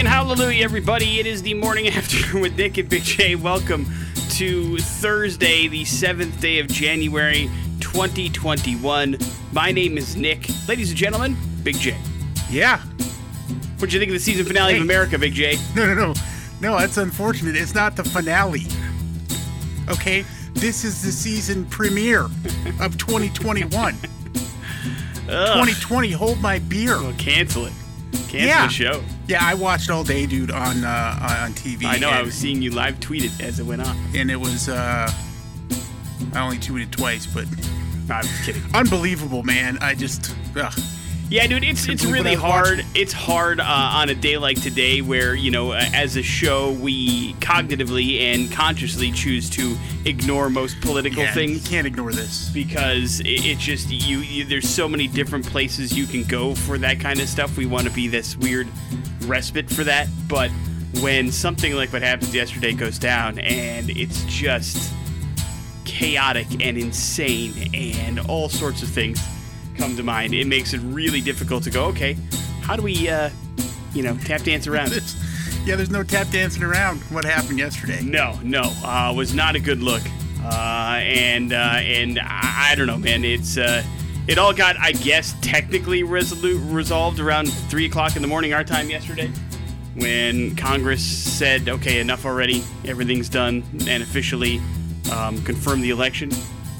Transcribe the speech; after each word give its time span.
and 0.00 0.08
hallelujah, 0.08 0.64
everybody. 0.64 1.20
It 1.20 1.26
is 1.26 1.42
the 1.42 1.52
morning 1.52 1.86
after 1.94 2.40
with 2.40 2.56
Nick 2.56 2.78
and 2.78 2.88
Big 2.88 3.02
J. 3.02 3.34
Welcome 3.34 3.84
to 4.30 4.78
Thursday, 4.78 5.68
the 5.68 5.82
7th 5.82 6.40
day 6.40 6.58
of 6.58 6.68
January 6.68 7.50
2021. 7.80 9.18
My 9.52 9.70
name 9.70 9.98
is 9.98 10.16
Nick. 10.16 10.48
Ladies 10.66 10.88
and 10.88 10.96
gentlemen, 10.96 11.36
Big 11.62 11.76
J. 11.76 11.98
Yeah. 12.48 12.78
What'd 13.76 13.92
you 13.92 13.98
think 13.98 14.08
of 14.08 14.14
the 14.14 14.20
season 14.20 14.46
finale 14.46 14.72
Hey. 14.72 14.78
of 14.78 14.84
America, 14.84 15.18
Big 15.18 15.34
J? 15.34 15.58
No, 15.76 15.84
no, 15.84 15.92
no. 15.94 16.14
No, 16.62 16.78
that's 16.78 16.96
unfortunate. 16.96 17.54
It's 17.54 17.74
not 17.74 17.94
the 17.94 18.04
finale. 18.04 18.66
Okay? 19.90 20.24
This 20.54 20.82
is 20.82 21.02
the 21.02 21.12
season 21.12 21.66
premiere 21.66 22.22
of 22.80 22.96
2021. 22.96 23.96
2020, 25.26 26.10
hold 26.12 26.40
my 26.40 26.58
beer. 26.58 26.96
Well, 27.02 27.12
cancel 27.18 27.66
it. 27.66 27.74
Cancel 28.30 28.48
Yeah. 28.48 28.66
the 28.66 28.72
show. 28.72 29.02
Yeah, 29.26 29.38
I 29.42 29.54
watched 29.54 29.90
all 29.90 30.04
day, 30.04 30.24
dude, 30.26 30.50
on 30.50 30.84
uh, 30.84 31.44
on 31.44 31.52
TV. 31.52 31.84
I 31.84 31.98
know, 31.98 32.10
I 32.10 32.22
was 32.22 32.34
seeing 32.34 32.62
you 32.62 32.70
live 32.70 33.00
tweet 33.00 33.24
it 33.24 33.40
as 33.40 33.58
it 33.60 33.66
went 33.66 33.82
on. 33.86 33.96
and 34.14 34.30
it 34.30 34.36
was 34.36 34.68
uh 34.68 35.10
I 36.34 36.40
only 36.40 36.58
tweeted 36.58 36.90
twice, 36.92 37.26
but 37.26 37.46
I'm 38.10 38.24
kidding. 38.44 38.62
unbelievable, 38.74 39.42
man. 39.42 39.78
I 39.80 39.94
just 39.94 40.34
ugh. 40.56 40.72
Yeah, 41.30 41.46
dude, 41.46 41.62
it's 41.62 41.88
it's 41.88 42.04
really 42.04 42.34
hard. 42.34 42.84
It's 42.92 43.12
hard 43.12 43.60
uh, 43.60 43.64
on 43.64 44.08
a 44.08 44.16
day 44.16 44.36
like 44.36 44.60
today, 44.60 45.00
where 45.00 45.32
you 45.36 45.52
know, 45.52 45.70
uh, 45.70 45.84
as 45.94 46.16
a 46.16 46.24
show, 46.24 46.72
we 46.72 47.34
cognitively 47.34 48.18
and 48.18 48.50
consciously 48.50 49.12
choose 49.12 49.48
to 49.50 49.76
ignore 50.06 50.50
most 50.50 50.80
political 50.80 51.22
yeah, 51.22 51.32
things 51.32 51.62
You 51.62 51.70
can't 51.70 51.86
ignore 51.86 52.10
this. 52.10 52.50
because 52.52 53.20
it, 53.20 53.46
it's 53.46 53.62
just 53.62 53.90
you, 53.90 54.18
you. 54.18 54.44
There's 54.44 54.68
so 54.68 54.88
many 54.88 55.06
different 55.06 55.46
places 55.46 55.96
you 55.96 56.04
can 56.04 56.24
go 56.24 56.56
for 56.56 56.78
that 56.78 56.98
kind 56.98 57.20
of 57.20 57.28
stuff. 57.28 57.56
We 57.56 57.66
want 57.66 57.86
to 57.86 57.92
be 57.92 58.08
this 58.08 58.36
weird 58.36 58.66
respite 59.20 59.70
for 59.70 59.84
that, 59.84 60.08
but 60.26 60.50
when 61.00 61.30
something 61.30 61.76
like 61.76 61.92
what 61.92 62.02
happened 62.02 62.34
yesterday 62.34 62.72
goes 62.72 62.98
down, 62.98 63.38
and 63.38 63.88
it's 63.88 64.24
just 64.24 64.92
chaotic 65.84 66.48
and 66.60 66.76
insane, 66.76 67.70
and 67.72 68.18
all 68.18 68.48
sorts 68.48 68.82
of 68.82 68.88
things 68.88 69.24
come 69.80 69.96
to 69.96 70.02
mind, 70.02 70.34
it 70.34 70.46
makes 70.46 70.74
it 70.74 70.78
really 70.78 71.20
difficult 71.20 71.64
to 71.64 71.70
go. 71.70 71.86
Okay, 71.86 72.16
how 72.60 72.76
do 72.76 72.82
we, 72.82 73.08
uh, 73.08 73.30
you 73.94 74.02
know, 74.02 74.16
tap 74.18 74.42
dance 74.42 74.66
around 74.66 74.90
this, 74.90 75.16
yeah, 75.64 75.74
there's 75.74 75.90
no 75.90 76.02
tap 76.02 76.28
dancing 76.28 76.62
around 76.62 77.00
what 77.04 77.24
happened 77.24 77.58
yesterday. 77.58 78.02
No, 78.02 78.38
no, 78.42 78.62
uh, 78.84 79.12
was 79.16 79.34
not 79.34 79.56
a 79.56 79.60
good 79.60 79.82
look. 79.82 80.02
Uh, 80.44 81.00
and 81.02 81.52
uh, 81.52 81.56
and 81.56 82.18
I, 82.18 82.70
I 82.70 82.74
don't 82.74 82.86
know, 82.86 82.98
man. 82.98 83.24
It's 83.24 83.58
uh, 83.58 83.82
it 84.26 84.38
all 84.38 84.52
got, 84.52 84.78
I 84.78 84.92
guess, 84.92 85.34
technically 85.40 86.02
resolute, 86.02 86.60
resolved 86.70 87.20
around 87.20 87.46
three 87.46 87.86
o'clock 87.86 88.16
in 88.16 88.22
the 88.22 88.28
morning 88.28 88.52
our 88.54 88.64
time 88.64 88.88
yesterday, 88.88 89.30
when 89.96 90.56
Congress 90.56 91.04
said, 91.04 91.68
"Okay, 91.68 92.00
enough 92.00 92.24
already. 92.24 92.62
Everything's 92.86 93.28
done," 93.28 93.64
and 93.86 94.02
officially 94.02 94.60
um, 95.12 95.42
confirmed 95.42 95.82
the 95.82 95.90
election. 95.90 96.30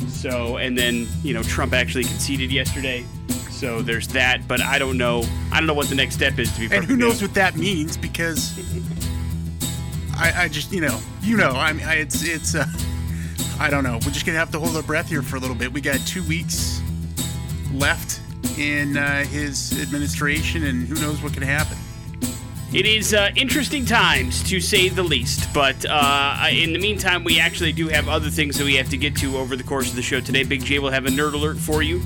So, 0.09 0.57
and 0.57 0.77
then 0.77 1.09
you 1.23 1.35
know, 1.35 1.43
Trump 1.43 1.73
actually 1.73 2.05
conceded 2.05 2.51
yesterday. 2.51 3.05
So 3.51 3.83
there's 3.83 4.09
that, 4.09 4.49
but 4.49 4.63
I 4.63 4.79
don't 4.79 4.97
know. 4.97 5.23
I 5.53 5.59
don't 5.59 5.67
know 5.67 5.75
what 5.75 5.89
the 5.89 5.95
next 5.95 6.15
step 6.15 6.39
is 6.39 6.53
to 6.55 6.61
be. 6.61 6.69
Fair. 6.69 6.79
And 6.79 6.87
who 6.87 6.97
knows 6.97 7.09
honest. 7.09 7.23
what 7.23 7.35
that 7.35 7.57
means 7.57 7.97
because 7.97 8.59
I, 10.17 10.45
I 10.45 10.49
just 10.49 10.73
you 10.73 10.81
know 10.81 10.99
you 11.23 11.37
know 11.37 11.51
I 11.51 11.73
mean 11.73 11.87
I, 11.87 11.97
it's 11.97 12.23
it's 12.27 12.55
uh, 12.55 12.67
I 13.59 13.71
don't 13.71 13.85
know 13.85 13.95
we're 14.05 14.13
just 14.13 14.27
gonna 14.27 14.39
have 14.39 14.51
to 14.53 14.59
hold 14.59 14.77
our 14.77 14.83
breath 14.83 15.09
here 15.09 15.23
for 15.23 15.37
a 15.37 15.41
little 15.41 15.57
bit. 15.57 15.73
We 15.73 15.81
got 15.81 15.99
two 16.07 16.23
weeks 16.25 16.81
left 17.73 18.21
in 18.59 18.97
uh, 18.97 19.25
his 19.25 19.81
administration, 19.81 20.65
and 20.65 20.87
who 20.87 20.95
knows 20.97 21.23
what 21.23 21.33
can 21.33 21.43
happen. 21.43 21.77
It 22.73 22.87
is 22.87 23.13
uh, 23.15 23.31
interesting 23.35 23.85
times, 23.85 24.45
to 24.49 24.61
say 24.61 24.89
the 24.89 25.03
least. 25.03 25.53
But 25.53 25.85
uh, 25.89 26.47
in 26.53 26.73
the 26.73 26.79
meantime, 26.79 27.25
we 27.25 27.41
actually 27.41 27.73
do 27.73 27.89
have 27.89 28.09
other 28.09 28.31
things 28.31 28.57
that 28.59 28.65
we 28.65 28.77
have 28.77 28.89
to 28.91 28.97
get 28.97 29.17
to 29.17 29.39
over 29.39 29.57
the 29.57 29.65
course 29.65 29.91
of 29.91 29.97
the 29.97 30.03
show 30.03 30.21
today. 30.21 30.45
Big 30.45 30.65
J 30.65 30.79
will 30.79 30.91
have 30.91 31.05
a 31.07 31.09
nerd 31.09 31.33
alert 31.33 31.57
for 31.59 31.83
you, 31.83 32.01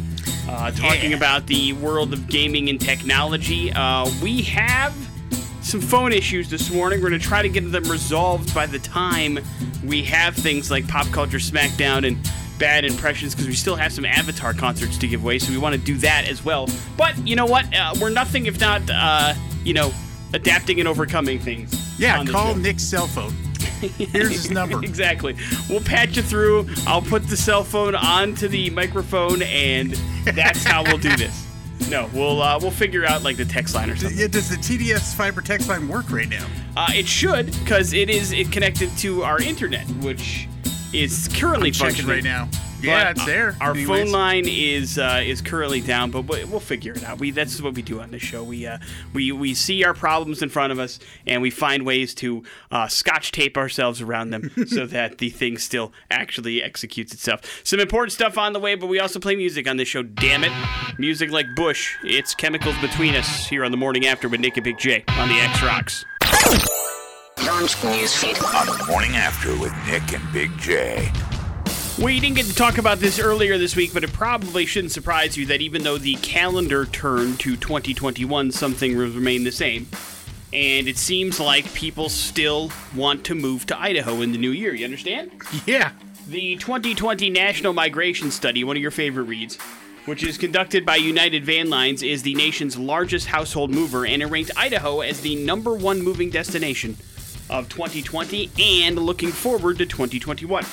uh, 0.48 0.70
talking 0.70 1.10
Yeah. 1.10 1.18
about 1.18 1.46
the 1.46 1.74
world 1.74 2.14
of 2.14 2.28
gaming 2.28 2.70
and 2.70 2.80
technology. 2.80 3.72
Uh, 3.72 4.10
we 4.22 4.40
have 4.42 4.94
some 5.60 5.82
phone 5.82 6.12
issues 6.14 6.48
this 6.48 6.70
morning. 6.70 7.02
We're 7.02 7.10
going 7.10 7.20
to 7.20 7.26
try 7.26 7.42
to 7.42 7.48
get 7.50 7.70
them 7.70 7.84
resolved 7.84 8.54
by 8.54 8.64
the 8.64 8.78
time 8.78 9.38
we 9.84 10.02
have 10.04 10.34
things 10.34 10.70
like 10.70 10.88
Pop 10.88 11.06
Culture 11.10 11.38
Smackdown 11.38 12.06
and 12.06 12.16
bad 12.58 12.86
impressions 12.86 13.34
because 13.34 13.48
we 13.48 13.54
still 13.54 13.76
have 13.76 13.92
some 13.92 14.06
Avatar 14.06 14.54
concerts 14.54 14.96
to 14.96 15.06
give 15.08 15.22
away, 15.22 15.38
so 15.38 15.50
we 15.52 15.58
want 15.58 15.74
to 15.74 15.80
do 15.80 15.98
that 15.98 16.26
as 16.26 16.42
well. 16.42 16.70
But 16.96 17.18
you 17.26 17.36
know 17.36 17.46
what? 17.46 17.66
Uh, 17.76 17.94
we're 18.00 18.08
nothing 18.10 18.46
if 18.46 18.58
not, 18.60 18.80
uh, 18.90 19.34
you 19.62 19.74
know, 19.74 19.92
adapting 20.34 20.78
and 20.80 20.88
overcoming 20.88 21.38
things. 21.38 21.98
Yeah, 21.98 22.24
call. 22.24 22.54
Nick's 22.54 22.82
cell 22.82 23.06
phone. 23.06 23.32
Here's 23.80 24.30
his 24.30 24.50
number. 24.50 24.82
exactly. 24.84 25.36
We'll 25.68 25.80
patch 25.82 26.16
you 26.16 26.22
through. 26.22 26.68
I'll 26.86 27.02
put 27.02 27.26
the 27.28 27.36
cell 27.36 27.64
phone 27.64 27.94
onto 27.94 28.48
the 28.48 28.70
microphone, 28.70 29.42
and 29.42 29.92
that's 30.24 30.64
how 30.64 30.82
we'll 30.84 30.98
do 30.98 31.14
this. 31.16 31.40
No, 31.90 32.08
we'll 32.14 32.40
uh, 32.40 32.58
we'll 32.62 32.70
figure 32.70 33.04
out 33.04 33.24
like 33.24 33.36
the 33.36 33.44
text 33.44 33.74
line 33.74 33.90
or 33.90 33.96
something. 33.96 34.16
Yeah, 34.16 34.28
does 34.28 34.48
the 34.48 34.56
TDS 34.56 35.14
fiber 35.14 35.42
text 35.42 35.68
line 35.68 35.86
work 35.86 36.10
right 36.10 36.28
now? 36.28 36.46
Uh, 36.76 36.86
it 36.94 37.06
should, 37.06 37.46
because 37.58 37.92
it 37.92 38.08
is 38.08 38.32
it 38.32 38.50
connected 38.50 38.96
to 38.98 39.22
our 39.22 39.42
internet, 39.42 39.84
which 39.96 40.48
is 40.94 41.28
currently 41.34 41.68
I'm 41.70 41.74
functioning 41.74 42.10
right 42.10 42.24
now. 42.24 42.48
Yeah, 42.84 43.04
But, 43.04 43.16
it's 43.16 43.26
there. 43.26 43.56
Our 43.60 43.70
Anyways. 43.72 43.88
phone 44.04 44.12
line 44.12 44.44
is 44.46 44.98
uh, 44.98 45.22
is 45.24 45.40
currently 45.40 45.80
down, 45.80 46.10
but 46.10 46.22
we- 46.22 46.44
we'll 46.44 46.60
figure 46.60 46.92
it 46.92 47.02
out. 47.04 47.18
We 47.18 47.30
that's 47.30 47.60
what 47.62 47.74
we 47.74 47.82
do 47.82 48.00
on 48.00 48.10
this 48.10 48.22
show. 48.22 48.42
We 48.44 48.66
uh, 48.66 48.78
we 49.12 49.32
we 49.32 49.54
see 49.54 49.84
our 49.84 49.94
problems 49.94 50.42
in 50.42 50.48
front 50.48 50.72
of 50.72 50.78
us, 50.78 50.98
and 51.26 51.40
we 51.42 51.50
find 51.50 51.84
ways 51.86 52.14
to 52.16 52.42
uh, 52.70 52.88
scotch 52.88 53.32
tape 53.32 53.56
ourselves 53.56 54.00
around 54.00 54.30
them 54.30 54.50
so 54.66 54.86
that 54.86 55.18
the 55.18 55.30
thing 55.30 55.58
still 55.58 55.92
actually 56.10 56.62
executes 56.62 57.12
itself. 57.14 57.40
Some 57.64 57.80
important 57.80 58.12
stuff 58.12 58.36
on 58.38 58.52
the 58.52 58.60
way, 58.60 58.74
but 58.74 58.86
we 58.88 58.98
also 59.00 59.18
play 59.18 59.36
music 59.36 59.68
on 59.68 59.76
this 59.76 59.88
show. 59.88 60.02
Damn 60.02 60.44
it, 60.44 60.52
music 60.98 61.30
like 61.30 61.46
Bush. 61.56 61.96
It's 62.04 62.34
chemicals 62.34 62.76
between 62.78 63.14
us 63.14 63.46
here 63.48 63.64
on 63.64 63.70
the 63.70 63.76
morning 63.76 64.06
after 64.06 64.28
with 64.28 64.40
Nick 64.40 64.56
and 64.56 64.64
Big 64.64 64.78
J 64.78 65.04
on 65.08 65.28
the 65.28 65.34
X 65.40 65.62
Rocks. 65.62 66.04
Launch 67.44 67.74
newsfeed. 67.76 68.42
on 68.54 68.66
the 68.78 68.84
morning 68.86 69.16
after 69.16 69.50
with 69.58 69.72
Nick 69.86 70.12
and 70.12 70.32
Big 70.32 70.56
J. 70.58 71.10
We 72.02 72.18
didn't 72.18 72.34
get 72.34 72.46
to 72.46 72.54
talk 72.54 72.78
about 72.78 72.98
this 72.98 73.20
earlier 73.20 73.56
this 73.56 73.76
week, 73.76 73.94
but 73.94 74.02
it 74.02 74.12
probably 74.12 74.66
shouldn't 74.66 74.90
surprise 74.90 75.36
you 75.36 75.46
that 75.46 75.60
even 75.60 75.84
though 75.84 75.96
the 75.96 76.16
calendar 76.16 76.86
turned 76.86 77.38
to 77.40 77.56
2021, 77.56 78.50
something 78.50 78.96
will 78.98 79.10
remain 79.10 79.44
the 79.44 79.52
same. 79.52 79.86
And 80.52 80.88
it 80.88 80.98
seems 80.98 81.38
like 81.38 81.72
people 81.72 82.08
still 82.08 82.72
want 82.96 83.24
to 83.26 83.36
move 83.36 83.66
to 83.66 83.80
Idaho 83.80 84.22
in 84.22 84.32
the 84.32 84.38
new 84.38 84.50
year. 84.50 84.74
You 84.74 84.84
understand? 84.84 85.30
Yeah. 85.66 85.92
The 86.26 86.56
2020 86.56 87.30
National 87.30 87.72
Migration 87.72 88.32
Study, 88.32 88.64
one 88.64 88.76
of 88.76 88.82
your 88.82 88.90
favorite 88.90 89.24
reads, 89.24 89.56
which 90.06 90.24
is 90.24 90.36
conducted 90.36 90.84
by 90.84 90.96
United 90.96 91.44
Van 91.44 91.70
Lines, 91.70 92.02
is 92.02 92.24
the 92.24 92.34
nation's 92.34 92.76
largest 92.76 93.28
household 93.28 93.70
mover, 93.70 94.04
and 94.04 94.20
it 94.20 94.26
ranked 94.26 94.50
Idaho 94.56 95.00
as 95.00 95.20
the 95.20 95.36
number 95.36 95.74
one 95.74 96.02
moving 96.02 96.30
destination 96.30 96.96
of 97.48 97.68
2020 97.68 98.50
and 98.58 98.98
looking 98.98 99.30
forward 99.30 99.78
to 99.78 99.86
2021. 99.86 100.64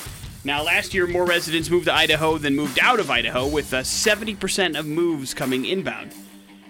Now, 0.43 0.63
last 0.63 0.95
year, 0.95 1.05
more 1.05 1.25
residents 1.25 1.69
moved 1.69 1.85
to 1.85 1.93
Idaho 1.93 2.39
than 2.39 2.55
moved 2.55 2.79
out 2.81 2.99
of 2.99 3.11
Idaho, 3.11 3.47
with 3.47 3.73
uh, 3.73 3.81
70% 3.81 4.77
of 4.77 4.87
moves 4.87 5.35
coming 5.35 5.65
inbound. 5.65 6.13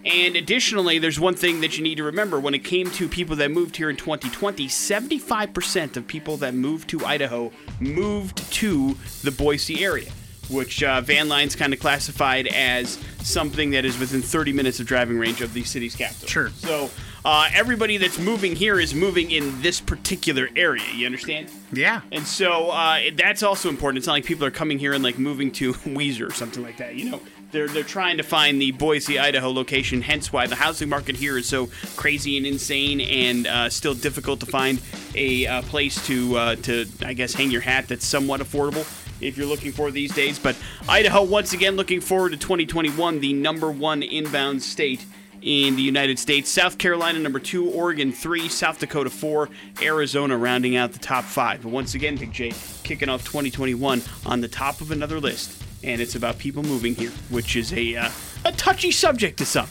And 0.03 0.35
additionally, 0.35 0.99
there's 0.99 1.19
one 1.19 1.35
thing 1.35 1.61
that 1.61 1.77
you 1.77 1.83
need 1.83 1.95
to 1.95 2.03
remember 2.03 2.39
when 2.39 2.53
it 2.53 2.65
came 2.65 2.89
to 2.91 3.07
people 3.07 3.35
that 3.37 3.51
moved 3.51 3.77
here 3.77 3.89
in 3.89 3.95
2020, 3.95 4.67
75% 4.67 5.95
of 5.95 6.07
people 6.07 6.37
that 6.37 6.53
moved 6.53 6.89
to 6.89 7.05
Idaho 7.05 7.51
moved 7.79 8.51
to 8.53 8.97
the 9.23 9.31
Boise 9.31 9.85
area, 9.85 10.11
which 10.49 10.83
uh, 10.83 10.99
Van 11.01 11.29
Lines 11.29 11.55
kind 11.55 11.71
of 11.71 11.79
classified 11.79 12.47
as 12.47 12.99
something 13.21 13.69
that 13.71 13.85
is 13.85 13.97
within 13.99 14.21
30 14.21 14.51
minutes 14.51 14.79
of 14.79 14.87
driving 14.87 15.17
range 15.17 15.41
of 15.41 15.53
the 15.53 15.63
city's 15.63 15.95
capital. 15.95 16.27
Sure. 16.27 16.49
So 16.49 16.89
uh, 17.23 17.49
everybody 17.53 17.97
that's 17.97 18.17
moving 18.17 18.55
here 18.55 18.79
is 18.79 18.95
moving 18.95 19.31
in 19.31 19.61
this 19.61 19.79
particular 19.79 20.49
area. 20.55 20.83
You 20.93 21.05
understand? 21.05 21.49
Yeah. 21.71 22.01
And 22.11 22.25
so 22.25 22.69
uh, 22.71 22.99
that's 23.15 23.43
also 23.43 23.69
important. 23.69 23.99
It's 23.99 24.07
not 24.07 24.13
like 24.13 24.25
people 24.25 24.45
are 24.45 24.51
coming 24.51 24.79
here 24.79 24.93
and 24.93 25.03
like 25.03 25.19
moving 25.19 25.51
to 25.53 25.73
Weiser 25.91 26.29
or 26.29 26.33
something 26.33 26.63
like 26.63 26.77
that. 26.77 26.95
You 26.95 27.11
know, 27.11 27.21
they're 27.51 27.67
they're 27.67 27.83
trying 27.83 28.17
to 28.17 28.23
find 28.23 28.59
the 28.59 28.71
Boise, 28.71 29.19
Idaho 29.19 29.51
location. 29.51 30.01
Hence 30.01 30.33
why 30.33 30.47
the 30.47 30.55
housing 30.55 30.89
market 30.89 31.15
here 31.15 31.37
is 31.37 31.47
so 31.47 31.69
crazy 31.95 32.37
and 32.37 32.45
insane, 32.45 33.01
and 33.01 33.45
uh, 33.45 33.69
still 33.69 33.93
difficult 33.93 34.39
to 34.39 34.45
find 34.47 34.81
a 35.13 35.45
uh, 35.45 35.61
place 35.63 36.05
to 36.07 36.37
uh, 36.37 36.55
to 36.57 36.87
I 37.05 37.13
guess 37.13 37.33
hang 37.33 37.51
your 37.51 37.61
hat 37.61 37.87
that's 37.87 38.05
somewhat 38.05 38.41
affordable 38.41 38.87
if 39.21 39.37
you're 39.37 39.47
looking 39.47 39.71
for 39.71 39.91
these 39.91 40.13
days. 40.15 40.39
But 40.39 40.57
Idaho 40.89 41.23
once 41.23 41.53
again 41.53 41.75
looking 41.75 42.01
forward 42.01 42.31
to 42.31 42.37
2021, 42.37 43.19
the 43.19 43.33
number 43.33 43.69
one 43.69 44.01
inbound 44.01 44.63
state 44.63 45.05
in 45.41 45.75
the 45.75 45.81
United 45.81 46.19
States. 46.19 46.49
South 46.49 46.77
Carolina, 46.77 47.19
number 47.19 47.39
two. 47.39 47.69
Oregon, 47.69 48.11
three. 48.11 48.47
South 48.47 48.79
Dakota, 48.79 49.09
four. 49.09 49.49
Arizona, 49.81 50.37
rounding 50.37 50.75
out 50.75 50.93
the 50.93 50.99
top 50.99 51.23
five. 51.23 51.63
But 51.63 51.71
once 51.71 51.95
again, 51.95 52.15
Big 52.15 52.31
J 52.31 52.53
kicking 52.83 53.09
off 53.09 53.23
2021 53.25 54.01
on 54.25 54.41
the 54.41 54.47
top 54.47 54.81
of 54.81 54.91
another 54.91 55.19
list. 55.19 55.61
And 55.83 55.99
it's 55.99 56.15
about 56.15 56.37
people 56.37 56.63
moving 56.63 56.95
here, 56.95 57.11
which 57.29 57.55
is 57.55 57.73
a, 57.73 57.95
uh, 57.95 58.09
a 58.45 58.51
touchy 58.51 58.91
subject 58.91 59.37
to 59.39 59.45
some. 59.45 59.67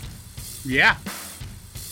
Yeah. 0.65 0.97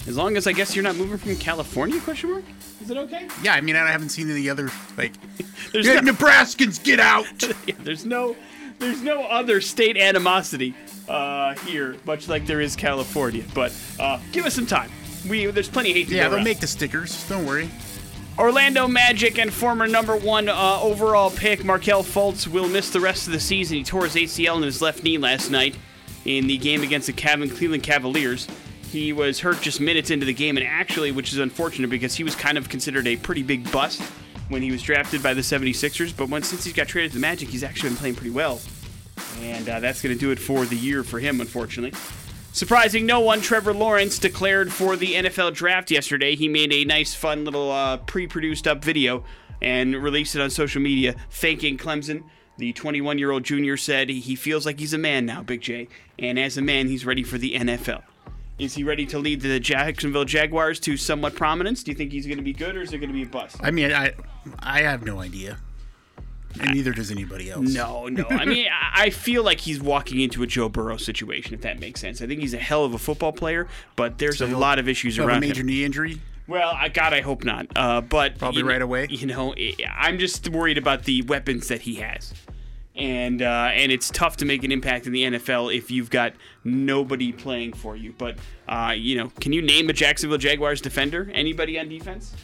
As 0.06 0.16
long 0.16 0.36
as 0.36 0.46
I 0.46 0.52
guess 0.52 0.74
you're 0.74 0.82
not 0.82 0.96
moving 0.96 1.18
from 1.18 1.36
California? 1.36 2.00
Question 2.00 2.30
mark. 2.30 2.44
Is 2.80 2.90
it 2.90 2.96
okay? 2.96 3.28
Yeah, 3.42 3.54
I 3.54 3.60
mean, 3.60 3.76
I 3.76 3.90
haven't 3.90 4.08
seen 4.08 4.30
any 4.30 4.48
other 4.48 4.70
like. 4.96 5.12
There's 5.72 5.84
"Get 5.84 6.04
no, 6.04 6.12
Nebraskans, 6.12 6.82
get 6.82 7.00
out! 7.00 7.26
yeah, 7.66 7.74
there's 7.80 8.06
no 8.06 8.34
there's 8.78 9.02
no 9.02 9.24
other 9.24 9.60
state 9.60 9.98
animosity 9.98 10.74
uh, 11.08 11.54
here, 11.66 11.96
much 12.04 12.28
like 12.28 12.46
there 12.46 12.60
is 12.60 12.76
California. 12.76 13.44
But 13.54 13.72
uh, 13.98 14.20
give 14.32 14.46
us 14.46 14.54
some 14.54 14.66
time. 14.66 14.90
We 15.28 15.46
there's 15.46 15.68
plenty 15.68 15.90
of 15.90 15.96
hate 15.96 16.08
to 16.08 16.14
yeah, 16.14 16.24
go 16.24 16.28
they'll 16.30 16.36
around. 16.36 16.44
make 16.44 16.60
the 16.60 16.66
stickers. 16.66 17.28
Don't 17.28 17.46
worry. 17.46 17.68
Orlando 18.38 18.86
Magic 18.86 19.36
and 19.38 19.52
former 19.52 19.88
number 19.88 20.16
one 20.16 20.48
uh, 20.48 20.78
overall 20.80 21.28
pick 21.30 21.64
Markelle 21.64 22.04
Fultz 22.04 22.46
will 22.46 22.68
miss 22.68 22.90
the 22.90 23.00
rest 23.00 23.26
of 23.26 23.32
the 23.32 23.40
season. 23.40 23.78
He 23.78 23.82
tore 23.84 24.04
his 24.04 24.14
ACL 24.14 24.56
in 24.58 24.62
his 24.62 24.80
left 24.80 25.02
knee 25.02 25.18
last 25.18 25.50
night 25.50 25.76
in 26.24 26.46
the 26.46 26.56
game 26.56 26.82
against 26.84 27.08
the 27.08 27.12
Cav- 27.12 27.56
Cleveland 27.56 27.82
Cavaliers. 27.82 28.46
He 28.92 29.12
was 29.12 29.40
hurt 29.40 29.60
just 29.60 29.80
minutes 29.80 30.10
into 30.10 30.24
the 30.24 30.32
game, 30.32 30.56
and 30.56 30.64
actually, 30.64 31.10
which 31.10 31.32
is 31.32 31.38
unfortunate 31.38 31.90
because 31.90 32.14
he 32.14 32.22
was 32.24 32.36
kind 32.36 32.56
of 32.56 32.68
considered 32.68 33.06
a 33.08 33.16
pretty 33.16 33.42
big 33.42 33.70
bust 33.72 34.00
when 34.48 34.62
he 34.62 34.70
was 34.70 34.82
drafted 34.82 35.20
by 35.22 35.34
the 35.34 35.40
76ers. 35.42 36.16
But 36.16 36.28
once 36.28 36.46
since 36.48 36.64
he's 36.64 36.72
got 36.72 36.86
traded 36.86 37.10
to 37.10 37.18
the 37.18 37.20
Magic, 37.20 37.48
he's 37.48 37.64
actually 37.64 37.90
been 37.90 37.98
playing 37.98 38.14
pretty 38.14 38.30
well. 38.30 38.60
And 39.40 39.68
uh, 39.68 39.80
that's 39.80 40.02
going 40.02 40.14
to 40.14 40.20
do 40.20 40.30
it 40.30 40.38
for 40.38 40.64
the 40.64 40.76
year 40.76 41.02
for 41.02 41.18
him, 41.18 41.40
unfortunately. 41.40 41.98
Surprising 42.52 43.06
no 43.06 43.20
one, 43.20 43.40
Trevor 43.40 43.72
Lawrence 43.72 44.18
declared 44.18 44.72
for 44.72 44.96
the 44.96 45.14
NFL 45.14 45.54
draft 45.54 45.90
yesterday. 45.90 46.34
He 46.34 46.48
made 46.48 46.72
a 46.72 46.84
nice, 46.84 47.14
fun 47.14 47.44
little 47.44 47.70
uh, 47.70 47.98
pre 47.98 48.26
produced 48.26 48.66
up 48.66 48.82
video 48.84 49.24
and 49.62 49.94
released 49.94 50.34
it 50.34 50.40
on 50.40 50.50
social 50.50 50.80
media 50.80 51.14
thanking 51.30 51.78
Clemson. 51.78 52.24
The 52.56 52.72
21 52.72 53.18
year 53.18 53.30
old 53.30 53.44
junior 53.44 53.76
said 53.76 54.08
he 54.08 54.34
feels 54.34 54.66
like 54.66 54.80
he's 54.80 54.92
a 54.92 54.98
man 54.98 55.26
now, 55.26 55.42
Big 55.42 55.60
J, 55.60 55.88
and 56.18 56.38
as 56.38 56.58
a 56.58 56.62
man, 56.62 56.88
he's 56.88 57.06
ready 57.06 57.22
for 57.22 57.38
the 57.38 57.54
NFL. 57.54 58.02
Is 58.58 58.74
he 58.74 58.82
ready 58.82 59.06
to 59.06 59.20
lead 59.20 59.40
the 59.40 59.60
Jacksonville 59.60 60.24
Jaguars 60.24 60.80
to 60.80 60.96
somewhat 60.96 61.36
prominence? 61.36 61.84
Do 61.84 61.92
you 61.92 61.96
think 61.96 62.10
he's 62.10 62.26
going 62.26 62.38
to 62.38 62.44
be 62.44 62.52
good 62.52 62.74
or 62.76 62.80
is 62.80 62.92
it 62.92 62.98
going 62.98 63.10
to 63.10 63.14
be 63.14 63.22
a 63.22 63.26
bust? 63.26 63.56
I 63.60 63.70
mean, 63.70 63.92
I 63.92 64.14
I 64.58 64.80
have 64.80 65.04
no 65.04 65.20
idea, 65.20 65.58
and 66.60 66.70
neither 66.74 66.92
does 66.92 67.10
anybody 67.10 67.50
else. 67.50 67.72
No, 67.72 68.08
no. 68.08 68.24
I 68.30 68.44
mean, 68.44 68.66
I 68.94 69.10
feel 69.10 69.42
like 69.42 69.60
he's 69.60 69.80
walking 69.80 70.20
into 70.20 70.42
a 70.42 70.46
Joe 70.46 70.68
Burrow 70.68 70.96
situation, 70.96 71.54
if 71.54 71.60
that 71.62 71.78
makes 71.80 72.00
sense. 72.00 72.20
I 72.22 72.26
think 72.26 72.40
he's 72.40 72.54
a 72.54 72.58
hell 72.58 72.84
of 72.84 72.94
a 72.94 72.98
football 72.98 73.32
player, 73.32 73.68
but 73.96 74.18
there's 74.18 74.40
a 74.40 74.46
lot 74.46 74.78
of 74.78 74.88
issues 74.88 75.16
have 75.16 75.24
a 75.26 75.28
around 75.28 75.40
major 75.40 75.60
him. 75.60 75.66
knee 75.66 75.84
injury. 75.84 76.20
Well, 76.46 76.72
I, 76.74 76.88
God, 76.88 77.12
I 77.12 77.20
hope 77.20 77.44
not. 77.44 77.66
Uh, 77.76 78.00
but 78.00 78.38
Probably 78.38 78.58
you 78.58 78.64
know- 78.64 78.70
right 78.70 78.80
away. 78.82 79.06
You 79.10 79.26
know, 79.26 79.54
I'm 79.94 80.18
just 80.18 80.48
worried 80.48 80.78
about 80.78 81.04
the 81.04 81.22
weapons 81.22 81.68
that 81.68 81.82
he 81.82 81.96
has, 81.96 82.32
and 82.96 83.42
uh, 83.42 83.70
and 83.74 83.92
it's 83.92 84.08
tough 84.10 84.38
to 84.38 84.44
make 84.46 84.64
an 84.64 84.72
impact 84.72 85.06
in 85.06 85.12
the 85.12 85.24
NFL 85.24 85.76
if 85.76 85.90
you've 85.90 86.08
got 86.10 86.32
nobody 86.64 87.32
playing 87.32 87.74
for 87.74 87.96
you. 87.96 88.14
But 88.16 88.38
uh, 88.66 88.94
you 88.96 89.16
know, 89.18 89.30
can 89.40 89.52
you 89.52 89.60
name 89.60 89.90
a 89.90 89.92
Jacksonville 89.92 90.38
Jaguars 90.38 90.80
defender? 90.80 91.30
Anybody 91.34 91.78
on 91.78 91.88
defense? 91.90 92.34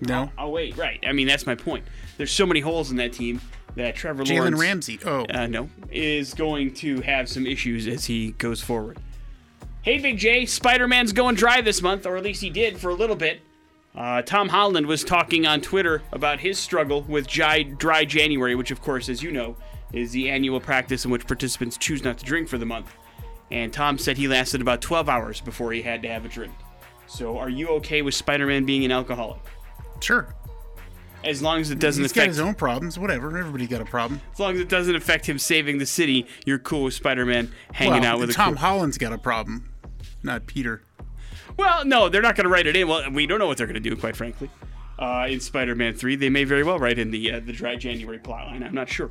No. 0.00 0.30
Oh 0.36 0.48
wait, 0.50 0.76
right. 0.76 0.98
I 1.06 1.12
mean, 1.12 1.28
that's 1.28 1.46
my 1.46 1.54
point. 1.54 1.84
There's 2.16 2.32
so 2.32 2.46
many 2.46 2.60
holes 2.60 2.90
in 2.90 2.96
that 2.98 3.12
team 3.12 3.40
that 3.76 3.96
Trevor 3.96 4.24
Jalen 4.24 4.38
Lawrence 4.38 4.60
Ramsey. 4.60 4.98
Oh, 5.04 5.26
uh, 5.30 5.46
no, 5.46 5.68
is 5.90 6.34
going 6.34 6.74
to 6.74 7.00
have 7.00 7.28
some 7.28 7.46
issues 7.46 7.86
as 7.86 8.04
he 8.04 8.32
goes 8.32 8.60
forward. 8.60 8.98
Hey, 9.82 9.98
Big 9.98 10.16
J, 10.16 10.46
Spider 10.46 10.88
Man's 10.88 11.12
going 11.12 11.34
dry 11.34 11.60
this 11.60 11.82
month, 11.82 12.06
or 12.06 12.16
at 12.16 12.22
least 12.22 12.40
he 12.40 12.50
did 12.50 12.78
for 12.78 12.88
a 12.88 12.94
little 12.94 13.16
bit. 13.16 13.40
Uh, 13.94 14.22
Tom 14.22 14.48
Holland 14.48 14.86
was 14.86 15.04
talking 15.04 15.46
on 15.46 15.60
Twitter 15.60 16.02
about 16.12 16.40
his 16.40 16.58
struggle 16.58 17.02
with 17.02 17.28
dry, 17.28 17.62
dry 17.62 18.04
January, 18.04 18.54
which, 18.54 18.70
of 18.70 18.80
course, 18.80 19.08
as 19.08 19.22
you 19.22 19.30
know, 19.30 19.56
is 19.92 20.10
the 20.10 20.30
annual 20.30 20.58
practice 20.58 21.04
in 21.04 21.10
which 21.10 21.26
participants 21.26 21.76
choose 21.76 22.02
not 22.02 22.18
to 22.18 22.24
drink 22.24 22.48
for 22.48 22.58
the 22.58 22.66
month. 22.66 22.92
And 23.50 23.72
Tom 23.72 23.98
said 23.98 24.16
he 24.16 24.26
lasted 24.26 24.60
about 24.60 24.80
12 24.80 25.08
hours 25.08 25.40
before 25.40 25.72
he 25.72 25.82
had 25.82 26.02
to 26.02 26.08
have 26.08 26.24
a 26.24 26.28
drink. 26.28 26.54
So, 27.06 27.38
are 27.38 27.50
you 27.50 27.68
okay 27.68 28.02
with 28.02 28.14
Spider 28.14 28.46
Man 28.46 28.64
being 28.64 28.84
an 28.84 28.90
alcoholic? 28.90 29.40
sure. 30.00 30.34
As 31.24 31.40
long 31.42 31.60
as 31.60 31.70
it 31.70 31.78
doesn't 31.78 32.02
He's 32.02 32.12
got 32.12 32.22
affect 32.22 32.32
his 32.32 32.40
own 32.40 32.54
problems. 32.54 32.98
Whatever. 32.98 33.36
Everybody 33.36 33.66
got 33.66 33.80
a 33.80 33.86
problem. 33.86 34.20
As 34.32 34.38
long 34.38 34.54
as 34.54 34.60
it 34.60 34.68
doesn't 34.68 34.94
affect 34.94 35.26
him 35.26 35.38
saving 35.38 35.78
the 35.78 35.86
city, 35.86 36.26
you're 36.44 36.58
cool 36.58 36.84
with 36.84 36.94
Spider-Man 36.94 37.50
hanging 37.72 38.02
well, 38.02 38.14
out 38.14 38.18
with 38.20 38.30
a 38.30 38.34
Tom 38.34 38.54
cool- 38.54 38.60
Holland's 38.60 38.98
got 38.98 39.12
a 39.12 39.18
problem, 39.18 39.72
not 40.22 40.46
Peter. 40.46 40.82
Well, 41.56 41.84
no, 41.84 42.08
they're 42.08 42.22
not 42.22 42.36
going 42.36 42.44
to 42.44 42.50
write 42.50 42.66
it 42.66 42.76
in. 42.76 42.88
Well, 42.88 43.10
we 43.10 43.26
don't 43.26 43.38
know 43.38 43.46
what 43.46 43.56
they're 43.56 43.66
going 43.66 43.82
to 43.82 43.90
do, 43.90 43.96
quite 43.96 44.16
frankly. 44.16 44.50
Uh, 44.98 45.26
in 45.28 45.40
Spider-Man 45.40 45.94
3, 45.94 46.16
they 46.16 46.28
may 46.30 46.44
very 46.44 46.62
well 46.62 46.78
write 46.78 46.98
in 46.98 47.10
the 47.10 47.32
uh, 47.32 47.40
the 47.40 47.52
dry 47.52 47.74
January 47.74 48.18
plotline. 48.18 48.64
I'm 48.64 48.74
not 48.74 48.88
sure, 48.88 49.10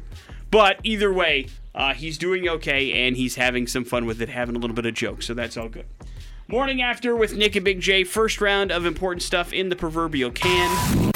but 0.49 0.79
either 0.83 1.11
way, 1.11 1.47
uh, 1.75 1.93
he's 1.93 2.17
doing 2.17 2.47
okay 2.47 3.05
and 3.05 3.17
he's 3.17 3.35
having 3.35 3.67
some 3.67 3.83
fun 3.83 4.05
with 4.05 4.21
it, 4.21 4.29
having 4.29 4.55
a 4.55 4.59
little 4.59 4.75
bit 4.75 4.85
of 4.85 4.93
jokes. 4.93 5.25
So 5.25 5.33
that's 5.33 5.57
all 5.57 5.67
good. 5.67 5.85
Morning 6.47 6.81
after 6.81 7.15
with 7.15 7.35
Nick 7.35 7.55
and 7.55 7.65
Big 7.65 7.81
J. 7.81 8.03
First 8.03 8.39
round 8.39 8.71
of 8.71 8.85
important 8.85 9.23
stuff 9.23 9.51
in 9.51 9.69
the 9.69 9.75
proverbial 9.75 10.31
can. 10.31 11.11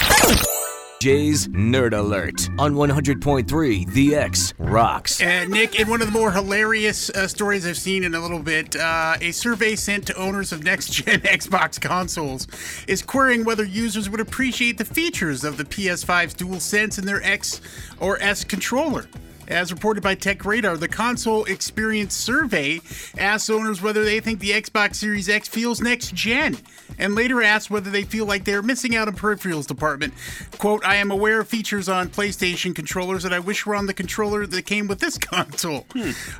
Jay's 1.00 1.48
Nerd 1.50 1.96
Alert 1.96 2.50
on 2.58 2.74
100.3 2.74 3.92
The 3.94 4.16
X 4.16 4.54
Rocks. 4.58 5.22
And 5.22 5.52
Nick, 5.52 5.80
in 5.80 5.88
one 5.88 6.02
of 6.02 6.08
the 6.08 6.18
more 6.18 6.32
hilarious 6.32 7.12
uh, 7.12 7.28
stories 7.28 7.68
I've 7.68 7.78
seen 7.78 8.04
in 8.04 8.16
a 8.16 8.20
little 8.20 8.42
bit, 8.42 8.76
uh, 8.76 9.16
a 9.22 9.32
survey 9.32 9.76
sent 9.76 10.08
to 10.08 10.16
owners 10.16 10.52
of 10.52 10.64
next 10.64 10.92
gen 10.92 11.22
Xbox 11.22 11.80
consoles 11.80 12.48
is 12.88 13.04
querying 13.04 13.44
whether 13.44 13.64
users 13.64 14.10
would 14.10 14.20
appreciate 14.20 14.80
the 14.80 14.86
features 14.86 15.44
of 15.44 15.58
the 15.58 15.66
PS5's 15.66 16.34
DualSense 16.34 16.98
in 16.98 17.06
their 17.06 17.22
X 17.22 17.62
or 18.00 18.20
S 18.20 18.44
controller. 18.44 19.06
As 19.48 19.72
reported 19.72 20.04
by 20.04 20.16
Tech 20.16 20.44
Radar, 20.44 20.76
the 20.76 20.90
console 20.90 21.46
experience 21.46 22.14
survey 22.14 22.82
asks 23.18 23.50
owners 23.50 23.82
whether 23.82 24.04
they 24.04 24.20
think 24.20 24.40
the 24.40 24.52
Xbox 24.52 24.96
Series 24.96 25.30
X 25.30 25.48
feels 25.48 25.80
next 25.80 26.14
gen, 26.14 26.58
and 27.00 27.16
later 27.16 27.42
asks 27.42 27.70
whether 27.70 27.90
they 27.90 28.04
feel 28.04 28.26
like 28.26 28.44
they're 28.44 28.62
missing 28.62 28.94
out 28.94 29.08
on 29.08 29.16
peripherals 29.16 29.66
department. 29.66 30.14
Quote, 30.58 30.84
I 30.86 30.96
am 30.96 31.12
aware 31.12 31.40
of 31.40 31.48
features 31.48 31.88
on 31.88 32.10
PlayStation 32.10 32.76
controllers 32.76 33.24
that 33.24 33.32
I 33.32 33.40
wish 33.40 33.66
were 33.66 33.76
on 33.76 33.86
the 33.86 33.94
controller 33.94 34.46
that 34.46 34.66
came 34.66 34.88
with 34.88 35.00
this 35.00 35.18
console. 35.18 35.86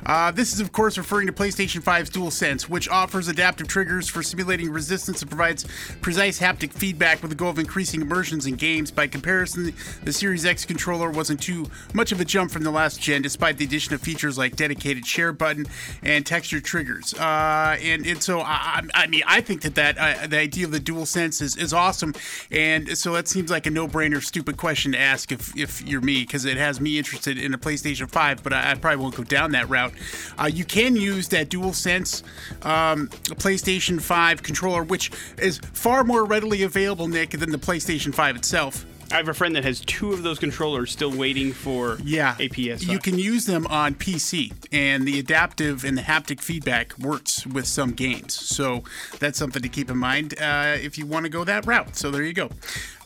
Uh, 0.04 0.30
this 0.30 0.52
is, 0.52 0.60
of 0.60 0.72
course, 0.72 0.98
referring 0.98 1.28
to 1.28 1.32
PlayStation 1.32 1.82
5's 1.82 2.10
DualSense, 2.10 2.68
which 2.68 2.90
offers 2.90 3.28
adaptive 3.28 3.68
triggers 3.68 4.08
for 4.08 4.22
simulating 4.22 4.70
resistance 4.70 5.22
and 5.22 5.30
provides 5.30 5.64
precise 6.02 6.38
haptic 6.38 6.74
feedback 6.74 7.22
with 7.22 7.30
the 7.30 7.36
goal 7.36 7.50
of 7.50 7.58
increasing 7.58 8.02
immersions 8.02 8.46
in 8.46 8.56
games. 8.56 8.90
By 8.90 9.06
comparison, 9.06 9.72
the 10.04 10.12
Series 10.12 10.44
X 10.44 10.66
controller 10.66 11.10
wasn't 11.10 11.40
too 11.40 11.70
much 11.94 12.12
of 12.12 12.20
a 12.20 12.24
jump 12.26 12.50
from 12.50 12.64
the 12.64 12.70
last 12.70 12.97
gen, 12.98 13.22
despite 13.22 13.58
the 13.58 13.64
addition 13.64 13.94
of 13.94 14.00
features 14.00 14.38
like 14.38 14.56
dedicated 14.56 15.06
share 15.06 15.32
button 15.32 15.66
and 16.02 16.26
texture 16.26 16.60
triggers. 16.60 17.14
Uh, 17.14 17.76
and, 17.82 18.06
and 18.06 18.22
so, 18.22 18.40
I, 18.40 18.82
I 18.94 19.06
mean, 19.06 19.22
I 19.26 19.40
think 19.40 19.62
that, 19.62 19.74
that 19.74 19.98
uh, 19.98 20.26
the 20.26 20.38
idea 20.38 20.66
of 20.66 20.72
the 20.72 20.80
DualSense 20.80 21.40
is, 21.42 21.56
is 21.56 21.72
awesome. 21.72 22.14
And 22.50 22.96
so 22.96 23.12
that 23.14 23.28
seems 23.28 23.50
like 23.50 23.66
a 23.66 23.70
no 23.70 23.88
brainer, 23.88 24.22
stupid 24.22 24.56
question 24.56 24.92
to 24.92 24.98
ask 24.98 25.32
if, 25.32 25.56
if 25.56 25.86
you're 25.86 26.00
me, 26.00 26.22
because 26.22 26.44
it 26.44 26.56
has 26.56 26.80
me 26.80 26.98
interested 26.98 27.38
in 27.38 27.54
a 27.54 27.58
PlayStation 27.58 28.10
5, 28.10 28.42
but 28.42 28.52
I, 28.52 28.72
I 28.72 28.74
probably 28.74 29.02
won't 29.02 29.14
go 29.14 29.24
down 29.24 29.52
that 29.52 29.68
route. 29.68 29.92
Uh, 30.38 30.46
you 30.52 30.64
can 30.64 30.96
use 30.96 31.28
that 31.28 31.48
DualSense 31.48 32.22
um, 32.64 33.08
PlayStation 33.08 34.00
5 34.00 34.42
controller, 34.42 34.82
which 34.82 35.10
is 35.38 35.58
far 35.72 36.04
more 36.04 36.24
readily 36.24 36.62
available, 36.62 37.08
Nick, 37.08 37.30
than 37.30 37.50
the 37.50 37.58
PlayStation 37.58 38.14
5 38.14 38.36
itself. 38.36 38.84
I 39.10 39.16
have 39.16 39.28
a 39.28 39.34
friend 39.34 39.56
that 39.56 39.64
has 39.64 39.80
two 39.80 40.12
of 40.12 40.22
those 40.22 40.38
controllers 40.38 40.92
still 40.92 41.10
waiting 41.10 41.52
for 41.52 41.98
Yeah, 42.04 42.36
a 42.38 42.48
PS5. 42.48 42.88
You 42.88 42.98
can 42.98 43.18
use 43.18 43.46
them 43.46 43.66
on 43.68 43.94
PC, 43.94 44.52
and 44.70 45.06
the 45.08 45.18
adaptive 45.18 45.84
and 45.84 45.96
the 45.96 46.02
haptic 46.02 46.40
feedback 46.40 46.96
works 46.98 47.46
with 47.46 47.66
some 47.66 47.92
games. 47.92 48.34
So 48.34 48.84
that's 49.18 49.38
something 49.38 49.62
to 49.62 49.68
keep 49.68 49.90
in 49.90 49.96
mind 49.96 50.34
uh, 50.40 50.76
if 50.80 50.98
you 50.98 51.06
want 51.06 51.24
to 51.24 51.30
go 51.30 51.42
that 51.44 51.66
route. 51.66 51.96
So 51.96 52.10
there 52.10 52.22
you 52.22 52.34
go. 52.34 52.50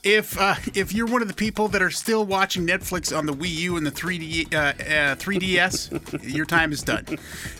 If 0.03 0.37
uh, 0.37 0.57
if 0.75 0.93
you're 0.93 1.07
one 1.07 1.23
of 1.23 1.29
the 1.29 1.35
people 1.35 1.69
that 1.69 1.81
are 1.81 1.91
still 1.91 2.27
watching 2.27 2.67
Netflix 2.67 3.17
on 3.17 3.25
the 3.25 3.33
Wii 3.33 3.51
U 3.51 3.77
and 3.77 3.87
the 3.87 3.93
3D 3.93 4.53
uh, 4.53 4.57
uh, 4.57 4.73
3DS, 5.15 6.35
your 6.35 6.45
time 6.45 6.73
is 6.73 6.83
done. 6.83 7.07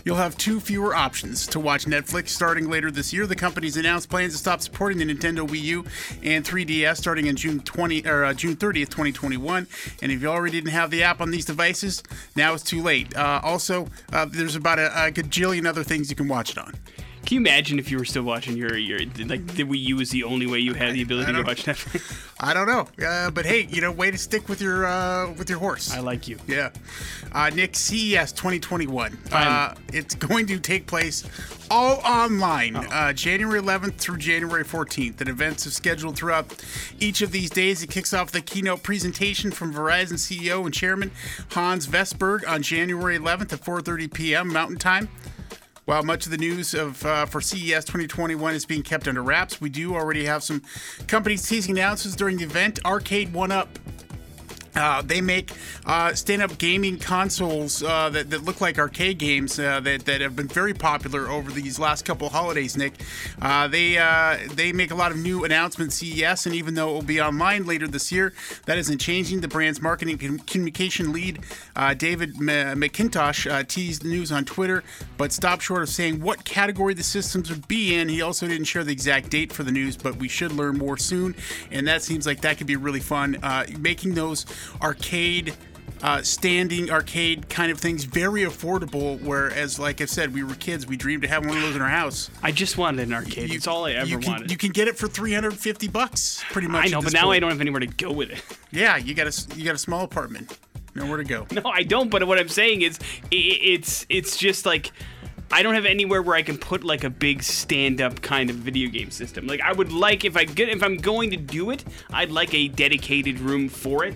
You'll 0.03 0.17
have 0.17 0.37
two 0.37 0.59
fewer 0.59 0.93
options 0.93 1.47
to 1.47 1.59
watch 1.61 1.85
Netflix 1.85 2.29
starting 2.29 2.69
later 2.69 2.91
this 2.91 3.13
year. 3.13 3.27
The 3.27 3.35
company's 3.37 3.77
announced 3.77 4.09
plans 4.09 4.33
to 4.33 4.39
stop 4.39 4.59
supporting 4.59 4.97
the 4.97 5.05
Nintendo 5.05 5.47
Wii 5.47 5.61
U 5.61 5.85
and 6.21 6.43
3DS 6.43 6.97
starting 6.97 7.27
in 7.27 7.37
June 7.37 7.61
20 7.61 8.05
or 8.05 8.25
uh, 8.25 8.33
June 8.33 8.57
30th, 8.57 8.89
2021. 8.89 9.65
And 10.01 10.11
if 10.11 10.21
you 10.21 10.27
already 10.27 10.57
didn't 10.57 10.71
have 10.71 10.91
the 10.91 11.01
app 11.03 11.21
on 11.21 11.31
these 11.31 11.45
devices, 11.45 12.03
now 12.35 12.53
it's 12.53 12.63
too 12.63 12.83
late. 12.83 13.15
Uh, 13.15 13.39
also, 13.41 13.87
uh, 14.11 14.25
there's 14.25 14.57
about 14.57 14.79
a, 14.79 14.87
a 14.87 15.11
gajillion 15.11 15.65
other 15.65 15.83
things 15.83 16.09
you 16.09 16.17
can 16.17 16.27
watch 16.27 16.49
it 16.51 16.57
on. 16.57 16.73
Can 17.25 17.35
you 17.35 17.39
imagine 17.39 17.79
if 17.79 17.89
you 17.89 17.97
were 17.97 18.05
still 18.05 18.23
watching 18.23 18.57
your 18.57 18.77
your 18.77 18.99
like 18.99 19.45
the 19.47 19.63
Wii 19.63 19.79
U 19.79 19.95
was 19.97 20.09
the 20.09 20.23
only 20.23 20.45
way 20.45 20.59
you 20.59 20.73
had 20.73 20.93
the 20.93 21.01
ability 21.01 21.31
to 21.31 21.43
watch 21.43 21.63
Netflix? 21.63 22.29
I 22.39 22.53
don't 22.53 22.67
know, 22.67 22.87
uh, 23.05 23.31
but 23.31 23.45
hey, 23.45 23.65
you 23.69 23.79
know, 23.79 23.91
way 23.91 24.11
to 24.11 24.17
stick 24.17 24.49
with 24.49 24.61
your 24.61 24.85
uh, 24.85 25.31
with 25.33 25.49
your 25.49 25.59
horse. 25.59 25.93
I 25.93 25.99
like 25.99 26.27
you. 26.27 26.37
Yeah. 26.47 26.71
Uh, 27.31 27.49
Nick, 27.49 27.75
CES 27.75 28.31
2021. 28.33 29.17
Uh, 29.31 29.73
it's 29.91 30.15
going 30.15 30.45
to 30.47 30.59
take 30.59 30.85
place 30.85 31.23
all 31.71 31.99
online, 32.05 32.75
uh, 32.75 33.13
January 33.13 33.59
11th 33.59 33.95
through 33.95 34.17
January 34.17 34.63
14th. 34.63 35.19
And 35.19 35.29
events 35.29 35.65
are 35.65 35.71
scheduled 35.71 36.15
throughout 36.15 36.63
each 36.99 37.21
of 37.21 37.31
these 37.31 37.49
days. 37.49 37.81
It 37.81 37.89
kicks 37.89 38.13
off 38.13 38.31
the 38.31 38.41
keynote 38.41 38.83
presentation 38.83 39.49
from 39.49 39.73
Verizon 39.73 40.13
CEO 40.13 40.63
and 40.65 40.73
Chairman 40.73 41.11
Hans 41.51 41.87
Vestberg 41.87 42.47
on 42.47 42.61
January 42.61 43.17
11th 43.17 43.53
at 43.53 43.61
4:30 43.61 44.13
p.m. 44.13 44.53
Mountain 44.53 44.77
Time. 44.77 45.09
While 45.85 46.03
much 46.03 46.25
of 46.25 46.31
the 46.31 46.37
news 46.37 46.73
of 46.73 47.05
uh, 47.05 47.25
for 47.25 47.41
CES 47.41 47.83
2021 47.83 48.55
is 48.55 48.65
being 48.65 48.83
kept 48.83 49.05
under 49.07 49.21
wraps, 49.21 49.59
we 49.59 49.69
do 49.69 49.95
already 49.95 50.23
have 50.23 50.41
some 50.41 50.61
companies 51.07 51.45
teasing 51.45 51.77
announcements 51.77 52.15
during 52.15 52.37
the 52.37 52.45
event. 52.45 52.81
Arcade1Up 52.83 53.67
uh, 54.75 55.01
they 55.01 55.21
make 55.21 55.51
uh, 55.85 56.13
stand-up 56.13 56.57
gaming 56.57 56.97
consoles 56.97 57.83
uh, 57.83 58.09
that, 58.09 58.29
that 58.29 58.43
look 58.43 58.61
like 58.61 58.79
arcade 58.79 59.17
games 59.19 59.59
uh, 59.59 59.79
that, 59.81 60.05
that 60.05 60.21
have 60.21 60.35
been 60.35 60.47
very 60.47 60.73
popular 60.73 61.29
over 61.29 61.51
these 61.51 61.77
last 61.77 62.05
couple 62.05 62.29
holidays. 62.29 62.75
Nick, 62.75 62.93
uh, 63.41 63.67
they 63.67 63.97
uh, 63.97 64.37
they 64.53 64.71
make 64.71 64.91
a 64.91 64.95
lot 64.95 65.11
of 65.11 65.17
new 65.17 65.43
announcements 65.43 65.95
CES, 65.95 66.45
and 66.45 66.55
even 66.55 66.73
though 66.73 66.89
it 66.89 66.93
will 66.93 67.01
be 67.03 67.21
online 67.21 67.65
later 67.65 67.87
this 67.87 68.11
year, 68.11 68.33
that 68.65 68.77
isn't 68.77 68.99
changing. 68.99 69.41
The 69.41 69.47
brand's 69.47 69.81
marketing 69.81 70.17
com- 70.17 70.39
communication 70.39 71.13
lead, 71.13 71.39
David 71.97 72.35
M- 72.37 72.79
McIntosh, 72.79 73.67
teased 73.67 74.03
the 74.03 74.09
news 74.09 74.31
on 74.31 74.45
Twitter, 74.45 74.83
but 75.17 75.31
stopped 75.31 75.61
short 75.61 75.83
of 75.83 75.89
saying 75.89 76.21
what 76.21 76.45
category 76.45 76.93
the 76.93 77.03
systems 77.03 77.49
would 77.49 77.67
be 77.67 77.95
in. 77.95 78.09
He 78.09 78.21
also 78.21 78.47
didn't 78.47 78.65
share 78.65 78.83
the 78.83 78.91
exact 78.91 79.29
date 79.29 79.53
for 79.53 79.63
the 79.63 79.71
news, 79.71 79.97
but 79.97 80.15
we 80.15 80.27
should 80.27 80.51
learn 80.51 80.77
more 80.77 80.97
soon, 80.97 81.35
and 81.69 81.87
that 81.87 82.01
seems 82.01 82.25
like 82.25 82.41
that 82.41 82.57
could 82.57 82.67
be 82.67 82.75
really 82.75 82.99
fun. 82.99 83.37
making 83.79 84.15
those 84.15 84.45
arcade 84.81 85.53
uh, 86.01 86.21
standing 86.21 86.91
arcade 86.91 87.47
kind 87.47 87.71
of 87.71 87.79
things 87.79 88.03
very 88.03 88.41
affordable 88.41 89.17
whereas 89.21 89.79
like 89.79 90.01
i 90.01 90.05
said 90.05 90.33
we 90.33 90.43
were 90.43 90.55
kids 90.55 90.85
we 90.85 90.97
dreamed 90.97 91.21
to 91.21 91.29
have 91.29 91.45
one 91.45 91.55
of 91.55 91.63
those 91.63 91.75
in 91.77 91.81
our 91.81 91.87
house 91.87 92.29
I 92.41 92.51
just 92.51 92.77
wanted 92.77 93.07
an 93.07 93.13
arcade. 93.13 93.53
It's 93.53 93.67
all 93.67 93.85
I 93.85 93.93
ever 93.93 94.09
you 94.09 94.17
can, 94.19 94.31
wanted. 94.33 94.51
you 94.51 94.57
can 94.57 94.71
get 94.71 94.89
it 94.89 94.97
for 94.97 95.07
350 95.07 95.87
bucks 95.87 96.43
pretty 96.51 96.67
much 96.67 96.87
I 96.87 96.89
know, 96.89 97.01
but 97.01 97.13
now 97.13 97.31
I 97.31 97.39
don't 97.39 97.51
have 97.51 97.61
anywhere 97.61 97.79
to 97.79 97.87
go 97.87 98.11
with 98.11 98.31
it. 98.31 98.43
yeah 98.71 98.97
you 98.97 99.13
got 99.13 99.27
a 99.27 99.55
you 99.57 99.63
got 99.63 99.75
a 99.75 99.79
small 99.79 100.03
apartment 100.03 100.57
nowhere 100.93 101.17
to 101.17 101.23
go 101.23 101.47
No, 101.51 101.61
I 101.71 101.83
don't. 101.83 102.09
But 102.09 102.27
what 102.27 102.37
I'm 102.37 102.49
saying 102.49 102.81
is, 102.81 102.99
i- 103.01 103.35
i 103.35 103.57
it's 103.61 104.05
it's 104.09 104.35
just 104.37 104.65
like 104.65 104.91
I 105.51 105.63
don't 105.63 105.75
have 105.75 105.85
anywhere 105.85 106.21
where 106.21 106.35
I 106.35 106.41
can 106.41 106.57
put 106.57 106.83
like 106.83 107.03
a 107.05 107.09
big 107.09 107.43
stand-up 107.43 108.21
kind 108.21 108.49
of 108.49 108.57
video 108.57 108.89
game 108.89 109.09
system. 109.11 109.47
Like 109.47 109.61
I 109.61 109.71
would 109.71 109.91
like 109.93 110.25
if 110.25 110.35
I 110.35 110.43
get 110.43 110.67
if 110.69 110.83
I'm 110.83 110.97
going 110.97 111.29
to 111.31 111.37
do 111.37 111.69
it, 111.69 111.83
I'd 112.11 112.31
like 112.31 112.53
a 112.53 112.67
dedicated 112.67 113.39
room 113.39 113.69
for 113.69 114.03
it. 114.03 114.15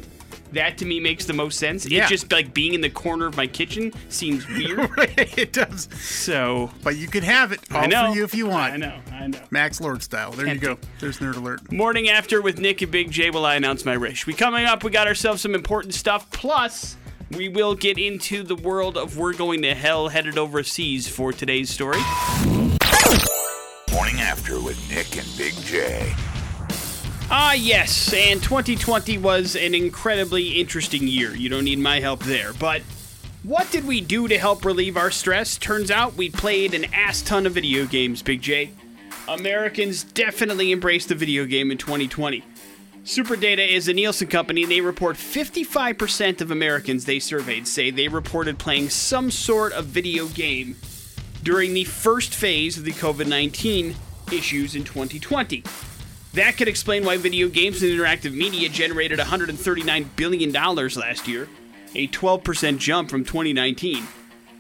That 0.54 0.77
to 0.80 0.86
me 0.86 1.00
makes 1.00 1.25
the 1.25 1.34
most 1.34 1.60
sense. 1.60 1.86
Yeah. 1.86 2.06
It 2.06 2.10
just 2.10 2.32
like 2.32 2.54
being 2.54 2.74
in 2.74 2.82
the 2.82 2.89
corner 2.89 3.25
of 3.27 3.36
my 3.36 3.48
kitchen 3.48 3.92
seems 4.10 4.48
weird. 4.48 4.89
it 4.98 5.54
does 5.54 5.89
so 6.00 6.72
but 6.84 6.96
you 6.98 7.08
can 7.08 7.24
have 7.24 7.51
it 7.51 7.60
all 7.72 7.82
I 7.82 7.86
know 7.88 8.10
for 8.12 8.18
you 8.18 8.24
if 8.24 8.34
you 8.34 8.48
want 8.48 8.74
I 8.74 8.77
know. 8.77 9.00
I 9.12 9.27
know. 9.27 9.39
max 9.51 9.80
lord 9.82 10.01
style 10.01 10.32
there 10.32 10.46
you 10.46 10.60
Tempting. 10.60 10.75
go 10.75 10.80
there's 11.00 11.20
nerd 11.20 11.36
alert 11.38 11.72
Morning 11.72 12.10
after 12.10 12.42
with 12.42 12.60
Nick 12.60 12.82
and 12.82 12.92
Big 12.92 13.12
J. 13.12 13.30
Will 13.30 13.46
I 13.46 13.56
announce 13.56 13.86
my 13.86 13.98
wish? 13.98 14.25
We 14.25 14.34
coming 14.34 14.66
up. 14.66 14.84
We 14.84 14.92
got 14.92 15.08
ourselves 15.08 15.42
some 15.42 15.54
important 15.56 15.94
stuff. 15.94 16.30
Plus, 16.32 16.96
we 17.32 17.50
will 17.50 17.75
get 17.75 17.98
into 17.98 18.44
the 18.44 18.56
world 18.56 18.98
of 18.98 19.18
we're 19.18 19.34
going 19.34 19.62
to 19.63 19.75
hell 19.75 20.08
headed 20.08 20.38
overseas 20.38 21.08
for 21.08 21.34
today's 21.34 21.70
story. 21.70 22.00
Morning 23.92 24.20
After 24.22 24.60
with 24.62 24.80
Nick 24.89 25.18
and 25.18 25.27
Big 25.38 25.54
J. 25.66 26.13
Ah, 27.30 27.52
yes, 27.52 28.14
and 28.14 28.42
2020 28.42 29.18
was 29.18 29.58
an 29.58 29.76
incredibly 29.76 30.62
interesting 30.62 31.10
year. 31.10 31.36
You 31.36 31.50
don't 31.50 31.66
need 31.66 31.80
my 31.80 32.00
help 32.00 32.24
there. 32.24 32.54
But 32.54 32.84
what 33.44 33.70
did 33.70 33.86
we 33.86 34.00
do 34.00 34.30
to 34.30 34.38
help 34.38 34.64
relieve 34.64 34.96
our 34.96 35.12
stress? 35.12 35.58
Turns 35.58 35.92
out 35.92 36.16
we 36.16 36.30
played 36.30 36.74
an 36.74 36.86
ass 36.94 37.22
ton 37.22 37.46
of 37.46 37.52
video 37.52 37.86
games, 37.86 38.22
Big 38.22 38.42
J. 38.42 38.72
Americans 39.28 40.04
definitely 40.04 40.72
embraced 40.72 41.10
the 41.10 41.16
video 41.16 41.44
game 41.44 41.70
in 41.70 41.78
2020. 41.78 42.46
Superdata 43.04 43.68
is 43.68 43.90
a 43.90 43.94
Nielsen 43.94 44.30
company, 44.30 44.64
and 44.64 44.72
they 44.72 44.80
report 44.80 45.18
55% 45.18 46.40
of 46.40 46.50
Americans 46.50 47.04
they 47.04 47.20
surveyed 47.20 47.68
say 47.68 47.92
they 47.92 48.08
reported 48.08 48.58
playing 48.58 48.90
some 48.90 49.32
sort 49.32 49.74
of 49.74 49.86
video 49.86 50.28
game 50.28 50.78
during 51.44 51.74
the 51.74 51.84
first 51.84 52.34
phase 52.34 52.78
of 52.78 52.86
the 52.86 52.92
COVID 52.92 53.28
19 53.28 53.96
issues 54.32 54.76
in 54.76 54.86
2020. 54.86 55.64
That 56.38 56.56
could 56.56 56.67
explain 56.67 57.03
why 57.03 57.17
video 57.17 57.50
games 57.50 57.82
and 57.82 57.91
interactive 57.91 58.32
media 58.32 58.70
generated 58.70 59.17
$139 59.17 60.06
billion 60.15 60.51
last 60.51 61.27
year, 61.27 61.50
a 61.96 62.08
12% 62.10 62.77
jump 62.77 63.10
from 63.10 63.25
2019. 63.25 64.03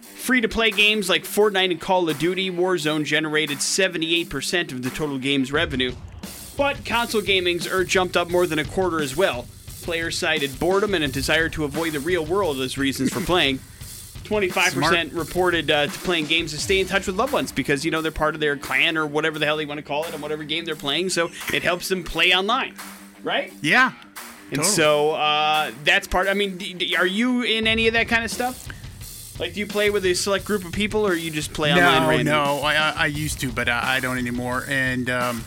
Free 0.01 0.41
to 0.41 0.47
play 0.47 0.71
games 0.71 1.07
like 1.07 1.21
Fortnite 1.21 1.69
and 1.69 1.79
Call 1.79 2.09
of 2.09 2.17
Duty 2.17 2.49
Warzone 2.49 3.05
generated 3.05 3.59
78% 3.59 4.71
of 4.71 4.81
the 4.81 4.89
total 4.89 5.19
game's 5.19 5.51
revenue, 5.51 5.93
but 6.57 6.83
console 6.83 7.21
gaming's 7.21 7.67
er 7.67 7.83
jumped 7.83 8.17
up 8.17 8.31
more 8.31 8.47
than 8.47 8.57
a 8.57 8.65
quarter 8.65 8.99
as 8.99 9.15
well. 9.15 9.45
Players 9.83 10.17
cited 10.17 10.59
boredom 10.59 10.95
and 10.95 11.03
a 11.03 11.07
desire 11.07 11.47
to 11.49 11.63
avoid 11.63 11.93
the 11.93 11.99
real 11.99 12.25
world 12.25 12.59
as 12.59 12.79
reasons 12.79 13.13
for 13.13 13.21
playing. 13.21 13.59
25% 14.27 14.71
Smart. 14.71 15.11
reported 15.13 15.71
uh, 15.71 15.87
to 15.87 15.99
playing 15.99 16.25
games 16.25 16.51
to 16.51 16.57
stay 16.59 16.79
in 16.79 16.87
touch 16.87 17.07
with 17.07 17.15
loved 17.15 17.33
ones 17.33 17.51
because, 17.51 17.83
you 17.85 17.91
know, 17.91 18.01
they're 18.01 18.11
part 18.11 18.33
of 18.35 18.41
their 18.41 18.57
clan 18.57 18.97
or 18.97 19.05
whatever 19.07 19.39
the 19.39 19.45
hell 19.45 19.57
they 19.57 19.65
want 19.65 19.77
to 19.77 19.83
call 19.83 20.03
it 20.05 20.13
on 20.13 20.21
whatever 20.21 20.43
game 20.43 20.65
they're 20.65 20.75
playing, 20.75 21.09
so 21.09 21.29
it 21.53 21.63
helps 21.63 21.87
them 21.89 22.03
play 22.03 22.33
online, 22.33 22.73
right? 23.23 23.51
yeah 23.61 23.93
And 24.51 24.57
Totally. 24.59 24.75
so 24.75 25.11
uh, 25.11 25.71
that's 25.83 26.07
part. 26.07 26.27
I 26.27 26.33
mean, 26.33 26.57
d- 26.57 26.73
d- 26.73 26.95
are 26.95 27.05
you 27.05 27.41
in 27.43 27.67
any 27.67 27.87
of 27.87 27.93
that 27.93 28.07
kind 28.07 28.23
of 28.23 28.31
stuff? 28.31 28.67
Like, 29.39 29.53
do 29.53 29.59
you 29.59 29.67
play 29.67 29.89
with 29.91 30.03
a 30.05 30.13
select 30.15 30.45
group 30.45 30.65
of 30.65 30.71
people, 30.71 31.05
or 31.05 31.13
you 31.13 31.29
just 31.29 31.53
play 31.53 31.71
online 31.71 32.01
no, 32.03 32.09
randomly? 32.09 32.23
no, 32.23 32.59
I, 32.63 32.75
I 32.75 32.93
I 32.97 33.05
used 33.05 33.39
to, 33.41 33.51
but 33.51 33.69
I, 33.69 33.97
I 33.97 33.99
don't 33.99 34.17
anymore. 34.17 34.63
And 34.67 35.09
um, 35.11 35.43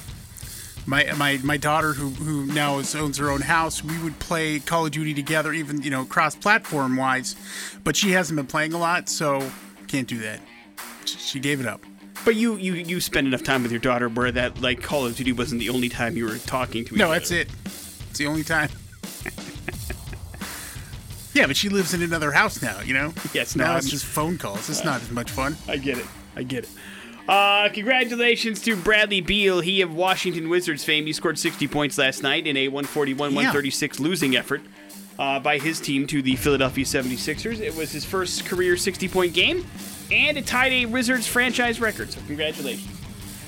my 0.91 1.05
my 1.17 1.39
my 1.45 1.57
daughter, 1.57 1.93
who 1.93 2.11
who 2.11 2.47
now 2.53 2.81
is, 2.81 2.95
owns 2.97 3.17
her 3.19 3.31
own 3.31 3.43
house, 3.43 3.85
we 3.85 3.97
would 4.03 4.19
play 4.19 4.59
Call 4.59 4.87
of 4.87 4.93
Duty 4.93 5.15
together, 5.15 5.53
even 5.53 5.81
you 5.83 5.91
know 5.91 6.05
cross 6.05 6.35
platform 6.35 6.97
wise. 6.97 7.37
But 7.85 7.95
she 7.97 8.11
hasn't 8.11 8.37
been 8.37 8.49
playing 8.49 8.73
a 8.73 8.79
lot, 8.79 9.09
so 9.09 9.49
can't 9.87 10.09
do 10.09 10.19
that. 10.19 10.41
She- 11.05 11.39
gave 11.41 11.61
it 11.61 11.67
up. 11.67 11.81
But 12.25 12.35
you, 12.35 12.57
you 12.57 12.75
you 12.75 13.01
spend 13.01 13.27
enough 13.29 13.43
time 13.43 13.63
with 13.63 13.71
your 13.71 13.81
daughter 13.81 14.09
where 14.09 14.31
that 14.33 14.61
like 14.61 14.83
Call 14.83 15.07
of 15.07 15.17
Duty 15.17 15.33
wasn't 15.33 15.61
the 15.61 15.71
only 15.71 15.89
time 15.89 16.17
you 16.17 16.27
were 16.27 16.37
talking 16.39 16.85
to 16.87 16.95
each 16.95 16.99
No, 16.99 17.07
other. 17.07 17.15
that's 17.15 17.31
it. 17.31 17.49
It's 18.11 18.19
the 18.19 18.27
only 18.27 18.43
time. 18.45 18.69
yeah, 21.33 21.47
but 21.47 21.57
she 21.57 21.69
lives 21.71 21.95
in 21.95 22.03
another 22.03 22.33
house 22.33 22.61
now. 22.61 22.81
You 22.81 22.93
know. 22.95 23.15
Yes, 23.33 23.55
no, 23.57 23.65
Now 23.65 23.77
it's 23.77 23.89
just 23.89 24.05
phone 24.05 24.37
calls. 24.39 24.69
It's 24.69 24.83
uh, 24.83 24.85
not 24.85 25.01
as 25.01 25.11
much 25.11 25.31
fun. 25.31 25.57
I 25.69 25.77
get 25.79 25.97
it. 25.99 26.07
I 26.37 26.43
get 26.43 26.65
it. 26.65 26.71
Uh, 27.31 27.69
congratulations 27.69 28.61
to 28.61 28.75
Bradley 28.75 29.21
Beal. 29.21 29.61
He 29.61 29.83
of 29.83 29.95
Washington 29.95 30.49
Wizards 30.49 30.83
fame. 30.83 31.07
He 31.07 31.13
scored 31.13 31.39
60 31.39 31.69
points 31.69 31.97
last 31.97 32.25
night 32.25 32.45
in 32.45 32.57
a 32.57 32.69
141-136 32.69 34.01
losing 34.01 34.35
effort 34.35 34.61
uh, 35.17 35.39
by 35.39 35.59
his 35.59 35.79
team 35.79 36.09
to 36.09 36.23
the 36.23 36.35
Philadelphia 36.35 36.85
76ers. 36.85 37.61
It 37.61 37.77
was 37.77 37.93
his 37.93 38.05
first 38.05 38.47
career 38.47 38.75
60-point 38.75 39.33
game, 39.33 39.65
and 40.11 40.37
it 40.37 40.45
tied 40.45 40.73
a 40.73 40.87
Wizards 40.87 41.29
franchise 41.29 41.81
record. 41.81 42.11
So 42.11 42.21
congratulations. 42.27 43.01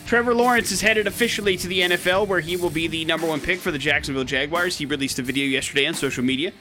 Trevor 0.07 0.33
Lawrence 0.33 0.71
is 0.71 0.81
headed 0.81 1.09
officially 1.09 1.57
to 1.57 1.67
the 1.67 1.81
NFL, 1.81 2.29
where 2.29 2.39
he 2.39 2.57
will 2.57 2.71
be 2.71 2.87
the 2.87 3.05
number 3.05 3.27
one 3.27 3.41
pick 3.41 3.59
for 3.59 3.73
the 3.73 3.79
Jacksonville 3.79 4.23
Jaguars. 4.23 4.79
He 4.79 4.87
released 4.87 5.19
a 5.19 5.23
video 5.23 5.45
yesterday 5.45 5.87
on 5.87 5.95
social 5.95 6.23
media. 6.23 6.53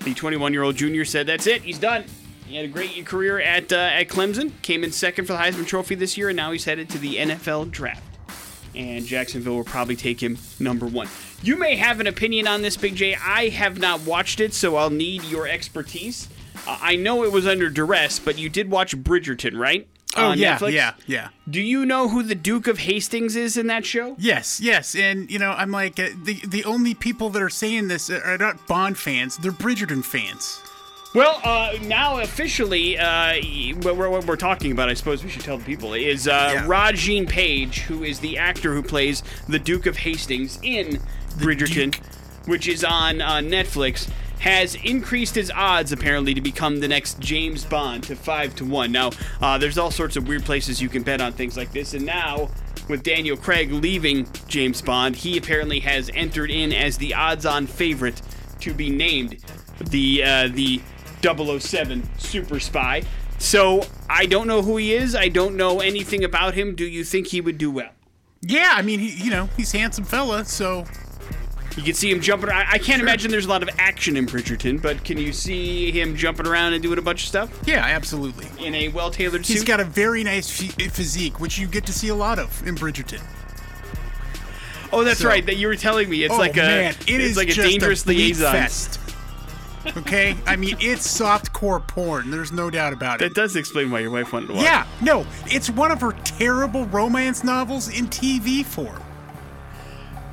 The 0.00 0.12
21-year-old 0.12 0.76
junior 0.76 1.06
said, 1.06 1.26
"That's 1.26 1.46
it. 1.46 1.62
He's 1.62 1.78
done. 1.78 2.04
He 2.52 2.58
had 2.58 2.66
a 2.66 2.68
great 2.68 3.06
career 3.06 3.40
at 3.40 3.72
uh, 3.72 3.76
at 3.76 4.08
Clemson. 4.08 4.52
Came 4.60 4.84
in 4.84 4.92
second 4.92 5.24
for 5.24 5.32
the 5.32 5.38
Heisman 5.38 5.66
Trophy 5.66 5.94
this 5.94 6.18
year, 6.18 6.28
and 6.28 6.36
now 6.36 6.52
he's 6.52 6.66
headed 6.66 6.90
to 6.90 6.98
the 6.98 7.16
NFL 7.16 7.70
draft. 7.70 8.02
And 8.74 9.06
Jacksonville 9.06 9.56
will 9.56 9.64
probably 9.64 9.96
take 9.96 10.22
him 10.22 10.36
number 10.60 10.84
one. 10.84 11.08
You 11.42 11.56
may 11.56 11.76
have 11.76 11.98
an 11.98 12.06
opinion 12.06 12.46
on 12.46 12.60
this, 12.60 12.76
Big 12.76 12.94
J. 12.94 13.14
I 13.16 13.48
have 13.48 13.78
not 13.78 14.02
watched 14.02 14.38
it, 14.38 14.52
so 14.52 14.76
I'll 14.76 14.90
need 14.90 15.24
your 15.24 15.48
expertise. 15.48 16.28
Uh, 16.66 16.76
I 16.78 16.94
know 16.94 17.24
it 17.24 17.32
was 17.32 17.46
under 17.46 17.70
duress, 17.70 18.18
but 18.18 18.36
you 18.36 18.50
did 18.50 18.70
watch 18.70 18.94
Bridgerton, 18.98 19.58
right? 19.58 19.88
Oh 20.14 20.32
On 20.32 20.38
yeah, 20.38 20.58
Netflix? 20.58 20.72
yeah, 20.72 20.92
yeah. 21.06 21.28
Do 21.48 21.58
you 21.62 21.86
know 21.86 22.10
who 22.10 22.22
the 22.22 22.34
Duke 22.34 22.66
of 22.66 22.80
Hastings 22.80 23.34
is 23.34 23.56
in 23.56 23.66
that 23.68 23.86
show? 23.86 24.14
Yes, 24.18 24.60
yes, 24.60 24.94
and 24.94 25.30
you 25.30 25.38
know, 25.38 25.52
I'm 25.52 25.70
like 25.70 25.98
uh, 25.98 26.10
the 26.22 26.34
the 26.46 26.64
only 26.66 26.92
people 26.92 27.30
that 27.30 27.40
are 27.40 27.48
saying 27.48 27.88
this 27.88 28.10
are 28.10 28.36
not 28.36 28.66
Bond 28.68 28.98
fans; 28.98 29.38
they're 29.38 29.52
Bridgerton 29.52 30.04
fans. 30.04 30.60
Well, 31.14 31.40
uh, 31.44 31.74
now 31.82 32.20
officially, 32.20 32.96
uh, 32.98 33.34
what 33.82 33.96
we're, 33.96 34.08
what 34.08 34.24
we're 34.24 34.36
talking 34.36 34.72
about, 34.72 34.88
I 34.88 34.94
suppose 34.94 35.22
we 35.22 35.28
should 35.28 35.42
tell 35.42 35.58
the 35.58 35.64
people, 35.64 35.92
is 35.92 36.26
uh, 36.26 36.52
Yeah. 36.54 36.66
Regé-Jean 36.66 37.26
Page, 37.26 37.80
who 37.80 38.02
is 38.02 38.20
the 38.20 38.38
actor 38.38 38.72
who 38.72 38.82
plays 38.82 39.22
the 39.46 39.58
Duke 39.58 39.84
of 39.84 39.98
Hastings 39.98 40.58
in 40.62 41.00
Bridgerton, 41.36 41.92
Duke. 41.92 42.00
which 42.46 42.66
is 42.66 42.82
on 42.82 43.20
uh, 43.20 43.32
Netflix, 43.36 44.08
has 44.38 44.74
increased 44.76 45.34
his 45.34 45.50
odds 45.54 45.92
apparently 45.92 46.32
to 46.32 46.40
become 46.40 46.80
the 46.80 46.88
next 46.88 47.20
James 47.20 47.64
Bond 47.66 48.04
to 48.04 48.16
five 48.16 48.54
to 48.56 48.64
one. 48.64 48.90
Now, 48.90 49.10
uh, 49.42 49.58
there's 49.58 49.76
all 49.76 49.90
sorts 49.90 50.16
of 50.16 50.26
weird 50.26 50.44
places 50.44 50.80
you 50.80 50.88
can 50.88 51.02
bet 51.02 51.20
on 51.20 51.34
things 51.34 51.58
like 51.58 51.72
this, 51.72 51.92
and 51.92 52.06
now 52.06 52.48
with 52.88 53.02
Daniel 53.02 53.36
Craig 53.36 53.70
leaving 53.70 54.26
James 54.48 54.80
Bond, 54.80 55.14
he 55.14 55.36
apparently 55.36 55.80
has 55.80 56.10
entered 56.14 56.50
in 56.50 56.72
as 56.72 56.96
the 56.96 57.12
odds-on 57.14 57.66
favorite 57.66 58.20
to 58.60 58.72
be 58.72 58.88
named 58.88 59.36
the 59.90 60.24
uh, 60.24 60.48
the 60.48 60.80
007 61.22 62.08
super 62.18 62.58
spy. 62.60 63.02
So 63.38 63.82
I 64.08 64.26
don't 64.26 64.46
know 64.46 64.62
who 64.62 64.76
he 64.76 64.94
is. 64.94 65.14
I 65.16 65.28
don't 65.28 65.56
know 65.56 65.80
anything 65.80 66.22
about 66.24 66.54
him. 66.54 66.74
Do 66.74 66.84
you 66.84 67.04
think 67.04 67.28
he 67.28 67.40
would 67.40 67.58
do 67.58 67.70
well? 67.70 67.90
Yeah, 68.40 68.72
I 68.74 68.82
mean, 68.82 68.98
he, 69.00 69.10
you 69.24 69.30
know, 69.30 69.48
he's 69.56 69.72
a 69.74 69.78
handsome 69.78 70.04
fella, 70.04 70.44
so 70.44 70.84
You 71.76 71.82
can 71.82 71.94
see 71.94 72.10
him 72.10 72.20
jumping. 72.20 72.50
I, 72.50 72.72
I 72.72 72.78
can't 72.78 73.00
imagine 73.00 73.30
there's 73.30 73.46
a 73.46 73.48
lot 73.48 73.62
of 73.62 73.70
action 73.78 74.16
in 74.16 74.26
Bridgerton, 74.26 74.82
but 74.82 75.04
can 75.04 75.16
you 75.16 75.32
see 75.32 75.90
him 75.92 76.16
jumping 76.16 76.46
around 76.46 76.72
and 76.74 76.82
doing 76.82 76.98
a 76.98 77.02
bunch 77.02 77.22
of 77.22 77.28
stuff 77.28 77.50
Yeah, 77.64 77.84
absolutely. 77.84 78.46
in 78.64 78.74
a 78.74 78.88
well-tailored 78.88 79.46
suit? 79.46 79.52
He's 79.54 79.64
got 79.64 79.80
a 79.80 79.84
very 79.84 80.22
nice 80.24 80.50
phy- 80.50 80.84
eh, 80.84 80.88
physique, 80.88 81.40
which 81.40 81.56
you 81.58 81.66
get 81.68 81.86
to 81.86 81.92
see 81.92 82.08
a 82.08 82.14
lot 82.14 82.38
of 82.38 82.66
in 82.66 82.74
Bridgerton. 82.74 83.22
oh, 84.92 85.02
that's 85.04 85.20
so- 85.20 85.28
right. 85.28 85.44
That 85.46 85.56
you 85.56 85.66
were 85.68 85.76
telling 85.76 86.08
me. 86.10 86.24
It's 86.24 86.34
oh 86.34 86.38
like 86.38 86.54
a 86.56 86.62
man, 86.62 86.90
it 86.92 87.08
it's 87.08 87.24
is 87.24 87.36
like 87.36 87.48
a 87.48 87.54
dangerous 87.54 88.04
bleep 88.04 88.08
liaison. 88.16 88.52
fest. 88.52 88.98
Okay, 89.96 90.36
I 90.46 90.56
mean 90.56 90.76
it's 90.80 91.06
softcore 91.06 91.86
porn. 91.86 92.30
There's 92.30 92.52
no 92.52 92.70
doubt 92.70 92.92
about 92.92 93.20
it. 93.20 93.24
That 93.24 93.34
does 93.34 93.56
explain 93.56 93.90
why 93.90 94.00
your 94.00 94.10
wife 94.10 94.32
wanted 94.32 94.48
to 94.48 94.52
watch. 94.54 94.62
Yeah, 94.64 94.86
no, 95.02 95.26
it's 95.46 95.68
one 95.70 95.90
of 95.90 96.00
her 96.00 96.12
terrible 96.24 96.86
romance 96.86 97.42
novels 97.42 97.88
in 97.88 98.06
TV 98.06 98.64
form. 98.64 99.02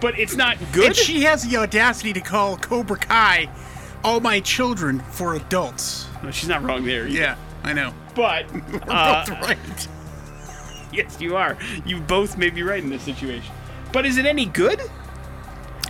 but 0.01 0.17
it's 0.19 0.35
not 0.35 0.57
good. 0.71 0.87
And 0.87 0.95
she 0.95 1.21
has 1.23 1.47
the 1.47 1.57
audacity 1.57 2.13
to 2.13 2.21
call 2.21 2.57
Cobra 2.57 2.97
Kai 2.97 3.49
"All 4.03 4.19
My 4.19 4.39
Children" 4.39 4.99
for 4.99 5.35
adults. 5.35 6.07
No, 6.23 6.31
she's 6.31 6.49
not 6.49 6.61
wrong 6.63 6.85
there. 6.85 7.07
either. 7.07 7.17
Yeah, 7.17 7.35
I 7.63 7.73
know. 7.73 7.93
but 8.15 8.51
We're 8.71 8.81
uh, 8.87 9.25
both 9.25 9.41
right. 9.41 9.87
yes, 10.93 11.19
you 11.19 11.35
are. 11.35 11.57
You 11.85 11.99
both 12.01 12.37
may 12.37 12.49
be 12.51 12.61
right 12.61 12.83
in 12.83 12.89
this 12.89 13.01
situation. 13.03 13.53
But 13.91 14.05
is 14.05 14.17
it 14.17 14.25
any 14.27 14.45
good? 14.45 14.79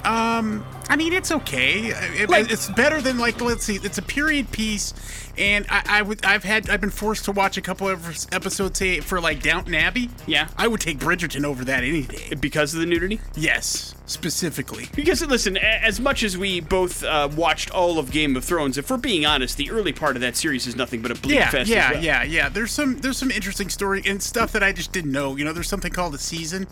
Um, 0.05 0.65
I 0.89 0.95
mean, 0.95 1.13
it's 1.13 1.31
okay. 1.31 1.93
It- 2.19 2.29
Like- 2.29 2.51
it's 2.51 2.67
better 2.71 2.99
than 3.01 3.17
like 3.19 3.39
let's 3.41 3.63
see. 3.63 3.75
It's 3.81 3.97
a 3.97 4.01
period 4.01 4.51
piece, 4.51 4.93
and 5.37 5.65
I, 5.69 5.83
I 5.85 6.01
would 6.01 6.25
I've 6.25 6.43
had 6.43 6.69
I've 6.69 6.81
been 6.81 6.89
forced 6.89 7.25
to 7.25 7.31
watch 7.31 7.57
a 7.57 7.61
couple 7.61 7.87
of 7.87 8.03
episodes 8.31 8.79
say 8.79 8.99
for 8.99 9.21
like 9.21 9.41
Downton 9.43 9.75
Abbey. 9.75 10.09
Yeah. 10.25 10.47
I 10.57 10.67
would 10.67 10.81
take 10.81 10.97
Bridgerton 10.97 11.45
over 11.45 11.63
that 11.65 11.83
any 11.83 12.01
day. 12.03 12.33
Because 12.39 12.73
of 12.73 12.79
the 12.79 12.85
nudity? 12.87 13.19
Yes, 13.35 13.93
specifically. 14.07 14.87
Because 14.95 15.23
listen, 15.25 15.57
as 15.57 15.99
much 15.99 16.23
as 16.23 16.37
we 16.37 16.59
both 16.59 17.03
uh, 17.03 17.29
watched 17.35 17.69
all 17.71 17.99
of 17.99 18.09
Game 18.11 18.35
of 18.35 18.43
Thrones, 18.43 18.77
if 18.77 18.89
we're 18.89 18.97
being 18.97 19.25
honest, 19.25 19.57
the 19.57 19.69
early 19.71 19.93
part 19.93 20.15
of 20.15 20.21
that 20.21 20.35
series 20.35 20.65
is 20.65 20.75
nothing 20.75 21.01
but 21.03 21.11
a 21.11 21.15
bleak 21.15 21.35
Yeah, 21.35 21.49
fest. 21.51 21.69
yeah, 21.69 21.91
well. 21.93 22.03
yeah, 22.03 22.23
yeah. 22.23 22.49
There's 22.49 22.71
some 22.71 22.97
there's 22.97 23.17
some 23.17 23.29
interesting 23.31 23.69
story 23.69 24.01
and 24.07 24.21
stuff 24.23 24.51
that 24.53 24.63
I 24.63 24.71
just 24.71 24.91
didn't 24.91 25.11
know. 25.11 25.35
You 25.35 25.45
know, 25.45 25.53
there's 25.53 25.69
something 25.69 25.91
called 25.91 26.15
a 26.15 26.17
season. 26.17 26.67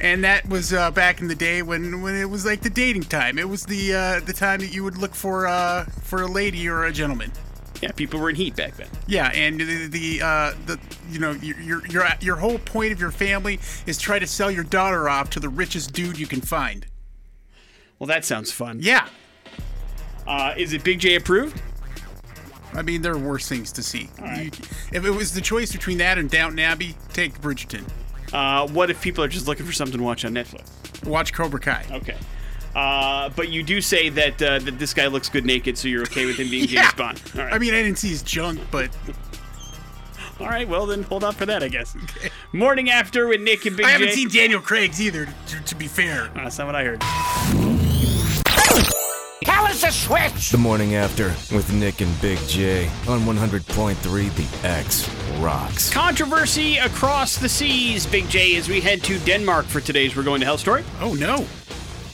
And 0.00 0.24
that 0.24 0.48
was 0.48 0.72
uh, 0.72 0.90
back 0.90 1.20
in 1.20 1.28
the 1.28 1.34
day 1.34 1.60
when, 1.62 2.00
when 2.00 2.14
it 2.16 2.24
was 2.30 2.46
like 2.46 2.62
the 2.62 2.70
dating 2.70 3.02
time. 3.04 3.38
It 3.38 3.48
was 3.48 3.64
the 3.66 3.94
uh, 3.94 4.20
the 4.20 4.32
time 4.32 4.60
that 4.60 4.72
you 4.72 4.82
would 4.82 4.96
look 4.96 5.14
for 5.14 5.46
uh, 5.46 5.84
for 6.02 6.22
a 6.22 6.26
lady 6.26 6.68
or 6.68 6.84
a 6.84 6.92
gentleman. 6.92 7.30
Yeah, 7.82 7.92
people 7.92 8.18
were 8.20 8.28
in 8.30 8.36
heat 8.36 8.56
back 8.56 8.76
then. 8.76 8.88
Yeah, 9.06 9.30
and 9.34 9.60
the 9.60 9.86
the, 9.88 10.22
uh, 10.22 10.52
the 10.66 10.78
you 11.10 11.18
know 11.18 11.32
your, 11.32 11.86
your 11.86 12.06
your 12.20 12.36
whole 12.36 12.58
point 12.58 12.92
of 12.92 13.00
your 13.00 13.10
family 13.10 13.58
is 13.86 13.98
try 13.98 14.18
to 14.18 14.26
sell 14.26 14.50
your 14.50 14.64
daughter 14.64 15.08
off 15.08 15.30
to 15.30 15.40
the 15.40 15.48
richest 15.48 15.92
dude 15.92 16.18
you 16.18 16.26
can 16.26 16.40
find. 16.40 16.86
Well, 17.98 18.06
that 18.06 18.24
sounds 18.24 18.50
fun. 18.52 18.78
Yeah, 18.80 19.06
Uh, 20.26 20.54
is 20.56 20.72
it 20.72 20.82
Big 20.82 21.00
J 21.00 21.16
approved? 21.16 21.60
I 22.72 22.82
mean 22.82 23.02
there 23.02 23.12
are 23.12 23.18
worse 23.18 23.48
things 23.48 23.72
to 23.72 23.82
see. 23.82 24.08
You- 24.36 24.50
if 24.92 25.04
it 25.04 25.10
was 25.10 25.34
the 25.34 25.40
choice 25.40 25.72
between 25.72 25.98
that 25.98 26.16
and 26.18 26.30
Downton 26.30 26.58
Abbey, 26.58 26.94
take 27.12 27.38
Bridgerton. 27.40 27.84
Uh, 28.32 28.66
what 28.68 28.90
if 28.90 29.00
people 29.02 29.24
are 29.24 29.28
just 29.28 29.46
looking 29.48 29.66
for 29.66 29.72
something 29.72 29.98
to 29.98 30.04
watch 30.04 30.24
on 30.24 30.32
Netflix? 30.32 30.70
Watch 31.06 31.32
Cobra 31.32 31.60
Kai. 31.60 31.84
Okay. 31.90 32.16
Uh, 32.74 33.28
but 33.30 33.48
you 33.48 33.62
do 33.64 33.80
say 33.80 34.08
that 34.10 34.40
uh, 34.40 34.58
that 34.60 34.78
this 34.78 34.94
guy 34.94 35.08
looks 35.08 35.28
good 35.28 35.44
naked, 35.44 35.76
so 35.76 35.88
you're 35.88 36.02
okay 36.02 36.26
with 36.26 36.36
him 36.36 36.48
being 36.48 36.64
Yeah. 36.68 36.82
James 36.82 36.94
Bond. 36.94 37.22
All 37.36 37.42
right. 37.44 37.52
I 37.52 37.58
mean 37.58 37.74
I 37.74 37.82
didn't 37.82 37.98
see 37.98 38.08
his 38.10 38.22
junk, 38.22 38.60
but 38.70 38.90
All 40.40 40.46
right. 40.46 40.66
Well, 40.66 40.86
then 40.86 41.02
hold 41.02 41.22
on 41.24 41.34
for 41.34 41.44
that, 41.46 41.62
I 41.62 41.68
guess. 41.68 41.94
Morning 42.52 42.88
after 42.88 43.26
with 43.26 43.42
Nick 43.42 43.66
and 43.66 43.76
Big 43.76 43.84
I 43.84 43.90
haven't 43.90 44.08
J. 44.08 44.14
seen 44.14 44.28
Daniel 44.30 44.60
Craig's 44.60 45.00
either. 45.00 45.26
To, 45.26 45.60
to 45.64 45.74
be 45.74 45.86
fair, 45.86 46.30
that's 46.34 46.56
not 46.58 46.66
what 46.66 46.76
I 46.76 46.84
heard. 46.84 47.79
Tell 49.60 49.68
us 49.68 49.84
a 49.84 49.92
switch! 49.92 50.50
The 50.52 50.56
morning 50.56 50.94
after 50.94 51.26
with 51.54 51.70
Nick 51.70 52.00
and 52.00 52.18
Big 52.22 52.38
J 52.48 52.86
on 53.06 53.20
100.3 53.20 54.00
The 54.62 54.66
X 54.66 55.06
rocks. 55.38 55.90
Controversy 55.92 56.78
across 56.78 57.36
the 57.36 57.46
seas, 57.48 58.06
Big 58.06 58.26
J, 58.30 58.56
as 58.56 58.70
we 58.70 58.80
head 58.80 59.02
to 59.02 59.18
Denmark 59.18 59.66
for 59.66 59.82
today's 59.82 60.16
We're 60.16 60.22
Going 60.22 60.40
to 60.40 60.46
Hell 60.46 60.56
story. 60.56 60.82
oh 61.02 61.12
no, 61.12 61.44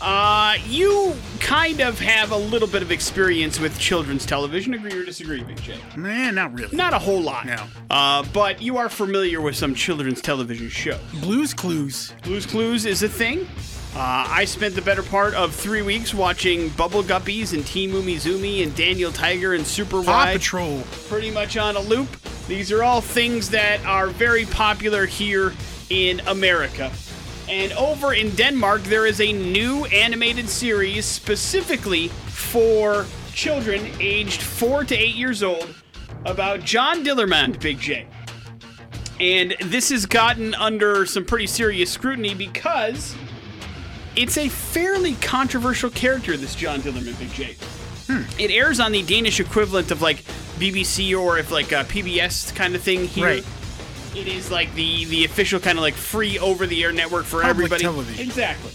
Uh, 0.01 0.57
you 0.67 1.15
kind 1.39 1.79
of 1.81 2.01
have 2.01 2.33
a 2.33 2.37
little 2.37 2.67
bit 2.67 2.83
of 2.83 2.91
experience 2.91 3.61
with 3.61 3.79
children's 3.79 4.27
television. 4.27 4.75
Agree 4.75 4.93
or 5.01 5.05
disagree, 5.05 5.45
Big 5.45 5.63
J? 5.63 5.77
man, 5.97 6.35
not 6.35 6.53
really. 6.53 6.77
Not 6.77 6.95
a 6.95 6.99
whole 6.99 7.23
lot. 7.23 7.47
No. 7.47 7.63
Uh, 7.89 8.25
but 8.33 8.61
you 8.61 8.77
are 8.77 8.89
familiar 8.89 9.41
with 9.41 9.55
some 9.55 9.73
children's 9.73 10.21
television 10.21 10.69
shows. 10.69 10.99
Blues 11.23 11.55
Clues. 11.55 12.13
Blues 12.25 12.45
Clues 12.45 12.85
is 12.87 13.05
a 13.05 13.09
thing. 13.09 13.47
Uh, 13.97 14.27
I 14.29 14.45
spent 14.45 14.75
the 14.75 14.83
better 14.83 15.03
part 15.03 15.33
of 15.33 15.55
three 15.55 15.81
weeks 15.81 16.13
watching 16.13 16.69
Bubble 16.69 17.03
Guppies 17.03 17.55
and 17.55 17.67
Team 17.67 17.93
Umizoomi 17.93 18.63
and 18.63 18.77
Daniel 18.77 19.11
Tiger 19.11 19.55
and 19.55 19.67
Super 19.67 20.03
Paw. 20.03 20.33
Patrol. 20.35 20.83
pretty 21.09 21.31
much 21.31 21.57
on 21.57 21.77
a 21.77 21.81
loop. 21.81 22.07
These 22.47 22.71
are 22.73 22.83
all 22.83 23.01
things 23.01 23.49
that 23.49 23.83
are 23.87 24.09
very 24.09 24.45
popular 24.45 25.07
here 25.07 25.55
in 25.89 26.21
America. 26.27 26.93
And 27.49 27.73
over 27.73 28.13
in 28.13 28.35
Denmark, 28.35 28.83
there 28.83 29.07
is 29.07 29.19
a 29.23 29.33
new 29.33 29.87
animated 29.87 30.51
series 30.51 31.07
specifically 31.07 32.09
for 32.09 33.07
children 33.33 33.91
aged 33.99 34.43
four 34.43 34.85
to 34.85 34.95
eight 34.95 35.15
years 35.15 35.43
old 35.43 35.75
about 36.27 36.61
John 36.61 37.03
Dillermand, 37.03 37.61
Big 37.61 37.81
J. 37.81 38.07
And 39.21 39.57
this 39.63 39.89
has 39.89 40.05
gotten 40.05 40.55
under 40.55 41.07
some 41.07 41.25
pretty 41.25 41.47
serious 41.47 41.91
scrutiny 41.91 42.35
because 42.35 43.17
it's 44.17 44.37
a 44.39 44.49
fairly 44.49 45.15
controversial 45.17 45.91
character, 45.91 46.37
this 46.37 46.55
John 46.55 46.81
Dillermand, 46.81 47.19
Big 47.19 47.31
J. 47.33 47.57
It 48.39 48.51
airs 48.51 48.79
on 48.81 48.93
the 48.93 49.03
Danish 49.03 49.41
equivalent 49.41 49.91
of 49.91 50.01
like 50.01 50.23
BBC 50.59 51.19
or 51.19 51.39
if 51.39 51.51
like 51.51 51.73
a 51.73 51.85
PBS 51.85 52.55
kind 52.55 52.75
of 52.75 52.83
thing 52.83 53.07
here. 53.07 53.27
Right. 53.27 53.45
It 54.15 54.29
is 54.29 54.51
like 54.51 54.73
the 54.75 55.05
the 55.07 55.25
official 55.25 55.59
kind 55.61 55.77
of 55.77 55.83
like 55.83 55.95
free 55.95 56.39
over 56.39 56.67
the 56.67 56.83
air 56.85 56.93
network 56.93 57.25
for 57.25 57.43
Public 57.43 57.51
everybody. 57.73 57.83
television. 57.83 58.25
Exactly. 58.25 58.71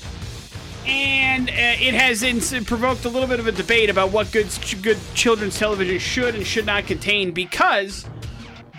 And 0.86 1.50
uh, 1.50 1.54
it 1.54 1.94
has 1.94 2.24
ins- 2.24 2.54
provoked 2.66 3.06
a 3.06 3.10
little 3.10 3.28
bit 3.28 3.40
of 3.40 3.48
a 3.48 3.52
debate 3.52 3.90
about 3.90 4.12
what 4.12 4.32
good 4.32 4.48
good 4.82 4.98
children's 5.16 5.58
television 5.58 5.98
should 6.00 6.36
and 6.36 6.46
should 6.46 6.66
not 6.66 6.86
contain 6.86 7.32
because 7.32 8.06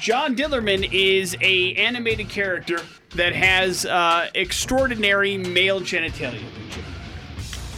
John 0.02 0.34
Dillermand 0.34 0.92
is 0.92 1.36
a 1.40 1.74
animated 1.74 2.28
character 2.28 2.80
that 3.10 3.36
has 3.36 3.86
uh, 3.86 4.30
extraordinary 4.34 5.38
male 5.38 5.80
genitalia. 5.80 6.42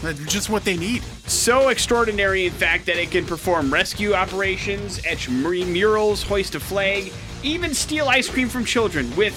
That's 0.01 0.25
just 0.25 0.49
what 0.49 0.65
they 0.65 0.79
need. 0.79 1.03
So 1.27 1.69
extraordinary, 1.69 2.47
in 2.47 2.53
fact, 2.53 2.87
that 2.87 2.97
it 2.97 3.11
can 3.11 3.27
perform 3.27 3.71
rescue 3.71 4.15
operations, 4.15 5.05
etch 5.05 5.29
murals, 5.29 6.23
hoist 6.23 6.55
a 6.55 6.61
flag, 6.61 7.13
even 7.43 7.75
steal 7.75 8.09
ice 8.09 8.31
cream 8.31 8.49
from 8.49 8.65
children 8.65 9.15
with 9.17 9.35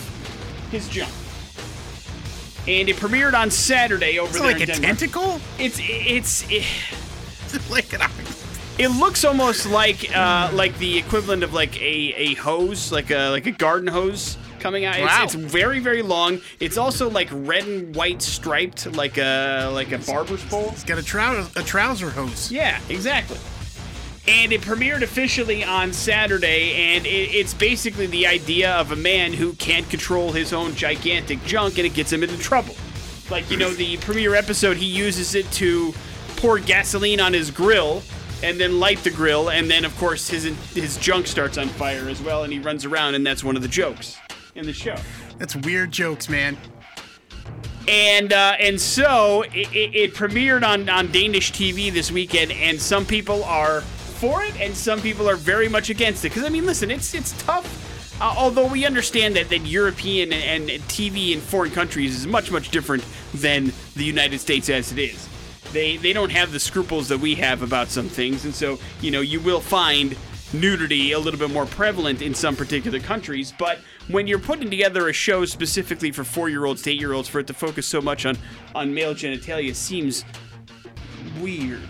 his 0.72 0.88
junk. 0.88 1.12
And 2.70 2.88
it 2.88 2.96
premiered 2.96 3.34
on 3.34 3.52
Saturday 3.52 4.18
over 4.18 4.30
It's 4.30 4.40
there 4.40 4.48
like 4.48 4.62
in 4.62 4.70
a 4.70 4.76
tentacle. 4.76 5.42
It's 5.60 5.78
it's 5.82 6.50
it, 6.50 6.64
like 7.70 7.92
an 7.92 8.02
it 8.80 8.90
looks 8.90 9.24
almost 9.26 9.66
like 9.70 10.16
uh, 10.16 10.50
like 10.54 10.78
the 10.78 10.98
equivalent 10.98 11.44
of 11.44 11.54
like 11.54 11.80
a, 11.82 12.14
a 12.16 12.34
hose, 12.36 12.92
like 12.92 13.10
a 13.12 13.30
like 13.30 13.46
a 13.46 13.52
garden 13.52 13.88
hose 13.88 14.38
coming 14.60 14.86
out. 14.86 14.96
It's, 14.98 15.06
Wow. 15.06 15.24
it's 15.24 15.34
very 15.34 15.80
very 15.80 16.02
long. 16.02 16.40
It's 16.60 16.78
also 16.78 17.10
like 17.10 17.28
red 17.32 17.64
and 17.68 17.96
white 17.96 18.22
striped, 18.22 18.86
like 18.96 19.18
a 19.18 19.70
like 19.74 19.92
a 19.92 19.98
barber's 20.00 20.44
pole. 20.46 20.70
It's 20.72 20.84
got 20.84 20.98
a 20.98 21.04
trouser 21.04 21.50
a 21.60 21.64
trouser 21.64 22.10
hose. 22.10 22.52
Yeah, 22.52 22.80
exactly. 22.90 23.38
And 24.30 24.52
it 24.52 24.60
premiered 24.60 25.04
officially 25.04 25.64
on 25.64 25.94
Saturday, 25.94 26.74
and 26.74 27.06
it, 27.06 27.10
it's 27.10 27.54
basically 27.54 28.08
the 28.08 28.28
idea 28.28 28.74
of 28.74 28.92
a 28.92 28.96
man 28.98 29.32
who 29.32 29.54
can't 29.54 29.90
control 29.90 30.34
his 30.34 30.52
own 30.52 30.76
gigantic 30.76 31.42
junk, 31.46 31.78
and 31.78 31.86
it 31.86 31.94
gets 31.94 32.12
him 32.12 32.24
into 32.24 32.38
trouble. 32.38 32.76
Like, 33.32 33.50
you 33.50 33.56
know, 33.56 33.70
the 33.70 33.96
premiere 33.98 34.36
episode, 34.36 34.76
he 34.76 34.86
uses 34.86 35.34
it 35.34 35.50
to 35.54 35.94
pour 36.36 36.60
gasoline 36.60 37.22
on 37.22 37.32
his 37.32 37.52
grill, 37.52 38.04
and 38.44 38.60
then 38.60 38.80
light 38.80 39.00
the 39.00 39.10
grill, 39.10 39.50
and 39.50 39.70
then, 39.70 39.86
of 39.86 39.96
course, 39.98 40.30
his 40.30 40.44
his 40.74 40.98
junk 40.98 41.28
starts 41.28 41.58
on 41.58 41.68
fire 41.70 42.10
as 42.10 42.22
well, 42.22 42.44
and 42.44 42.54
he 42.54 42.60
runs 42.60 42.86
around, 42.86 43.16
and 43.16 43.26
that's 43.26 43.44
one 43.44 43.56
of 43.56 43.62
the 43.62 43.68
jokes 43.68 44.18
in 44.56 44.66
the 44.66 44.74
show. 44.74 44.96
That's 45.38 45.56
weird 45.56 45.92
jokes, 45.92 46.30
man. 46.30 46.58
And 47.88 48.34
uh, 48.34 48.56
and 48.60 48.80
so 48.80 49.44
it, 49.44 49.74
it, 49.74 49.96
it 49.96 50.14
premiered 50.14 50.68
on, 50.68 50.90
on 50.90 51.12
Danish 51.12 51.52
TV 51.54 51.92
this 51.92 52.12
weekend, 52.12 52.52
and 52.52 52.80
some 52.80 53.06
people 53.06 53.44
are 53.46 53.82
for 53.82 54.44
it, 54.44 54.60
and 54.60 54.76
some 54.76 55.00
people 55.00 55.30
are 55.30 55.36
very 55.36 55.70
much 55.70 55.90
against 55.90 56.26
it. 56.26 56.30
Because 56.30 56.44
I 56.44 56.50
mean, 56.50 56.66
listen, 56.66 56.92
it's 56.92 57.14
it's 57.14 57.32
tough. 57.44 57.86
Uh, 58.20 58.34
although 58.36 58.66
we 58.66 58.84
understand 58.84 59.36
that, 59.36 59.48
that 59.50 59.60
European 59.60 60.34
and, 60.34 60.70
and 60.70 60.82
TV 60.84 61.34
in 61.34 61.40
foreign 61.40 61.72
countries 61.72 62.16
is 62.16 62.28
much 62.28 62.52
much 62.52 62.70
different 62.72 63.06
than 63.34 63.72
the 63.96 64.04
United 64.04 64.40
States 64.40 64.70
as 64.70 64.92
it 64.92 65.00
is. 65.00 65.30
They 65.74 65.98
they 65.98 66.14
don't 66.14 66.32
have 66.32 66.52
the 66.52 66.60
scruples 66.60 67.08
that 67.10 67.20
we 67.20 67.36
have 67.36 67.62
about 67.62 67.90
some 67.90 68.08
things, 68.08 68.46
and 68.46 68.54
so 68.54 68.80
you 69.02 69.12
know 69.12 69.22
you 69.22 69.40
will 69.40 69.62
find 69.62 70.16
nudity 70.54 71.12
a 71.12 71.20
little 71.20 71.40
bit 71.40 71.52
more 71.52 71.66
prevalent 71.66 72.22
in 72.22 72.34
some 72.34 72.56
particular 72.56 73.00
countries. 73.00 73.54
But 73.58 73.80
when 74.08 74.28
you're 74.28 74.40
putting 74.40 74.70
together 74.70 75.10
a 75.10 75.14
show 75.14 75.46
specifically 75.46 76.12
for 76.12 76.24
four 76.24 76.50
year 76.50 76.66
olds 76.66 76.82
to 76.84 76.92
eight 76.92 77.00
year 77.00 77.14
olds, 77.14 77.28
for 77.28 77.40
it 77.40 77.48
to 77.48 77.54
focus 77.54 77.88
so 77.88 78.02
much 78.02 78.26
on, 78.26 78.38
on 78.74 78.94
male 78.94 79.14
genitalia 79.14 79.76
seems 79.76 80.24
weird, 81.42 81.82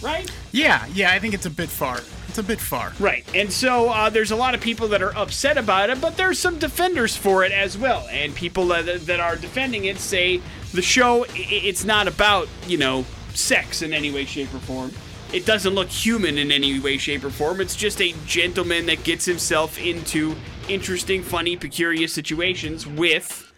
right? 0.00 0.30
Yeah, 0.52 0.86
yeah, 0.92 1.12
I 1.12 1.18
think 1.18 1.34
it's 1.34 1.46
a 1.46 1.50
bit 1.50 1.68
far. 1.68 2.00
It's 2.28 2.38
a 2.38 2.42
bit 2.42 2.60
far. 2.60 2.92
Right. 2.98 3.24
And 3.32 3.52
so 3.52 3.90
uh, 3.90 4.10
there's 4.10 4.32
a 4.32 4.36
lot 4.36 4.54
of 4.54 4.60
people 4.60 4.88
that 4.88 5.02
are 5.02 5.16
upset 5.16 5.56
about 5.56 5.90
it, 5.90 6.00
but 6.00 6.16
there's 6.16 6.38
some 6.38 6.58
defenders 6.58 7.16
for 7.16 7.44
it 7.44 7.52
as 7.52 7.78
well. 7.78 8.08
And 8.10 8.34
people 8.34 8.66
that, 8.68 9.06
that 9.06 9.20
are 9.20 9.36
defending 9.36 9.84
it 9.84 9.98
say 9.98 10.40
the 10.72 10.82
show, 10.82 11.26
it's 11.30 11.84
not 11.84 12.08
about, 12.08 12.48
you 12.66 12.76
know, 12.76 13.04
sex 13.36 13.82
in 13.82 13.92
any 13.92 14.10
way, 14.10 14.24
shape, 14.24 14.52
or 14.54 14.58
form. 14.60 14.92
It 15.32 15.46
doesn't 15.46 15.74
look 15.74 15.88
human 15.88 16.38
in 16.38 16.52
any 16.52 16.78
way, 16.78 16.96
shape, 16.96 17.24
or 17.24 17.30
form. 17.30 17.60
It's 17.60 17.74
just 17.74 18.00
a 18.00 18.14
gentleman 18.26 18.86
that 18.86 19.02
gets 19.02 19.24
himself 19.24 19.78
into 19.78 20.36
interesting, 20.68 21.22
funny, 21.22 21.56
peculiar 21.56 22.06
situations 22.06 22.86
with 22.86 23.52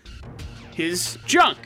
his 0.74 1.18
junk. 1.26 1.58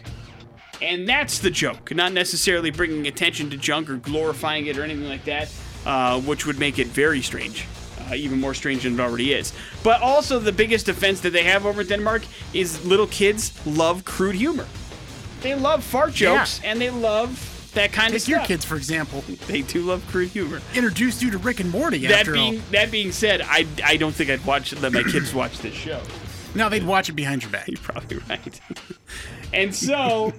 And 0.82 1.08
that's 1.08 1.38
the 1.38 1.50
joke, 1.50 1.94
not 1.94 2.12
necessarily 2.12 2.70
bringing 2.70 3.06
attention 3.06 3.50
to 3.50 3.56
junk 3.56 3.90
or 3.90 3.96
glorifying 3.96 4.66
it 4.66 4.78
or 4.78 4.82
anything 4.82 5.08
like 5.08 5.24
that, 5.26 5.52
uh, 5.84 6.20
which 6.20 6.46
would 6.46 6.58
make 6.58 6.78
it 6.78 6.86
very 6.86 7.20
strange. 7.20 7.66
Uh, 8.10 8.14
even 8.14 8.40
more 8.40 8.54
strange 8.54 8.82
than 8.82 8.94
it 8.94 9.00
already 9.00 9.34
is. 9.34 9.52
But 9.84 10.00
also, 10.00 10.38
the 10.38 10.52
biggest 10.52 10.88
offense 10.88 11.20
that 11.20 11.30
they 11.30 11.44
have 11.44 11.66
over 11.66 11.82
in 11.82 11.86
Denmark 11.86 12.22
is 12.54 12.84
little 12.84 13.06
kids 13.06 13.54
love 13.66 14.04
crude 14.04 14.34
humor. 14.34 14.66
They 15.42 15.54
love 15.54 15.84
fart 15.84 16.14
jokes 16.14 16.60
and 16.64 16.80
they 16.80 16.90
love 16.90 17.59
that 17.70 17.92
kind 17.92 18.14
of 18.14 18.20
Take 18.20 18.28
your 18.28 18.40
kids, 18.44 18.64
for 18.64 18.76
example. 18.76 19.22
They 19.46 19.62
do 19.62 19.82
love 19.82 20.06
crude 20.08 20.28
humor. 20.30 20.60
Introduced 20.74 21.22
you 21.22 21.30
to 21.30 21.38
Rick 21.38 21.60
and 21.60 21.70
Morty 21.70 22.06
That 22.06 22.20
after 22.20 22.32
being 22.32 22.56
all. 22.56 22.62
that 22.72 22.90
being 22.90 23.12
said, 23.12 23.40
I, 23.42 23.66
I 23.84 23.96
don't 23.96 24.14
think 24.14 24.30
I'd 24.30 24.44
watch 24.44 24.72
let 24.80 24.92
my 24.92 25.02
kids 25.02 25.32
watch 25.34 25.58
this 25.58 25.74
show. 25.74 26.00
No, 26.54 26.68
they'd 26.68 26.84
watch 26.84 27.08
it 27.08 27.12
behind 27.12 27.42
your 27.42 27.52
back. 27.52 27.68
You're 27.68 27.78
probably 27.78 28.18
right. 28.28 28.60
and 29.52 29.72
so, 29.74 30.32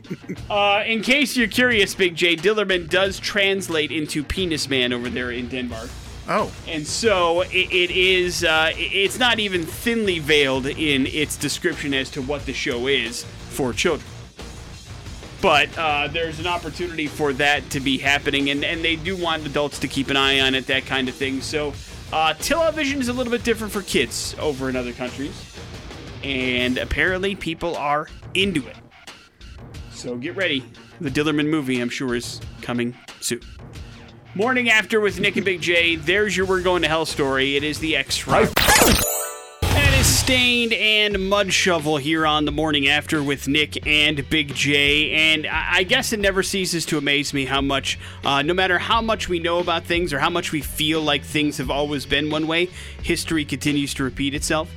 uh, 0.49 0.83
in 0.85 1.01
case 1.01 1.37
you're 1.37 1.47
curious, 1.47 1.95
Big 1.95 2.15
J, 2.15 2.35
Dillermand 2.35 2.89
does 2.89 3.17
translate 3.17 3.91
into 3.91 4.21
penis 4.23 4.67
man 4.67 4.91
over 4.91 5.09
there 5.09 5.31
in 5.31 5.47
Denmark. 5.47 5.89
Oh, 6.27 6.51
And 6.67 6.85
so 6.85 7.41
it, 7.41 7.71
it 7.71 7.91
is, 7.91 8.43
uh, 8.43 8.71
it's 8.75 9.17
not 9.19 9.39
even 9.39 9.63
thinly 9.63 10.19
veiled 10.19 10.65
in 10.67 11.07
its 11.07 11.35
description 11.35 11.93
as 11.93 12.09
to 12.11 12.21
what 12.21 12.45
the 12.45 12.53
show 12.53 12.87
is 12.87 13.23
for 13.49 13.73
children. 13.73 14.07
But 15.41 15.75
uh, 15.77 16.07
there's 16.07 16.39
an 16.39 16.47
opportunity 16.47 17.07
for 17.07 17.33
that 17.33 17.69
to 17.71 17.79
be 17.79 17.97
happening, 17.97 18.51
and, 18.51 18.63
and 18.63 18.83
they 18.83 18.95
do 18.95 19.17
want 19.17 19.45
adults 19.45 19.79
to 19.79 19.87
keep 19.87 20.09
an 20.09 20.17
eye 20.17 20.39
on 20.41 20.53
it, 20.53 20.67
that 20.67 20.85
kind 20.85 21.09
of 21.09 21.15
thing. 21.15 21.41
So, 21.41 21.73
uh, 22.13 22.33
television 22.35 22.99
is 22.99 23.07
a 23.07 23.13
little 23.13 23.31
bit 23.31 23.43
different 23.43 23.73
for 23.73 23.81
kids 23.81 24.35
over 24.39 24.69
in 24.69 24.75
other 24.75 24.93
countries, 24.93 25.57
and 26.23 26.77
apparently 26.77 27.35
people 27.35 27.75
are 27.75 28.07
into 28.33 28.67
it. 28.67 28.77
So 29.91 30.15
get 30.17 30.35
ready. 30.35 30.63
The 30.99 31.09
Dillermand 31.09 31.49
movie, 31.49 31.79
I'm 31.79 31.89
sure, 31.89 32.15
is 32.15 32.39
coming 32.61 32.95
soon. 33.19 33.41
Morning 34.35 34.69
after 34.69 34.99
with 34.99 35.19
Nick 35.19 35.35
and 35.35 35.45
Big 35.45 35.61
J. 35.61 35.95
There's 35.95 36.37
your 36.37 36.45
We're 36.45 36.61
Going 36.61 36.83
to 36.83 36.87
Hell 36.87 37.05
story. 37.05 37.55
It 37.55 37.63
is 37.63 37.79
the 37.79 37.95
X 37.95 38.27
Rock. 38.27 38.49
Staind 40.03 40.73
and 40.73 41.29
Mud 41.29 41.53
Shovel 41.53 41.97
here 41.97 42.25
on 42.25 42.45
the 42.45 42.51
morning 42.51 42.87
after 42.87 43.21
with 43.21 43.47
Nick 43.47 43.85
and 43.85 44.27
Big 44.29 44.53
J. 44.55 45.11
And 45.11 45.45
I 45.45 45.81
I 45.81 45.83
guess 45.83 46.13
it 46.13 46.19
never 46.19 46.43
ceases 46.43 46.85
to 46.87 46.97
amaze 46.97 47.33
me 47.33 47.45
how 47.45 47.61
much, 47.61 47.97
uh, 48.23 48.41
no 48.41 48.53
matter 48.53 48.77
how 48.77 49.01
much 49.01 49.29
we 49.29 49.39
know 49.39 49.59
about 49.59 49.83
things 49.83 50.13
or 50.13 50.19
how 50.19 50.29
much 50.29 50.51
we 50.51 50.61
feel 50.61 51.01
like 51.01 51.23
things 51.23 51.57
have 51.57 51.71
always 51.71 52.05
been 52.05 52.29
one 52.29 52.45
way, 52.45 52.69
history 53.01 53.45
continues 53.45 53.93
to 53.95 54.03
repeat 54.03 54.33
itself. 54.35 54.69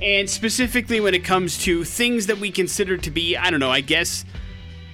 And 0.00 0.30
specifically 0.30 1.00
when 1.00 1.14
it 1.14 1.24
comes 1.24 1.58
to 1.64 1.84
things 1.84 2.26
that 2.26 2.38
we 2.38 2.50
consider 2.50 2.96
to 2.96 3.10
be, 3.10 3.36
I 3.36 3.50
don't 3.50 3.60
know, 3.60 3.70
I 3.70 3.80
guess 3.80 4.24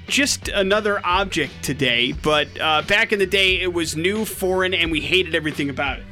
just 0.07 0.49
another 0.49 1.05
object 1.05 1.53
today, 1.63 2.13
but 2.13 2.49
uh, 2.61 2.83
back 2.83 3.13
in 3.13 3.19
the 3.19 3.27
day 3.27 3.61
it 3.61 3.73
was 3.73 3.97
new, 3.97 4.25
foreign, 4.25 4.73
and 4.73 4.91
we 4.91 5.01
hated 5.01 5.35
everything 5.35 5.69
about 5.69 5.99
it. 5.99 6.07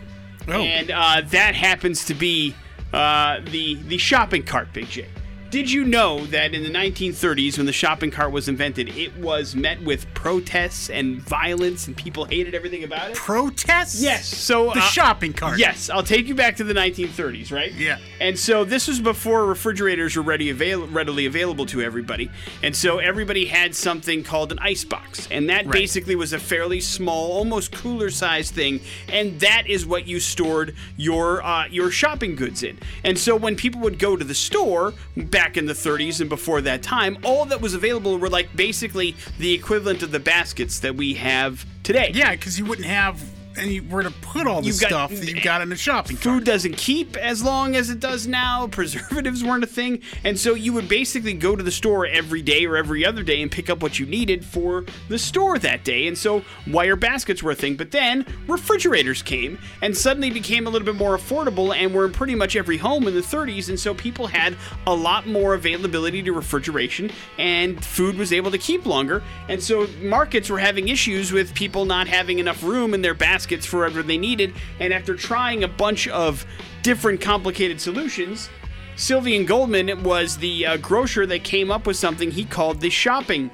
Oh. 0.49 0.61
And 0.61 0.91
uh, 0.91 1.23
that 1.31 1.55
happens 1.55 2.05
to 2.07 2.15
be 2.15 2.55
uh, 2.92 3.40
the 3.50 3.74
the 3.74 3.98
shopping 3.98 4.42
cart, 4.42 4.72
Big 4.72 4.88
J. 4.88 5.07
Did 5.53 5.71
you 5.71 5.85
know 5.85 6.25
that 6.29 6.55
in 6.55 6.62
the 6.62 6.71
1930s, 6.71 7.59
when 7.59 7.67
the 7.67 7.75
shopping 7.75 8.11
cart 8.11 8.33
was 8.33 8.49
invented, 8.49 8.88
it 8.97 9.15
was 9.19 9.55
met 9.55 9.83
with 9.83 10.07
protests 10.15 10.88
and 10.88 11.21
violence, 11.21 11.87
and 11.88 11.95
people 11.95 12.25
hated 12.25 12.55
everything 12.55 12.85
about 12.85 13.11
it? 13.11 13.17
protests? 13.19 14.01
Yes. 14.03 14.27
So 14.27 14.73
The 14.73 14.79
uh, 14.81 14.81
shopping 14.81 15.35
cart. 15.35 15.59
Yes, 15.59 15.91
I'll 15.91 16.03
take 16.03 16.27
you 16.27 16.35
back 16.35 16.57
to 16.57 16.65
the 16.65 16.73
1930s, 16.73 17.53
right? 17.53 17.71
Yeah. 17.75 17.99
And 18.19 18.38
so 18.38 18.65
this 18.65 18.88
was 18.88 18.99
before 18.99 19.45
refrigerators 19.45 20.17
were 20.17 20.23
ready 20.23 20.49
avail- 20.49 20.87
readily 20.87 21.27
available 21.27 21.67
to 21.67 21.83
everybody, 21.83 22.31
and 22.62 22.75
so 22.75 22.99
everybody 22.99 23.45
had 23.45 23.75
something 23.75 24.23
called 24.25 24.53
an 24.53 24.59
ice 24.59 24.85
box, 24.87 25.29
and 25.31 25.51
that 25.51 25.67
Right. 25.67 25.73
basically 25.73 26.17
was 26.17 26.33
a 26.33 26.38
fairly 26.38 26.81
small, 26.81 27.31
almost 27.33 27.73
cooler-sized 27.73 28.55
thing, 28.55 28.81
and 29.09 29.38
that 29.41 29.65
is 29.67 29.85
what 29.85 30.07
you 30.07 30.19
stored 30.19 30.75
your 30.97 31.45
uh, 31.45 31.67
your 31.67 31.91
shopping 31.91 32.37
goods 32.37 32.62
in. 32.62 32.79
And 33.05 33.19
so 33.19 33.37
when 33.37 33.55
people 33.55 33.83
would 33.83 33.99
go 33.99 34.17
to 34.17 34.25
the 34.25 34.35
store 34.35 34.95
back 35.15 35.41
in 35.57 35.66
the 35.66 35.72
30s 35.72 36.20
and 36.20 36.28
before 36.28 36.61
that 36.62 36.83
time, 36.83 37.18
all 37.24 37.44
that 37.46 37.61
was 37.61 37.74
available 37.74 38.18
were 38.18 38.31
like 38.31 38.55
basically 38.57 39.16
the 39.38 39.52
equivalent 39.52 40.02
of 40.02 40.11
the 40.11 40.20
baskets 40.20 40.81
that 40.81 40.94
we 40.94 41.14
have 41.14 41.66
today. 41.83 42.11
Yeah, 42.14 42.33
because 42.33 42.59
you 42.59 42.64
wouldn't 42.64 42.87
have 42.87 43.22
anywhere 43.57 44.03
to 44.03 44.11
put 44.11 44.47
all 44.47 44.61
the 44.61 44.69
You've 44.69 44.81
got- 44.81 44.88
stuff 44.88 45.11
that 45.11 45.29
you 45.29 45.41
got 45.41 45.61
in 45.61 45.69
the 45.69 45.77
shopping 45.77 46.17
food 46.17 46.29
cart. 46.31 46.45
doesn't 46.45 46.77
keep 46.77 47.17
as 47.17 47.43
long 47.43 47.77
as 47.77 47.91
it 47.91 48.01
does 48.01 48.27
now. 48.27 48.67
Preservatives 48.67 49.45
weren't 49.45 49.62
a 49.65 49.67
thing. 49.67 50.01
And 50.25 50.38
so 50.38 50.55
you 50.55 50.73
would 50.73 50.88
basically 50.88 51.35
go 51.35 51.55
to 51.55 51.62
the 51.62 51.71
store 51.71 52.07
every 52.07 52.41
day 52.43 52.65
or 52.65 52.77
every 52.77 53.05
other 53.05 53.23
day 53.23 53.43
and 53.43 53.51
pick 53.51 53.69
up 53.69 53.83
what 53.83 53.99
you 53.99 54.07
needed 54.07 54.45
for 54.45 54.85
the 55.09 55.19
store 55.19 55.59
that 55.59 55.85
day. 55.85 56.07
And 56.07 56.17
so 56.17 56.45
wire 56.67 56.97
baskets 56.97 57.43
were 57.43 57.51
a 57.51 57.55
thing. 57.55 57.77
But 57.77 57.91
then 57.91 58.25
refrigerators 58.49 59.23
came 59.23 59.59
and 59.83 59.97
suddenly 59.97 60.31
became 60.31 60.67
a 60.67 60.71
little 60.71 60.87
bit 60.87 60.95
more 60.97 61.17
affordable 61.17 61.75
and 61.77 61.93
were 61.95 62.07
in 62.07 62.12
pretty 62.12 62.35
much 62.35 62.57
every 62.57 62.79
home 62.79 63.07
in 63.07 63.15
the 63.15 63.21
30s. 63.21 63.69
And 63.69 63.79
so 63.79 63.93
people 63.93 64.27
had 64.29 64.57
a 64.87 64.95
lot 64.95 65.27
more 65.27 65.55
availability 65.55 66.23
to 66.23 66.33
refrigeration 66.33 67.11
and 67.38 67.85
food 67.85 68.17
was 68.17 68.33
able 68.33 68.51
to 68.51 68.59
keep 68.59 68.87
longer. 68.87 69.23
And 69.49 69.62
so 69.62 69.87
markets 70.01 70.49
were 70.49 70.59
having 70.59 70.88
issues 70.88 71.33
with 71.33 71.55
people 71.55 71.85
not 71.85 72.09
having 72.09 72.38
enough 72.38 72.62
room 72.62 72.95
in 72.95 73.03
their 73.03 73.12
baskets 73.15 73.41
for 73.46 73.81
whatever 73.81 74.02
they 74.02 74.18
needed. 74.18 74.55
And 74.81 74.92
after 74.92 75.14
trying 75.14 75.64
a 75.64 75.68
bunch 75.68 76.09
of 76.09 76.44
different 76.83 77.20
complicated 77.20 77.81
solutions, 77.81 78.48
Sylvan 78.96 79.46
Goldman 79.46 80.02
was 80.02 80.37
the 80.37 80.66
uh, 80.66 80.76
grocer 80.76 81.26
that 81.26 81.44
came 81.44 81.70
up 81.70 81.87
with 81.87 81.96
something 81.96 82.31
he 82.31 82.44
called 82.44 82.81
the 82.81 82.90
shopping 82.90 83.50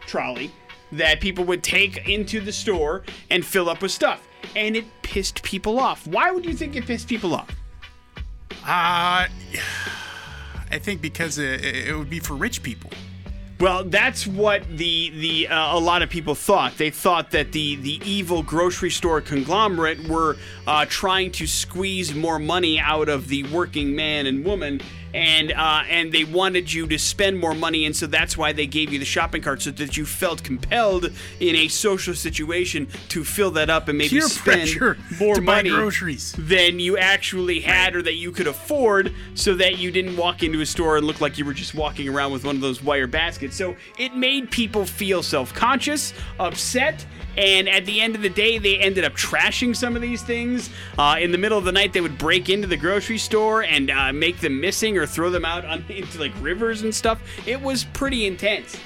trolley 0.00 0.50
that 0.92 1.20
people 1.20 1.44
would 1.44 1.62
take 1.62 2.08
into 2.08 2.40
the 2.40 2.52
store 2.52 3.02
and 3.30 3.44
fill 3.44 3.68
up 3.68 3.82
with 3.82 3.90
stuff. 3.90 4.26
And 4.56 4.76
it 4.76 4.84
pissed 5.02 5.42
people 5.42 5.78
off. 5.78 6.06
Why 6.06 6.30
would 6.30 6.44
you 6.44 6.54
think 6.54 6.76
it 6.76 6.86
pissed 6.86 7.08
people 7.08 7.34
off? 7.34 7.50
Uh, 8.64 9.26
I 10.70 10.78
think 10.78 11.02
because 11.02 11.38
it, 11.38 11.64
it 11.64 11.96
would 11.96 12.10
be 12.10 12.18
for 12.18 12.34
rich 12.34 12.62
people. 12.62 12.90
Well, 13.62 13.84
that's 13.84 14.26
what 14.26 14.64
the 14.68 15.10
the 15.10 15.46
uh, 15.46 15.76
a 15.76 15.78
lot 15.78 16.02
of 16.02 16.10
people 16.10 16.34
thought. 16.34 16.78
They 16.78 16.90
thought 16.90 17.30
that 17.30 17.52
the 17.52 17.76
the 17.76 18.00
evil 18.04 18.42
grocery 18.42 18.90
store 18.90 19.20
conglomerate 19.20 20.08
were 20.08 20.36
uh, 20.66 20.86
trying 20.88 21.30
to 21.30 21.46
squeeze 21.46 22.12
more 22.12 22.40
money 22.40 22.80
out 22.80 23.08
of 23.08 23.28
the 23.28 23.44
working 23.44 23.94
man 23.94 24.26
and 24.26 24.44
woman, 24.44 24.80
and 25.14 25.52
uh, 25.52 25.84
and 25.88 26.12
they 26.12 26.24
wanted 26.24 26.72
you 26.72 26.86
to 26.86 26.98
spend 26.98 27.38
more 27.38 27.54
money, 27.54 27.84
and 27.84 27.94
so 27.94 28.06
that's 28.06 28.36
why 28.36 28.52
they 28.52 28.66
gave 28.66 28.92
you 28.92 28.98
the 28.98 29.04
shopping 29.04 29.42
cart 29.42 29.62
so 29.62 29.70
that 29.70 29.96
you 29.96 30.06
felt 30.06 30.42
compelled 30.42 31.10
in 31.40 31.56
a 31.56 31.68
social 31.68 32.14
situation 32.14 32.88
to 33.08 33.24
fill 33.24 33.50
that 33.52 33.70
up 33.70 33.88
and 33.88 33.98
maybe 33.98 34.10
Peer 34.10 34.28
spend 34.28 34.80
more 35.20 35.34
to 35.34 35.40
buy 35.40 35.56
money 35.56 35.70
groceries. 35.70 36.34
than 36.38 36.78
you 36.78 36.96
actually 36.96 37.60
had 37.60 37.94
or 37.94 38.02
that 38.02 38.14
you 38.14 38.32
could 38.32 38.46
afford 38.46 39.12
so 39.34 39.54
that 39.54 39.78
you 39.78 39.90
didn't 39.90 40.16
walk 40.16 40.42
into 40.42 40.60
a 40.60 40.66
store 40.66 40.96
and 40.96 41.06
look 41.06 41.20
like 41.20 41.38
you 41.38 41.44
were 41.44 41.54
just 41.54 41.74
walking 41.74 42.08
around 42.08 42.32
with 42.32 42.44
one 42.44 42.54
of 42.56 42.62
those 42.62 42.82
wire 42.82 43.06
baskets. 43.06 43.56
So 43.56 43.76
it 43.98 44.14
made 44.14 44.50
people 44.50 44.84
feel 44.84 45.22
self 45.22 45.52
conscious, 45.52 46.12
upset. 46.38 47.04
And 47.36 47.66
at 47.66 47.86
the 47.86 48.00
end 48.02 48.14
of 48.14 48.20
the 48.20 48.28
day, 48.28 48.58
they 48.58 48.78
ended 48.78 49.04
up 49.04 49.14
trashing 49.14 49.74
some 49.74 49.96
of 49.96 50.02
these 50.02 50.22
things. 50.22 50.68
Uh, 50.98 51.16
in 51.18 51.32
the 51.32 51.38
middle 51.38 51.56
of 51.56 51.64
the 51.64 51.72
night, 51.72 51.94
they 51.94 52.02
would 52.02 52.18
break 52.18 52.50
into 52.50 52.68
the 52.68 52.76
grocery 52.76 53.16
store 53.16 53.62
and 53.62 53.90
uh, 53.90 54.12
make 54.12 54.40
them 54.40 54.60
missing 54.60 54.98
or 54.98 55.01
throw 55.06 55.30
them 55.30 55.44
out 55.44 55.64
on, 55.64 55.84
into 55.88 56.18
like 56.18 56.32
rivers 56.40 56.82
and 56.82 56.94
stuff. 56.94 57.20
It 57.46 57.60
was 57.60 57.84
pretty 57.84 58.26
intense. 58.26 58.76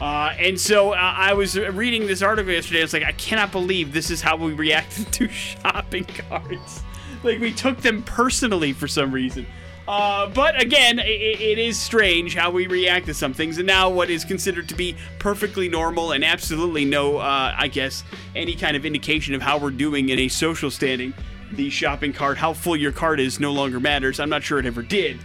Uh, 0.00 0.32
and 0.38 0.58
so 0.60 0.92
uh, 0.92 0.96
I 0.96 1.32
was 1.32 1.58
reading 1.58 2.06
this 2.06 2.22
article 2.22 2.52
yesterday. 2.52 2.80
I 2.80 2.82
was 2.82 2.92
like, 2.92 3.04
I 3.04 3.12
cannot 3.12 3.50
believe 3.50 3.92
this 3.92 4.10
is 4.10 4.20
how 4.20 4.36
we 4.36 4.52
reacted 4.52 5.12
to 5.12 5.28
shopping 5.28 6.04
carts. 6.04 6.82
Like 7.22 7.40
we 7.40 7.52
took 7.52 7.78
them 7.78 8.02
personally 8.02 8.72
for 8.72 8.86
some 8.86 9.10
reason. 9.10 9.46
Uh, 9.88 10.28
but 10.28 10.60
again, 10.60 11.00
i 11.00 11.02
it 11.02 11.58
is 11.58 11.80
strange 11.80 12.34
how 12.34 12.50
we 12.50 12.66
react 12.66 13.06
to 13.06 13.14
some 13.14 13.32
things. 13.32 13.56
And 13.56 13.66
now, 13.66 13.88
what 13.88 14.10
is 14.10 14.22
considered 14.22 14.68
to 14.68 14.74
be 14.74 14.94
perfectly 15.18 15.68
normal 15.68 16.12
and 16.12 16.22
absolutely 16.22 16.84
no, 16.84 17.16
uh, 17.16 17.54
I 17.56 17.68
guess, 17.68 18.04
any 18.36 18.54
kind 18.54 18.76
of 18.76 18.84
indication 18.84 19.34
of 19.34 19.40
how 19.40 19.58
we're 19.58 19.70
doing 19.70 20.10
in 20.10 20.18
a 20.18 20.28
social 20.28 20.70
standing, 20.70 21.14
the 21.52 21.70
shopping 21.70 22.12
cart, 22.12 22.36
how 22.36 22.52
full 22.52 22.76
your 22.76 22.92
cart 22.92 23.18
is, 23.18 23.40
no 23.40 23.50
longer 23.50 23.80
matters. 23.80 24.20
I'm 24.20 24.28
not 24.28 24.42
sure 24.42 24.58
it 24.58 24.66
ever 24.66 24.82
did 24.82 25.18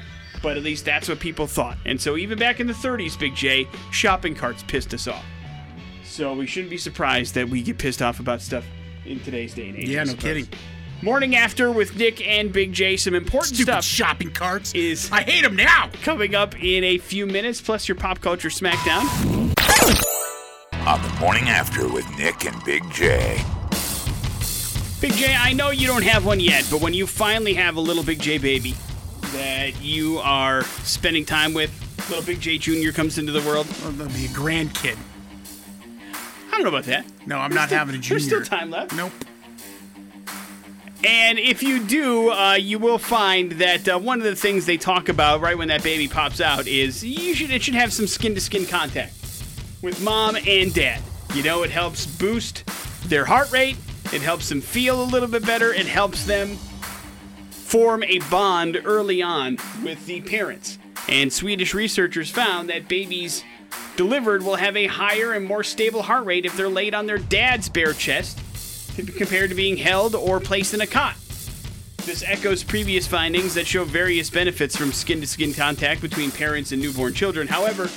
but 0.43 0.57
at 0.57 0.61
least 0.61 0.85
that's 0.85 1.09
what 1.09 1.19
people 1.19 1.47
thought. 1.47 1.77
And 1.85 1.99
so 1.99 2.17
even 2.17 2.37
back 2.37 2.59
in 2.59 2.67
the 2.67 2.73
30s, 2.73 3.17
Big 3.17 3.33
J, 3.33 3.67
shopping 3.91 4.35
carts 4.35 4.61
pissed 4.61 4.93
us 4.93 5.07
off. 5.07 5.25
So 6.03 6.33
we 6.33 6.45
shouldn't 6.45 6.69
be 6.69 6.77
surprised 6.77 7.33
that 7.33 7.49
we 7.49 7.63
get 7.63 7.79
pissed 7.79 8.03
off 8.03 8.19
about 8.19 8.41
stuff 8.41 8.65
in 9.05 9.19
today's 9.21 9.55
day 9.55 9.69
and 9.69 9.77
age. 9.77 9.89
Yeah, 9.89 10.03
no 10.03 10.13
kidding. 10.13 10.47
Morning 11.01 11.35
after 11.35 11.71
with 11.71 11.95
Nick 11.97 12.25
and 12.27 12.53
Big 12.53 12.71
J. 12.71 12.97
Some 12.97 13.15
important 13.15 13.55
Stupid 13.55 13.71
stuff 13.71 13.85
shopping 13.85 14.31
carts. 14.31 14.73
is 14.73 15.09
I 15.11 15.23
hate 15.23 15.41
them 15.41 15.55
now. 15.55 15.89
coming 16.03 16.35
up 16.35 16.61
in 16.61 16.83
a 16.83 16.97
few 16.97 17.25
minutes, 17.25 17.59
plus 17.61 17.87
your 17.87 17.95
pop 17.95 18.21
culture 18.21 18.49
smackdown. 18.49 19.03
On 20.85 21.01
the 21.01 21.19
morning 21.19 21.45
after 21.49 21.87
with 21.87 22.05
Nick 22.17 22.45
and 22.45 22.63
Big 22.65 22.83
J. 22.91 23.41
Big 25.01 25.13
J, 25.13 25.35
I 25.37 25.53
know 25.53 25.71
you 25.71 25.87
don't 25.87 26.03
have 26.03 26.25
one 26.25 26.39
yet, 26.39 26.65
but 26.69 26.79
when 26.81 26.93
you 26.93 27.07
finally 27.07 27.53
have 27.53 27.77
a 27.77 27.81
little 27.81 28.03
Big 28.03 28.21
J 28.21 28.37
baby 28.37 28.75
that 29.33 29.81
you 29.81 30.19
are 30.19 30.63
spending 30.83 31.25
time 31.25 31.53
with, 31.53 31.71
little 32.09 32.23
Big 32.23 32.39
J 32.39 32.57
Jr. 32.57 32.91
comes 32.91 33.17
into 33.17 33.31
the 33.31 33.41
world. 33.41 33.67
Well, 33.81 33.91
They'll 33.91 34.07
be 34.07 34.25
a 34.25 34.29
grandkid. 34.29 34.97
I 36.47 36.51
don't 36.51 36.63
know 36.63 36.69
about 36.69 36.85
that. 36.85 37.05
No, 37.25 37.37
I'm 37.39 37.53
not 37.53 37.69
having 37.69 37.95
a 37.95 37.97
junior. 37.97 38.19
There's 38.19 38.45
still 38.45 38.57
time 38.57 38.69
left. 38.69 38.95
Nope. 38.95 39.11
And 41.03 41.37
if 41.37 41.61
you 41.61 41.83
do, 41.83 42.31
uh, 42.31 42.53
you 42.53 42.79
will 42.79 42.97
find 42.97 43.53
that 43.53 43.89
uh, 43.89 43.99
one 43.99 44.19
of 44.19 44.23
the 44.23 44.35
things 44.35 44.65
they 44.65 44.77
talk 44.77 45.09
about 45.09 45.41
right 45.41 45.57
when 45.57 45.67
that 45.67 45.83
baby 45.83 46.07
pops 46.07 46.39
out 46.39 46.65
is 46.65 47.03
you 47.03 47.33
should 47.35 47.51
it 47.51 47.61
should 47.61 47.73
have 47.75 47.91
some 47.91 48.07
skin 48.07 48.33
to 48.35 48.41
skin 48.41 48.65
contact 48.65 49.13
with 49.81 50.01
mom 50.01 50.37
and 50.47 50.73
dad. 50.73 51.01
You 51.33 51.43
know, 51.43 51.63
it 51.63 51.71
helps 51.71 52.05
boost 52.05 52.65
their 53.09 53.25
heart 53.25 53.51
rate. 53.51 53.75
It 54.13 54.21
helps 54.21 54.47
them 54.47 54.61
feel 54.61 55.01
a 55.01 55.03
little 55.03 55.27
bit 55.27 55.45
better. 55.45 55.73
It 55.73 55.87
helps 55.87 56.23
them 56.25 56.57
form 57.73 58.03
a 58.03 58.19
bond 58.29 58.79
early 58.85 59.19
on 59.19 59.57
with 59.83 60.05
the 60.05 60.21
parents. 60.21 60.77
And 61.09 61.33
Swedish 61.33 61.73
researchers 61.73 62.29
found 62.29 62.69
that 62.69 62.87
babies 62.87 63.43
delivered 63.95 64.43
will 64.43 64.57
have 64.57 64.77
a 64.77 64.85
higher 64.85 65.33
and 65.33 65.43
more 65.43 65.63
stable 65.63 66.03
heart 66.03 66.23
rate 66.23 66.45
if 66.45 66.55
they're 66.55 66.69
laid 66.69 66.93
on 66.93 67.07
their 67.07 67.17
dad's 67.17 67.69
bare 67.69 67.93
chest 67.93 68.39
compared 69.17 69.49
to 69.49 69.55
being 69.55 69.77
held 69.77 70.13
or 70.13 70.39
placed 70.39 70.75
in 70.75 70.81
a 70.81 70.85
cot. 70.85 71.15
This 72.05 72.23
echoes 72.23 72.63
previous 72.63 73.07
findings 73.07 73.55
that 73.55 73.65
show 73.65 73.85
various 73.85 74.29
benefits 74.29 74.77
from 74.77 74.91
skin 74.91 75.19
to 75.21 75.25
skin 75.25 75.51
contact 75.51 75.99
between 75.99 76.29
parents 76.29 76.73
and 76.73 76.79
newborn 76.79 77.15
children. 77.15 77.47
However, 77.47 77.89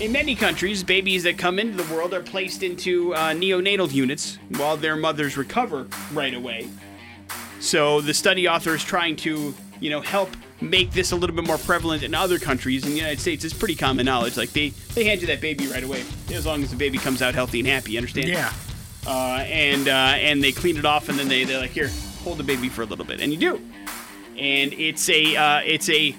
in 0.00 0.12
many 0.12 0.34
countries, 0.34 0.82
babies 0.82 1.22
that 1.22 1.38
come 1.38 1.58
into 1.58 1.82
the 1.82 1.94
world 1.94 2.12
are 2.12 2.20
placed 2.20 2.62
into 2.62 3.14
uh, 3.14 3.32
neonatal 3.32 3.90
units 3.90 4.38
while 4.58 4.76
their 4.76 4.96
mothers 4.96 5.38
recover 5.38 5.86
right 6.12 6.34
away. 6.34 6.68
So 7.60 8.00
the 8.00 8.14
study 8.14 8.46
author 8.46 8.74
is 8.74 8.84
trying 8.84 9.16
to, 9.16 9.54
you 9.80 9.90
know, 9.90 10.00
help 10.00 10.30
make 10.60 10.92
this 10.92 11.12
a 11.12 11.16
little 11.16 11.34
bit 11.34 11.44
more 11.46 11.58
prevalent 11.58 12.02
in 12.02 12.14
other 12.14 12.38
countries. 12.38 12.84
In 12.84 12.90
the 12.90 12.96
United 12.96 13.20
States, 13.20 13.44
it's 13.44 13.54
pretty 13.54 13.74
common 13.74 14.06
knowledge. 14.06 14.36
Like 14.36 14.52
they 14.52 14.68
they 14.94 15.04
hand 15.04 15.20
you 15.20 15.26
that 15.28 15.40
baby 15.40 15.66
right 15.66 15.82
away, 15.82 16.02
as 16.32 16.46
long 16.46 16.62
as 16.62 16.70
the 16.70 16.76
baby 16.76 16.98
comes 16.98 17.22
out 17.22 17.34
healthy 17.34 17.60
and 17.60 17.68
happy. 17.68 17.92
You 17.92 17.98
understand? 17.98 18.28
Yeah. 18.28 18.52
uh, 19.06 19.44
and 19.46 19.88
uh, 19.88 19.92
and 19.92 20.42
they 20.42 20.52
clean 20.52 20.76
it 20.76 20.84
off, 20.84 21.08
and 21.08 21.18
then 21.18 21.28
they 21.28 21.44
they're 21.44 21.60
like, 21.60 21.70
here, 21.70 21.90
hold 22.22 22.38
the 22.38 22.44
baby 22.44 22.68
for 22.68 22.82
a 22.82 22.86
little 22.86 23.04
bit, 23.04 23.20
and 23.20 23.32
you 23.32 23.38
do, 23.38 23.60
and 24.38 24.72
it's 24.74 25.08
a 25.08 25.36
uh, 25.36 25.60
it's 25.64 25.88
a 25.90 26.14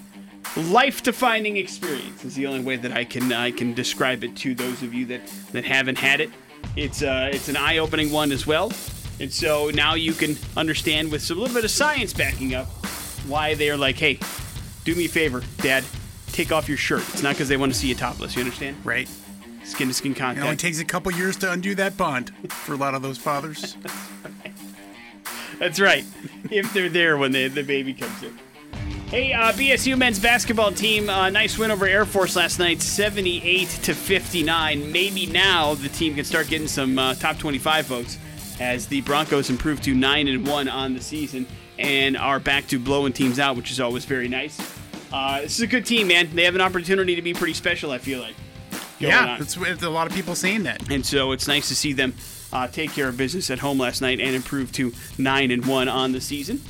life-defining 0.56 1.56
experience. 1.56 2.24
Is 2.24 2.34
the 2.34 2.46
only 2.46 2.60
way 2.60 2.76
that 2.76 2.92
I 2.92 3.04
can 3.04 3.32
I 3.32 3.50
can 3.50 3.74
describe 3.74 4.24
it 4.24 4.36
to 4.38 4.54
those 4.54 4.82
of 4.82 4.94
you 4.94 5.06
that 5.06 5.26
that 5.52 5.64
haven't 5.64 5.98
had 5.98 6.20
it. 6.20 6.30
It's 6.76 7.02
uh, 7.02 7.30
it's 7.32 7.48
an 7.48 7.56
eye-opening 7.56 8.12
one 8.12 8.32
as 8.32 8.46
well, 8.46 8.70
and 9.18 9.32
so 9.32 9.70
now 9.72 9.94
you 9.94 10.12
can 10.12 10.36
understand 10.56 11.10
with 11.10 11.22
some 11.22 11.38
little 11.38 11.54
bit 11.54 11.64
of 11.64 11.70
science 11.70 12.12
backing 12.12 12.54
up 12.54 12.66
why 13.26 13.54
they're 13.54 13.76
like, 13.76 13.96
hey, 13.96 14.18
do 14.84 14.94
me 14.94 15.06
a 15.06 15.08
favor, 15.08 15.42
Dad. 15.58 15.84
Take 16.32 16.52
off 16.52 16.68
your 16.68 16.76
shirt. 16.76 17.02
It's 17.08 17.22
not 17.22 17.34
because 17.34 17.48
they 17.48 17.56
want 17.56 17.72
to 17.72 17.78
see 17.78 17.88
you 17.88 17.94
topless. 17.94 18.36
You 18.36 18.42
understand? 18.42 18.76
Right. 18.84 19.08
Skin 19.64 19.88
to 19.88 19.94
skin 19.94 20.14
contact. 20.14 20.38
It 20.38 20.44
only 20.44 20.56
takes 20.56 20.80
a 20.80 20.84
couple 20.84 21.10
years 21.12 21.36
to 21.38 21.50
undo 21.50 21.74
that 21.76 21.96
bond 21.96 22.30
for 22.50 22.74
a 22.74 22.76
lot 22.76 22.94
of 22.94 23.02
those 23.02 23.18
fathers. 23.18 23.76
That's 25.58 25.80
right. 25.80 26.04
if 26.50 26.72
they're 26.74 26.90
there 26.90 27.16
when 27.16 27.32
the, 27.32 27.48
the 27.48 27.62
baby 27.62 27.94
comes 27.94 28.22
in. 28.22 28.38
Hey, 29.08 29.32
uh, 29.32 29.52
BSU 29.52 29.96
men's 29.96 30.18
basketball 30.18 30.72
team, 30.72 31.08
uh, 31.08 31.30
nice 31.30 31.56
win 31.56 31.70
over 31.70 31.86
Air 31.86 32.04
Force 32.04 32.36
last 32.36 32.58
night, 32.58 32.82
78 32.82 33.68
to 33.68 33.94
59. 33.94 34.92
Maybe 34.92 35.26
now 35.26 35.74
the 35.74 35.88
team 35.88 36.16
can 36.16 36.24
start 36.24 36.48
getting 36.48 36.68
some 36.68 36.98
uh, 36.98 37.14
top 37.14 37.38
25 37.38 37.86
votes 37.86 38.18
as 38.60 38.86
the 38.86 39.00
Broncos 39.02 39.50
improve 39.50 39.80
to 39.82 39.94
9 39.94 40.28
and 40.28 40.46
1 40.46 40.68
on 40.68 40.94
the 40.94 41.00
season 41.00 41.46
and 41.78 42.16
are 42.16 42.40
back 42.40 42.66
to 42.68 42.78
blowing 42.78 43.12
teams 43.12 43.38
out, 43.38 43.56
which 43.56 43.70
is 43.70 43.80
always 43.80 44.04
very 44.04 44.28
nice. 44.28 44.58
Uh, 45.12 45.42
this 45.42 45.56
is 45.56 45.60
a 45.60 45.66
good 45.66 45.86
team, 45.86 46.08
man. 46.08 46.34
They 46.34 46.44
have 46.44 46.54
an 46.54 46.60
opportunity 46.60 47.14
to 47.16 47.22
be 47.22 47.34
pretty 47.34 47.52
special, 47.52 47.90
I 47.90 47.98
feel 47.98 48.20
like. 48.20 48.34
yeah, 48.98 49.36
that's 49.38 49.54
that's 49.54 49.82
a 49.82 49.90
lot 49.90 50.06
of 50.06 50.14
people 50.14 50.34
saying 50.34 50.64
that. 50.64 50.90
And 50.90 51.04
so 51.04 51.32
it's 51.32 51.46
nice 51.46 51.68
to 51.68 51.76
see 51.76 51.92
them 51.92 52.14
uh, 52.52 52.66
take 52.68 52.92
care 52.92 53.08
of 53.08 53.16
business 53.16 53.50
at 53.50 53.58
home 53.58 53.78
last 53.78 54.00
night 54.00 54.20
and 54.20 54.34
improve 54.34 54.72
to 54.72 54.92
nine 55.18 55.50
and 55.50 55.64
one 55.66 55.88
on 55.88 56.12
the 56.12 56.20
season. 56.20 56.60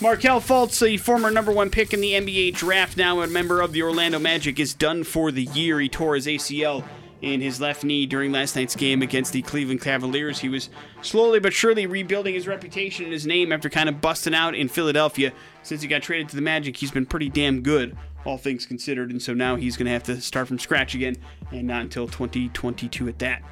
Markelle 0.00 0.40
Fultz, 0.40 0.80
the 0.84 0.96
former 0.96 1.30
number 1.30 1.50
one 1.50 1.70
pick 1.70 1.92
in 1.92 2.00
the 2.00 2.12
NBA 2.12 2.54
draft, 2.54 2.96
now 2.96 3.20
a 3.22 3.26
member 3.26 3.60
of 3.60 3.72
the 3.72 3.82
Orlando 3.82 4.18
Magic, 4.18 4.60
is 4.60 4.72
done 4.72 5.02
for 5.04 5.32
the 5.32 5.44
year. 5.44 5.80
He 5.80 5.88
tore 5.88 6.14
his 6.14 6.26
ACL 6.26 6.84
in 7.24 7.40
his 7.40 7.60
left 7.60 7.84
knee 7.84 8.06
during 8.06 8.32
last 8.32 8.54
night's 8.54 8.76
game 8.76 9.00
against 9.00 9.32
the 9.32 9.42
Cleveland 9.42 9.80
Cavaliers. 9.80 10.38
He 10.38 10.48
was 10.48 10.68
slowly 11.00 11.40
but 11.40 11.52
surely 11.52 11.86
rebuilding 11.86 12.34
his 12.34 12.46
reputation 12.46 13.04
and 13.04 13.12
his 13.12 13.26
name 13.26 13.50
after 13.50 13.70
kind 13.70 13.88
of 13.88 14.00
busting 14.00 14.34
out 14.34 14.54
in 14.54 14.68
Philadelphia. 14.68 15.32
Since 15.62 15.82
he 15.82 15.88
got 15.88 16.02
traded 16.02 16.28
to 16.28 16.36
the 16.36 16.42
Magic, 16.42 16.76
he's 16.76 16.90
been 16.90 17.06
pretty 17.06 17.30
damn 17.30 17.62
good, 17.62 17.96
all 18.24 18.36
things 18.36 18.66
considered. 18.66 19.10
And 19.10 19.22
so 19.22 19.32
now 19.32 19.56
he's 19.56 19.76
going 19.76 19.86
to 19.86 19.92
have 19.92 20.02
to 20.04 20.20
start 20.20 20.48
from 20.48 20.58
scratch 20.58 20.94
again, 20.94 21.16
and 21.50 21.66
not 21.66 21.82
until 21.82 22.06
2022 22.06 23.08
at 23.08 23.18
that. 23.20 23.42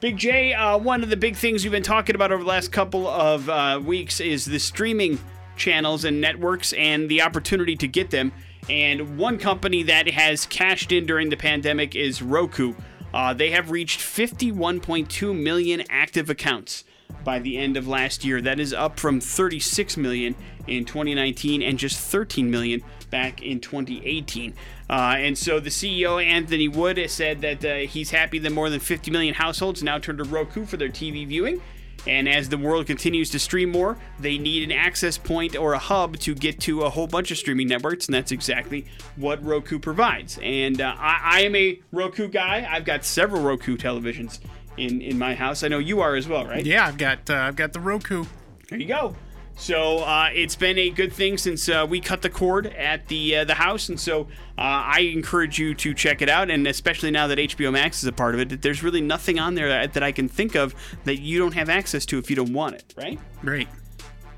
Big 0.00 0.16
J, 0.16 0.54
uh, 0.54 0.78
one 0.78 1.02
of 1.02 1.10
the 1.10 1.16
big 1.16 1.36
things 1.36 1.64
we've 1.64 1.72
been 1.72 1.82
talking 1.82 2.14
about 2.14 2.32
over 2.32 2.42
the 2.42 2.48
last 2.48 2.72
couple 2.72 3.06
of 3.08 3.48
uh, 3.48 3.80
weeks 3.84 4.20
is 4.20 4.44
the 4.44 4.58
streaming 4.58 5.18
channels 5.56 6.04
and 6.04 6.20
networks 6.20 6.72
and 6.74 7.08
the 7.08 7.20
opportunity 7.20 7.76
to 7.76 7.88
get 7.88 8.10
them. 8.10 8.32
And 8.70 9.18
one 9.18 9.38
company 9.38 9.82
that 9.84 10.08
has 10.10 10.46
cashed 10.46 10.92
in 10.92 11.04
during 11.04 11.30
the 11.30 11.36
pandemic 11.36 11.96
is 11.96 12.22
Roku. 12.22 12.74
Uh, 13.12 13.32
they 13.32 13.50
have 13.50 13.70
reached 13.70 14.00
51.2 14.00 15.38
million 15.38 15.82
active 15.88 16.28
accounts 16.28 16.84
by 17.24 17.38
the 17.38 17.56
end 17.56 17.76
of 17.76 17.88
last 17.88 18.24
year. 18.24 18.40
That 18.40 18.60
is 18.60 18.72
up 18.72 18.98
from 19.00 19.20
36 19.20 19.96
million 19.96 20.34
in 20.66 20.84
2019 20.84 21.62
and 21.62 21.78
just 21.78 21.98
13 21.98 22.50
million 22.50 22.82
back 23.10 23.42
in 23.42 23.60
2018. 23.60 24.54
Uh, 24.90 24.92
and 24.92 25.36
so 25.36 25.60
the 25.60 25.70
CEO, 25.70 26.24
Anthony 26.24 26.68
Wood, 26.68 26.98
has 26.98 27.12
said 27.12 27.40
that 27.40 27.64
uh, 27.64 27.76
he's 27.88 28.10
happy 28.10 28.38
that 28.38 28.52
more 28.52 28.70
than 28.70 28.80
50 28.80 29.10
million 29.10 29.34
households 29.34 29.82
now 29.82 29.98
turn 29.98 30.18
to 30.18 30.24
Roku 30.24 30.64
for 30.64 30.76
their 30.76 30.88
TV 30.88 31.26
viewing. 31.26 31.60
And 32.08 32.28
as 32.28 32.48
the 32.48 32.58
world 32.58 32.86
continues 32.86 33.30
to 33.30 33.38
stream 33.38 33.70
more, 33.70 33.98
they 34.18 34.38
need 34.38 34.62
an 34.62 34.72
access 34.72 35.18
point 35.18 35.56
or 35.56 35.74
a 35.74 35.78
hub 35.78 36.18
to 36.20 36.34
get 36.34 36.58
to 36.60 36.82
a 36.82 36.90
whole 36.90 37.06
bunch 37.06 37.30
of 37.30 37.36
streaming 37.36 37.68
networks, 37.68 38.06
and 38.06 38.14
that's 38.14 38.32
exactly 38.32 38.86
what 39.16 39.44
Roku 39.44 39.78
provides. 39.78 40.38
And 40.42 40.80
uh, 40.80 40.94
I, 40.98 41.20
I 41.22 41.40
am 41.42 41.54
a 41.54 41.80
Roku 41.92 42.28
guy. 42.28 42.66
I've 42.68 42.84
got 42.84 43.04
several 43.04 43.42
Roku 43.42 43.76
televisions 43.76 44.40
in, 44.76 45.02
in 45.02 45.18
my 45.18 45.34
house. 45.34 45.62
I 45.62 45.68
know 45.68 45.78
you 45.78 46.00
are 46.00 46.16
as 46.16 46.26
well, 46.26 46.46
right? 46.46 46.64
Yeah, 46.64 46.86
I've 46.86 46.98
got 46.98 47.28
uh, 47.28 47.34
I've 47.34 47.56
got 47.56 47.72
the 47.72 47.80
Roku. 47.80 48.24
There 48.68 48.78
you 48.78 48.86
go. 48.86 49.14
So 49.60 49.98
uh, 49.98 50.30
it's 50.32 50.54
been 50.54 50.78
a 50.78 50.88
good 50.88 51.12
thing 51.12 51.36
since 51.36 51.68
uh, 51.68 51.84
we 51.88 52.00
cut 52.00 52.22
the 52.22 52.30
cord 52.30 52.66
at 52.68 53.08
the 53.08 53.38
uh, 53.38 53.44
the 53.44 53.54
house, 53.54 53.88
and 53.88 53.98
so 53.98 54.22
uh, 54.56 54.60
I 54.60 55.00
encourage 55.12 55.58
you 55.58 55.74
to 55.74 55.92
check 55.94 56.22
it 56.22 56.28
out. 56.28 56.48
And 56.48 56.66
especially 56.68 57.10
now 57.10 57.26
that 57.26 57.38
HBO 57.38 57.72
Max 57.72 57.98
is 58.02 58.04
a 58.08 58.12
part 58.12 58.34
of 58.34 58.40
it, 58.40 58.48
that 58.50 58.62
there's 58.62 58.84
really 58.84 59.00
nothing 59.00 59.38
on 59.40 59.56
there 59.56 59.68
that, 59.68 59.94
that 59.94 60.02
I 60.04 60.12
can 60.12 60.28
think 60.28 60.54
of 60.54 60.74
that 61.04 61.20
you 61.20 61.40
don't 61.40 61.54
have 61.54 61.68
access 61.68 62.06
to 62.06 62.18
if 62.18 62.30
you 62.30 62.36
don't 62.36 62.52
want 62.52 62.76
it. 62.76 62.94
Right? 62.96 63.18
Great. 63.40 63.66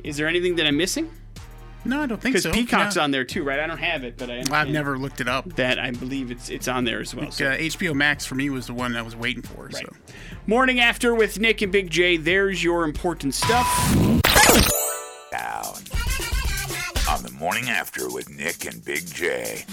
Is 0.03 0.17
there 0.17 0.27
anything 0.27 0.57
that 0.57 0.67
I'm 0.67 0.79
missing? 0.79 1.11
No, 1.85 2.01
I 2.01 2.07
don't 2.07 2.21
think 2.21 2.39
so. 2.39 2.51
Because. 2.51 2.65
Peacock's 2.65 2.97
Yeah. 2.97 3.03
on 3.03 3.11
there 3.11 3.25
too, 3.25 3.43
right? 3.43 3.59
I 3.61 3.67
don't 3.67 3.79
have 3.79 4.05
it, 4.05 4.17
but 4.17 4.31
I 4.31 4.43
I've 4.51 4.69
never 4.71 4.99
looked 4.99 5.21
it 5.21 5.29
up. 5.29 5.55
that. 5.57 5.79
I 5.79 5.91
believe 5.91 6.31
it's 6.31 6.49
it's 6.49 6.67
on 6.67 6.85
there 6.85 7.01
as 7.01 7.15
well. 7.15 7.29
Uh, 7.29 7.31
So. 7.31 7.45
HBO 7.51 7.95
Max 7.95 8.25
for 8.25 8.37
me 8.37 8.49
was 8.49 8.67
the 8.69 8.75
one 8.75 8.97
I 8.97 9.03
was 9.03 9.15
waiting 9.15 9.43
for. 9.43 9.65
Right. 9.67 9.77
So 9.77 9.93
Morning 10.47 10.81
after 10.81 11.15
with 11.15 11.39
Nick 11.39 11.61
and 11.61 11.71
Big 11.71 11.91
J. 11.91 12.17
There's 12.17 12.65
your 12.65 12.85
important 12.85 13.35
stuff. 13.35 13.67
Down. 15.31 15.75
On 17.09 17.23
the 17.23 17.31
morning 17.39 17.69
after 17.69 18.11
with 18.11 18.29
Nick 18.29 18.67
and 18.67 18.85
Big 18.85 19.07
J. 19.07 19.65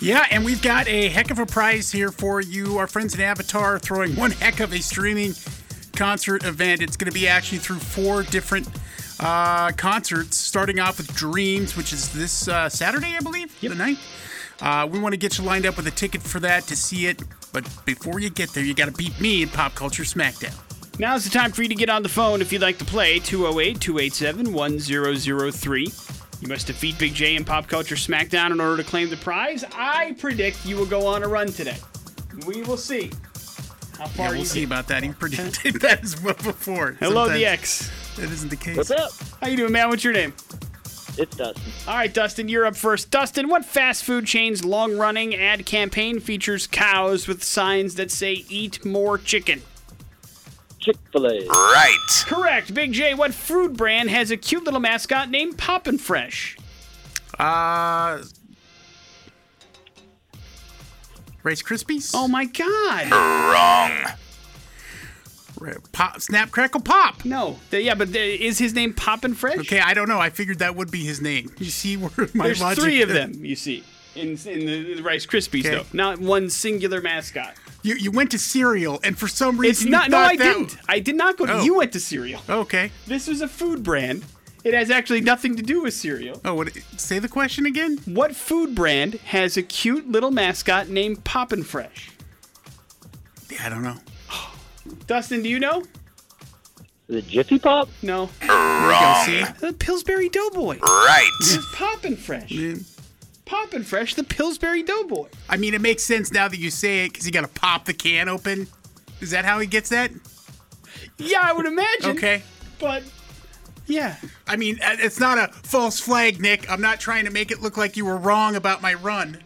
yeah, 0.00 0.26
and 0.30 0.44
we've 0.44 0.60
got 0.60 0.86
a 0.88 1.08
heck 1.08 1.30
of 1.30 1.38
a 1.38 1.46
prize 1.46 1.90
here 1.90 2.12
for 2.12 2.40
you. 2.40 2.76
Our 2.76 2.86
friends 2.86 3.14
at 3.14 3.20
Avatar 3.20 3.76
are 3.76 3.78
throwing 3.78 4.14
one 4.16 4.30
heck 4.30 4.60
of 4.60 4.72
a 4.72 4.80
streaming 4.80 5.34
concert 5.94 6.44
event. 6.44 6.82
It's 6.82 6.96
going 6.96 7.10
to 7.10 7.18
be 7.18 7.26
actually 7.26 7.58
through 7.58 7.78
four 7.78 8.24
different 8.24 8.68
uh, 9.20 9.72
concerts, 9.72 10.36
starting 10.36 10.80
off 10.80 10.98
with 10.98 11.14
Dreams, 11.14 11.76
which 11.76 11.92
is 11.92 12.12
this 12.12 12.48
uh, 12.48 12.68
Saturday, 12.68 13.16
I 13.16 13.20
believe, 13.20 13.58
the 13.60 13.68
9th. 13.68 13.98
Uh, 14.60 14.86
we 14.86 14.98
want 14.98 15.14
to 15.14 15.18
get 15.18 15.38
you 15.38 15.44
lined 15.44 15.64
up 15.64 15.76
with 15.76 15.86
a 15.86 15.90
ticket 15.90 16.20
for 16.22 16.40
that 16.40 16.64
to 16.64 16.76
see 16.76 17.06
it. 17.06 17.22
But 17.52 17.64
before 17.86 18.20
you 18.20 18.28
get 18.28 18.50
there, 18.50 18.64
you 18.64 18.74
got 18.74 18.86
to 18.86 18.92
beat 18.92 19.18
me 19.20 19.42
in 19.42 19.48
Pop 19.48 19.74
Culture 19.74 20.02
Smackdown. 20.02 20.69
Now's 21.00 21.24
the 21.24 21.30
time 21.30 21.50
for 21.50 21.62
you 21.62 21.68
to 21.70 21.74
get 21.74 21.88
on 21.88 22.02
the 22.02 22.10
phone 22.10 22.42
if 22.42 22.52
you'd 22.52 22.60
like 22.60 22.76
to 22.76 22.84
play 22.84 23.18
208 23.20 23.80
287 23.80 24.52
1003. 24.52 25.88
You 26.42 26.48
must 26.48 26.66
defeat 26.66 26.98
Big 26.98 27.14
J 27.14 27.36
in 27.36 27.44
Pop 27.46 27.66
Culture 27.68 27.94
Smackdown 27.94 28.50
in 28.50 28.60
order 28.60 28.82
to 28.82 28.86
claim 28.86 29.08
the 29.08 29.16
prize. 29.16 29.64
I 29.74 30.14
predict 30.18 30.66
you 30.66 30.76
will 30.76 30.84
go 30.84 31.06
on 31.06 31.22
a 31.22 31.26
run 31.28 31.46
today. 31.46 31.78
We 32.46 32.60
will 32.64 32.76
see. 32.76 33.10
How 33.98 34.08
far 34.08 34.26
Yeah, 34.26 34.30
we'll 34.32 34.38
you 34.40 34.44
see 34.44 34.60
get? 34.60 34.66
about 34.66 34.88
that. 34.88 35.02
He 35.02 35.08
predicted 35.12 35.76
that 35.80 36.04
as 36.04 36.20
well 36.20 36.34
before. 36.34 36.98
Hello, 37.00 37.24
Sometimes 37.28 37.32
the 37.40 37.46
X. 37.46 37.90
That 38.16 38.30
isn't 38.30 38.50
the 38.50 38.56
case. 38.56 38.76
What's 38.76 38.90
up? 38.90 39.10
How 39.40 39.48
you 39.48 39.56
doing, 39.56 39.72
man? 39.72 39.88
What's 39.88 40.04
your 40.04 40.12
name? 40.12 40.34
It's 41.16 41.34
Dustin. 41.34 41.72
All 41.88 41.94
right, 41.94 42.12
Dustin, 42.12 42.46
you're 42.50 42.66
up 42.66 42.76
first. 42.76 43.10
Dustin, 43.10 43.48
what 43.48 43.64
fast 43.64 44.04
food 44.04 44.26
chain's 44.26 44.66
long-running 44.66 45.34
ad 45.34 45.64
campaign 45.64 46.20
features 46.20 46.66
cows 46.66 47.26
with 47.26 47.42
signs 47.42 47.94
that 47.94 48.10
say 48.10 48.44
"Eat 48.50 48.84
more 48.84 49.16
chicken"? 49.16 49.62
Chick 50.80 50.96
Fil 51.12 51.26
A. 51.26 51.46
Right. 51.46 52.24
Correct. 52.26 52.72
Big 52.74 52.92
J, 52.92 53.14
what 53.14 53.34
food 53.34 53.76
brand 53.76 54.10
has 54.10 54.30
a 54.30 54.36
cute 54.36 54.64
little 54.64 54.80
mascot 54.80 55.28
named 55.30 55.58
Poppin' 55.58 55.98
Fresh? 55.98 56.56
Uh, 57.38 58.22
Rice 61.42 61.62
Krispies. 61.62 62.12
Oh 62.14 62.28
my 62.28 62.44
God! 62.46 63.10
Wrong. 63.10 64.16
Pop, 65.92 66.20
Snap, 66.22 66.50
Crackle, 66.50 66.80
Pop. 66.80 67.22
No, 67.26 67.58
Th- 67.70 67.84
yeah, 67.84 67.94
but 67.94 68.12
th- 68.12 68.40
is 68.40 68.58
his 68.58 68.72
name 68.74 68.94
Poppin' 68.94 69.34
Fresh? 69.34 69.58
Okay, 69.58 69.80
I 69.80 69.92
don't 69.92 70.08
know. 70.08 70.18
I 70.18 70.30
figured 70.30 70.60
that 70.60 70.74
would 70.74 70.90
be 70.90 71.04
his 71.04 71.20
name. 71.20 71.50
You 71.58 71.66
see 71.66 71.96
where 71.98 72.10
my 72.16 72.24
logic? 72.24 72.32
There's 72.42 72.60
logic? 72.62 72.82
three 72.84 73.02
of 73.02 73.10
them. 73.10 73.44
You 73.44 73.56
see, 73.56 73.84
in 74.14 74.28
in 74.30 74.36
the, 74.66 74.94
the 74.94 75.02
Rice 75.02 75.26
Krispies 75.26 75.60
Okay. 75.66 75.76
though, 75.76 75.84
not 75.92 76.18
one 76.18 76.48
singular 76.48 77.02
mascot. 77.02 77.54
You 77.82 77.94
you 77.94 78.10
went 78.10 78.30
to 78.32 78.38
cereal, 78.38 79.00
and 79.02 79.18
for 79.18 79.26
some 79.28 79.56
reason 79.58 79.88
It's 79.88 79.90
not. 79.90 80.04
you 80.06 80.10
No, 80.10 80.18
I 80.18 80.36
that- 80.36 80.44
didn't. 80.44 80.76
I 80.88 80.98
did 81.00 81.16
not 81.16 81.36
go. 81.38 81.46
to 81.46 81.52
Oh. 81.54 81.62
You 81.64 81.76
went 81.76 81.92
to 81.92 82.00
cereal. 82.00 82.42
Okay. 82.48 82.90
This 83.06 83.26
was 83.26 83.40
a 83.40 83.48
food 83.48 83.82
brand. 83.82 84.24
It 84.62 84.74
has 84.74 84.90
actually 84.90 85.22
nothing 85.22 85.56
to 85.56 85.62
do 85.62 85.82
with 85.82 85.94
cereal. 85.94 86.38
Oh, 86.44 86.52
what? 86.54 86.68
Say 86.98 87.18
the 87.18 87.28
question 87.28 87.64
again. 87.64 87.98
What 88.04 88.36
food 88.36 88.74
brand 88.74 89.14
has 89.14 89.56
a 89.56 89.62
cute 89.62 90.10
little 90.10 90.30
mascot 90.30 90.88
named 90.90 91.24
Poppin' 91.24 91.62
Fresh? 91.62 92.10
Yeah, 93.50 93.64
I 93.64 93.68
don't 93.70 93.82
know. 93.82 93.96
Dustin, 95.06 95.42
do 95.42 95.48
you 95.48 95.58
know? 95.58 95.82
The 97.06 97.22
Jiffy 97.22 97.58
Pop? 97.58 97.88
No. 98.02 98.28
Go 98.46 99.22
see. 99.24 99.42
The 99.60 99.72
Pillsbury 99.78 100.28
Doughboy. 100.28 100.78
Right. 100.78 101.30
It's 101.40 101.58
Poppin' 101.74 102.16
Fresh. 102.16 102.52
Poppin' 103.50 103.82
Fresh, 103.82 104.14
the 104.14 104.22
Pillsbury 104.22 104.84
Doughboy. 104.84 105.28
I 105.48 105.56
mean, 105.56 105.74
it 105.74 105.80
makes 105.80 106.04
sense 106.04 106.30
now 106.30 106.46
that 106.46 106.60
you 106.60 106.70
say 106.70 107.04
it 107.04 107.12
because 107.12 107.26
you 107.26 107.32
got 107.32 107.40
to 107.40 107.60
pop 107.60 107.84
the 107.84 107.92
can 107.92 108.28
open. 108.28 108.68
Is 109.20 109.32
that 109.32 109.44
how 109.44 109.58
he 109.58 109.66
gets 109.66 109.88
that? 109.88 110.12
Yeah, 111.18 111.40
I 111.42 111.52
would 111.52 111.66
imagine. 111.66 112.10
Okay. 112.10 112.44
But 112.78 113.02
yeah. 113.86 114.14
I 114.46 114.54
mean, 114.54 114.78
it's 114.80 115.18
not 115.18 115.36
a 115.36 115.52
false 115.52 115.98
flag, 115.98 116.40
Nick. 116.40 116.70
I'm 116.70 116.80
not 116.80 117.00
trying 117.00 117.24
to 117.24 117.32
make 117.32 117.50
it 117.50 117.60
look 117.60 117.76
like 117.76 117.96
you 117.96 118.04
were 118.04 118.16
wrong 118.16 118.54
about 118.54 118.82
my 118.82 118.94
run. 118.94 119.38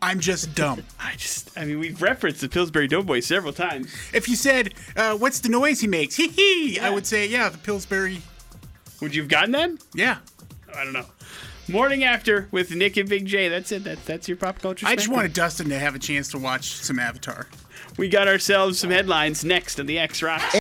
I'm 0.00 0.20
just 0.20 0.54
dumb. 0.54 0.84
I 1.00 1.16
just, 1.16 1.58
I 1.58 1.64
mean, 1.64 1.80
we've 1.80 2.00
referenced 2.00 2.40
the 2.40 2.48
Pillsbury 2.48 2.86
Doughboy 2.86 3.18
several 3.18 3.52
times. 3.52 3.92
If 4.12 4.28
you 4.28 4.36
said, 4.36 4.74
uh, 4.94 5.16
"What's 5.16 5.40
the 5.40 5.48
noise 5.48 5.80
he 5.80 5.88
makes?" 5.88 6.14
Hee 6.14 6.28
hee. 6.28 6.78
I 6.78 6.90
would 6.90 7.04
say, 7.04 7.26
"Yeah, 7.26 7.48
the 7.48 7.58
Pillsbury." 7.58 8.22
Would 9.00 9.12
you 9.12 9.22
have 9.22 9.28
gotten 9.28 9.50
that? 9.52 9.70
Yeah. 9.92 10.18
I 10.72 10.84
don't 10.84 10.92
know. 10.92 11.06
Morning 11.66 12.04
after 12.04 12.46
with 12.50 12.74
Nick 12.74 12.98
and 12.98 13.08
Big 13.08 13.24
J. 13.24 13.48
That's 13.48 13.72
it. 13.72 13.84
That, 13.84 14.04
that's 14.04 14.28
your 14.28 14.36
pop 14.36 14.60
culture. 14.60 14.86
I 14.86 14.96
just 14.96 15.08
wanted 15.08 15.32
Dustin 15.32 15.70
to 15.70 15.78
have 15.78 15.94
a 15.94 15.98
chance 15.98 16.28
to 16.32 16.38
watch 16.38 16.72
some 16.72 16.98
Avatar. 16.98 17.46
We 17.96 18.10
got 18.10 18.28
ourselves 18.28 18.78
some 18.78 18.90
headlines 18.90 19.46
next 19.46 19.80
on 19.80 19.86
the 19.86 19.98
X 19.98 20.22
Rocks. 20.22 20.58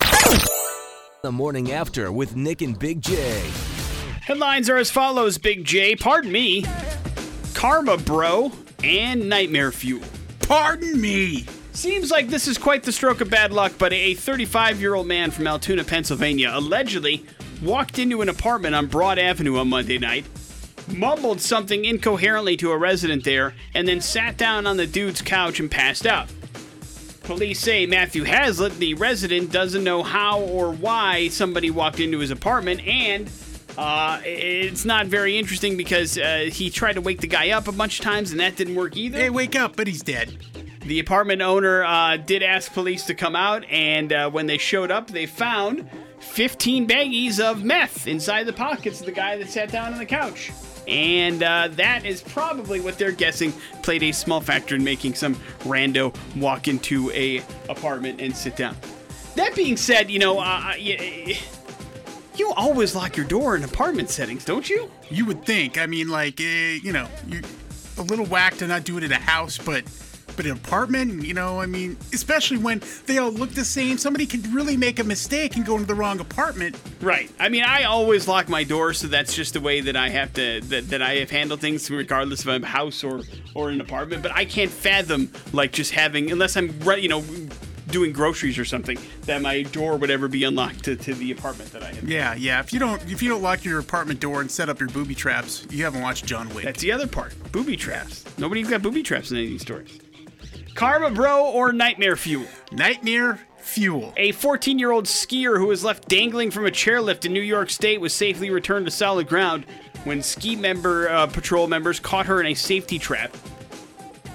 The 1.21 1.31
morning 1.31 1.73
after 1.73 2.09
with 2.09 2.37
Nick 2.37 2.61
and 2.61 2.79
Big 2.79 3.01
J. 3.01 3.41
Headlines 4.21 4.69
are 4.69 4.77
as 4.77 4.89
follows, 4.89 5.37
Big 5.37 5.65
J. 5.65 5.97
Pardon 5.97 6.31
me. 6.31 6.65
Karma 7.53 7.97
Bro 7.97 8.53
and 8.81 9.27
Nightmare 9.27 9.73
Fuel. 9.73 10.03
Pardon 10.39 10.99
me. 11.01 11.45
Seems 11.73 12.11
like 12.11 12.29
this 12.29 12.47
is 12.47 12.57
quite 12.57 12.83
the 12.83 12.91
stroke 12.93 13.19
of 13.19 13.29
bad 13.29 13.51
luck, 13.51 13.73
but 13.77 13.91
a 13.91 14.13
35 14.13 14.79
year 14.79 14.95
old 14.95 15.07
man 15.07 15.31
from 15.31 15.47
Altoona, 15.47 15.83
Pennsylvania, 15.83 16.51
allegedly 16.53 17.25
walked 17.61 17.99
into 17.99 18.21
an 18.21 18.29
apartment 18.29 18.73
on 18.75 18.87
Broad 18.87 19.19
Avenue 19.19 19.57
on 19.57 19.69
Monday 19.69 19.97
night, 19.97 20.25
mumbled 20.87 21.41
something 21.41 21.85
incoherently 21.85 22.57
to 22.57 22.71
a 22.71 22.77
resident 22.77 23.23
there, 23.23 23.53
and 23.73 23.87
then 23.87 24.01
sat 24.01 24.37
down 24.37 24.67
on 24.67 24.77
the 24.77 24.87
dude's 24.87 25.21
couch 25.21 25.59
and 25.59 25.69
passed 25.69 26.05
out. 26.05 26.27
Police 27.23 27.59
say 27.59 27.85
Matthew 27.85 28.23
Hazlitt, 28.23 28.77
the 28.79 28.95
resident, 28.95 29.51
doesn't 29.51 29.83
know 29.83 30.03
how 30.03 30.41
or 30.41 30.73
why 30.73 31.29
somebody 31.29 31.71
walked 31.71 32.01
into 32.01 32.19
his 32.19 32.31
apartment, 32.31 32.85
and 32.85 33.29
uh, 33.77 34.19
it's 34.23 34.85
not 34.85 35.07
very 35.07 35.37
interesting 35.37 35.77
because 35.77 36.17
uh, 36.17 36.49
he 36.51 36.69
tried 36.69 36.93
to 36.93 37.01
wake 37.01 37.21
the 37.21 37.27
guy 37.27 37.51
up 37.51 37.67
a 37.67 37.71
bunch 37.71 37.99
of 37.99 38.05
times 38.05 38.31
and 38.31 38.39
that 38.39 38.55
didn't 38.55 38.75
work 38.75 38.95
either. 38.95 39.17
Hey, 39.17 39.29
wake 39.29 39.55
up! 39.55 39.75
But 39.75 39.87
he's 39.87 40.03
dead. 40.03 40.37
The 40.81 40.99
apartment 40.99 41.41
owner 41.41 41.83
uh, 41.83 42.17
did 42.17 42.43
ask 42.43 42.73
police 42.73 43.05
to 43.05 43.15
come 43.15 43.37
out, 43.37 43.63
and 43.69 44.11
uh, 44.11 44.29
when 44.29 44.47
they 44.47 44.57
showed 44.57 44.91
up, 44.91 45.07
they 45.07 45.25
found 45.25 45.89
15 46.19 46.87
baggies 46.87 47.39
of 47.39 47.63
meth 47.63 48.05
inside 48.05 48.43
the 48.43 48.53
pockets 48.53 48.99
of 48.99 49.05
the 49.05 49.13
guy 49.13 49.37
that 49.37 49.49
sat 49.49 49.71
down 49.71 49.93
on 49.93 49.99
the 49.99 50.05
couch. 50.05 50.51
And 50.87 51.41
uh, 51.43 51.69
that 51.71 52.05
is 52.05 52.21
probably 52.21 52.81
what 52.81 52.97
they're 52.97 53.11
guessing 53.11 53.53
played 53.81 54.03
a 54.03 54.11
small 54.11 54.41
factor 54.41 54.75
in 54.75 54.83
making 54.83 55.13
some 55.15 55.35
rando 55.61 56.15
walk 56.35 56.67
into 56.67 57.09
a 57.11 57.43
apartment 57.69 58.19
and 58.21 58.35
sit 58.35 58.55
down. 58.55 58.75
That 59.35 59.55
being 59.55 59.77
said, 59.77 60.11
you 60.11 60.19
know, 60.19 60.39
uh, 60.39 60.73
you, 60.77 61.35
always 62.55 62.95
lock 62.95 63.17
your 63.17 63.25
door 63.25 63.55
in 63.55 63.63
apartment 63.63 64.09
settings, 64.09 64.45
don't 64.45 64.69
you? 64.69 64.91
You 65.09 65.25
would 65.25 65.43
think. 65.45 65.77
I 65.77 65.87
mean, 65.87 66.07
like, 66.07 66.39
eh, 66.39 66.79
you 66.83 66.91
know, 66.91 67.07
a 67.97 68.01
little 68.03 68.25
whack 68.25 68.57
to 68.57 68.67
not 68.67 68.83
do 68.83 68.97
it 68.97 69.03
at 69.03 69.11
a 69.11 69.15
house, 69.15 69.57
but 69.57 69.83
but 70.35 70.45
an 70.45 70.51
apartment, 70.51 71.23
you 71.25 71.33
know, 71.33 71.59
I 71.59 71.65
mean, 71.65 71.97
especially 72.13 72.57
when 72.57 72.81
they 73.05 73.17
all 73.17 73.31
look 73.31 73.51
the 73.51 73.65
same. 73.65 73.97
Somebody 73.97 74.25
could 74.25 74.45
really 74.53 74.77
make 74.77 74.99
a 74.99 75.03
mistake 75.03 75.55
and 75.55 75.65
go 75.65 75.75
into 75.75 75.87
the 75.87 75.95
wrong 75.95 76.19
apartment. 76.19 76.77
Right. 77.01 77.31
I 77.39 77.49
mean, 77.49 77.63
I 77.63 77.83
always 77.83 78.27
lock 78.27 78.49
my 78.49 78.63
door, 78.63 78.93
so 78.93 79.07
that's 79.07 79.35
just 79.35 79.53
the 79.53 79.61
way 79.61 79.81
that 79.81 79.95
I 79.95 80.09
have 80.09 80.33
to 80.33 80.61
that, 80.61 80.89
that 80.89 81.01
I 81.01 81.15
have 81.15 81.29
handled 81.29 81.61
things, 81.61 81.89
regardless 81.89 82.41
if 82.41 82.47
I'm 82.47 82.63
a 82.63 82.67
house 82.67 83.03
or 83.03 83.21
or 83.53 83.69
an 83.69 83.81
apartment. 83.81 84.23
But 84.23 84.31
I 84.31 84.45
can't 84.45 84.71
fathom 84.71 85.31
like 85.51 85.71
just 85.71 85.91
having, 85.91 86.31
unless 86.31 86.57
I'm 86.57 86.73
you 86.97 87.09
know 87.09 87.23
doing 87.93 88.11
groceries 88.11 88.57
or 88.57 88.65
something, 88.65 88.97
that 89.25 89.41
my 89.41 89.61
door 89.63 89.97
would 89.97 90.09
ever 90.09 90.27
be 90.27 90.43
unlocked 90.43 90.83
to, 90.83 90.95
to 90.95 91.13
the 91.13 91.31
apartment 91.31 91.71
that 91.71 91.83
I 91.83 91.93
have. 91.93 92.09
Yeah, 92.09 92.33
yeah. 92.33 92.59
If 92.59 92.73
you 92.73 92.79
don't 92.79 93.01
if 93.11 93.21
you 93.21 93.29
don't 93.29 93.41
lock 93.41 93.63
your 93.63 93.79
apartment 93.79 94.19
door 94.19 94.41
and 94.41 94.49
set 94.49 94.69
up 94.69 94.79
your 94.79 94.89
booby 94.89 95.15
traps, 95.15 95.65
you 95.69 95.83
haven't 95.83 96.01
watched 96.01 96.25
John 96.25 96.53
Wick. 96.53 96.65
That's 96.65 96.81
the 96.81 96.91
other 96.91 97.07
part. 97.07 97.33
Booby 97.51 97.77
traps. 97.77 98.25
Nobody's 98.37 98.69
got 98.69 98.81
booby 98.81 99.03
traps 99.03 99.31
in 99.31 99.37
any 99.37 99.45
of 99.45 99.51
these 99.51 99.61
stories. 99.61 99.99
Karma 100.75 101.11
Bro 101.11 101.51
or 101.51 101.71
Nightmare 101.71 102.15
Fuel. 102.15 102.47
Nightmare 102.71 103.39
fuel. 103.57 104.11
A 104.17 104.31
14 104.31 104.79
year 104.79 104.91
old 104.91 105.05
skier 105.05 105.57
who 105.57 105.67
was 105.67 105.83
left 105.83 106.07
dangling 106.07 106.51
from 106.51 106.65
a 106.65 106.71
chairlift 106.71 107.25
in 107.25 107.33
New 107.33 107.41
York 107.41 107.69
State 107.69 108.01
was 108.01 108.13
safely 108.13 108.49
returned 108.49 108.85
to 108.85 108.91
solid 108.91 109.27
ground 109.27 109.65
when 110.03 110.21
ski 110.21 110.55
member 110.55 111.09
uh, 111.09 111.27
patrol 111.27 111.67
members 111.67 111.99
caught 111.99 112.25
her 112.25 112.39
in 112.41 112.47
a 112.47 112.53
safety 112.53 112.97
trap. 112.99 113.35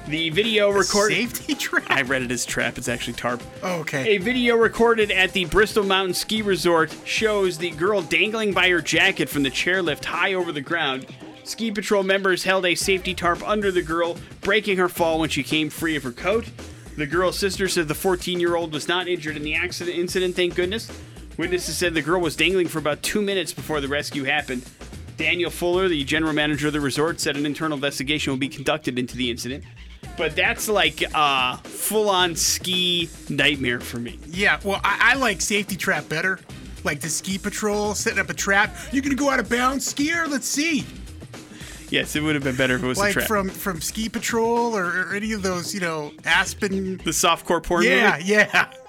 The 0.06 0.30
video 0.30 0.70
recorded. 0.70 1.36
Safety 1.36 1.54
trap. 1.54 1.90
I 1.90 2.00
read 2.02 2.22
it 2.22 2.30
as 2.30 2.46
trap. 2.46 2.78
It's 2.78 2.88
actually 2.88 3.12
tarp. 3.14 3.42
Oh, 3.62 3.80
okay. 3.80 4.16
A 4.16 4.18
video 4.18 4.56
recorded 4.56 5.10
at 5.10 5.32
the 5.32 5.44
Bristol 5.44 5.84
Mountain 5.84 6.14
Ski 6.14 6.40
Resort 6.40 6.94
shows 7.04 7.58
the 7.58 7.70
girl 7.70 8.00
dangling 8.00 8.54
by 8.54 8.70
her 8.70 8.80
jacket 8.80 9.28
from 9.28 9.42
the 9.42 9.50
chairlift 9.50 10.06
high 10.06 10.32
over 10.32 10.50
the 10.52 10.62
ground. 10.62 11.06
Ski 11.48 11.70
patrol 11.70 12.02
members 12.02 12.44
held 12.44 12.66
a 12.66 12.74
safety 12.74 13.14
tarp 13.14 13.42
under 13.42 13.72
the 13.72 13.80
girl, 13.80 14.18
breaking 14.42 14.76
her 14.76 14.88
fall 14.88 15.18
when 15.18 15.30
she 15.30 15.42
came 15.42 15.70
free 15.70 15.96
of 15.96 16.02
her 16.02 16.12
coat. 16.12 16.44
The 16.98 17.06
girl's 17.06 17.38
sister 17.38 17.68
said 17.68 17.88
the 17.88 17.94
14 17.94 18.38
year 18.38 18.54
old 18.54 18.70
was 18.70 18.86
not 18.86 19.08
injured 19.08 19.34
in 19.34 19.42
the 19.42 19.54
accident 19.54 19.96
incident, 19.96 20.36
thank 20.36 20.54
goodness. 20.54 20.92
Witnesses 21.38 21.78
said 21.78 21.94
the 21.94 22.02
girl 22.02 22.20
was 22.20 22.36
dangling 22.36 22.68
for 22.68 22.78
about 22.78 23.02
two 23.02 23.22
minutes 23.22 23.54
before 23.54 23.80
the 23.80 23.88
rescue 23.88 24.24
happened. 24.24 24.62
Daniel 25.16 25.50
Fuller, 25.50 25.88
the 25.88 26.04
general 26.04 26.34
manager 26.34 26.66
of 26.66 26.74
the 26.74 26.80
resort, 26.80 27.18
said 27.18 27.34
an 27.34 27.46
internal 27.46 27.76
investigation 27.76 28.30
will 28.30 28.38
be 28.38 28.50
conducted 28.50 28.98
into 28.98 29.16
the 29.16 29.30
incident. 29.30 29.64
But 30.18 30.36
that's 30.36 30.68
like 30.68 31.00
a 31.14 31.56
full 31.64 32.10
on 32.10 32.36
ski 32.36 33.08
nightmare 33.30 33.80
for 33.80 33.98
me. 33.98 34.18
Yeah, 34.26 34.60
well, 34.64 34.82
I, 34.84 35.12
I 35.12 35.14
like 35.14 35.40
safety 35.40 35.76
trap 35.76 36.10
better. 36.10 36.40
Like 36.84 37.00
the 37.00 37.08
ski 37.08 37.38
patrol 37.38 37.94
setting 37.94 38.18
up 38.18 38.28
a 38.28 38.34
trap. 38.34 38.76
You're 38.92 39.02
gonna 39.02 39.14
go 39.14 39.30
out 39.30 39.40
of 39.40 39.48
bounds, 39.48 39.94
skier? 39.94 40.28
Let's 40.28 40.46
see. 40.46 40.84
Yes, 41.90 42.14
it 42.16 42.22
would 42.22 42.34
have 42.34 42.44
been 42.44 42.56
better 42.56 42.74
if 42.76 42.82
it 42.82 42.86
was 42.86 42.98
a 42.98 43.00
Like 43.00 43.20
from 43.22 43.48
from 43.48 43.80
ski 43.80 44.08
patrol 44.08 44.76
or, 44.76 44.84
or 44.84 45.14
any 45.14 45.32
of 45.32 45.42
those, 45.42 45.72
you 45.74 45.80
know, 45.80 46.12
Aspen. 46.24 46.98
the 46.98 47.10
softcore 47.10 47.62
porn 47.62 47.84
Yeah, 47.84 48.16
movie. 48.18 48.24
yeah. 48.32 48.70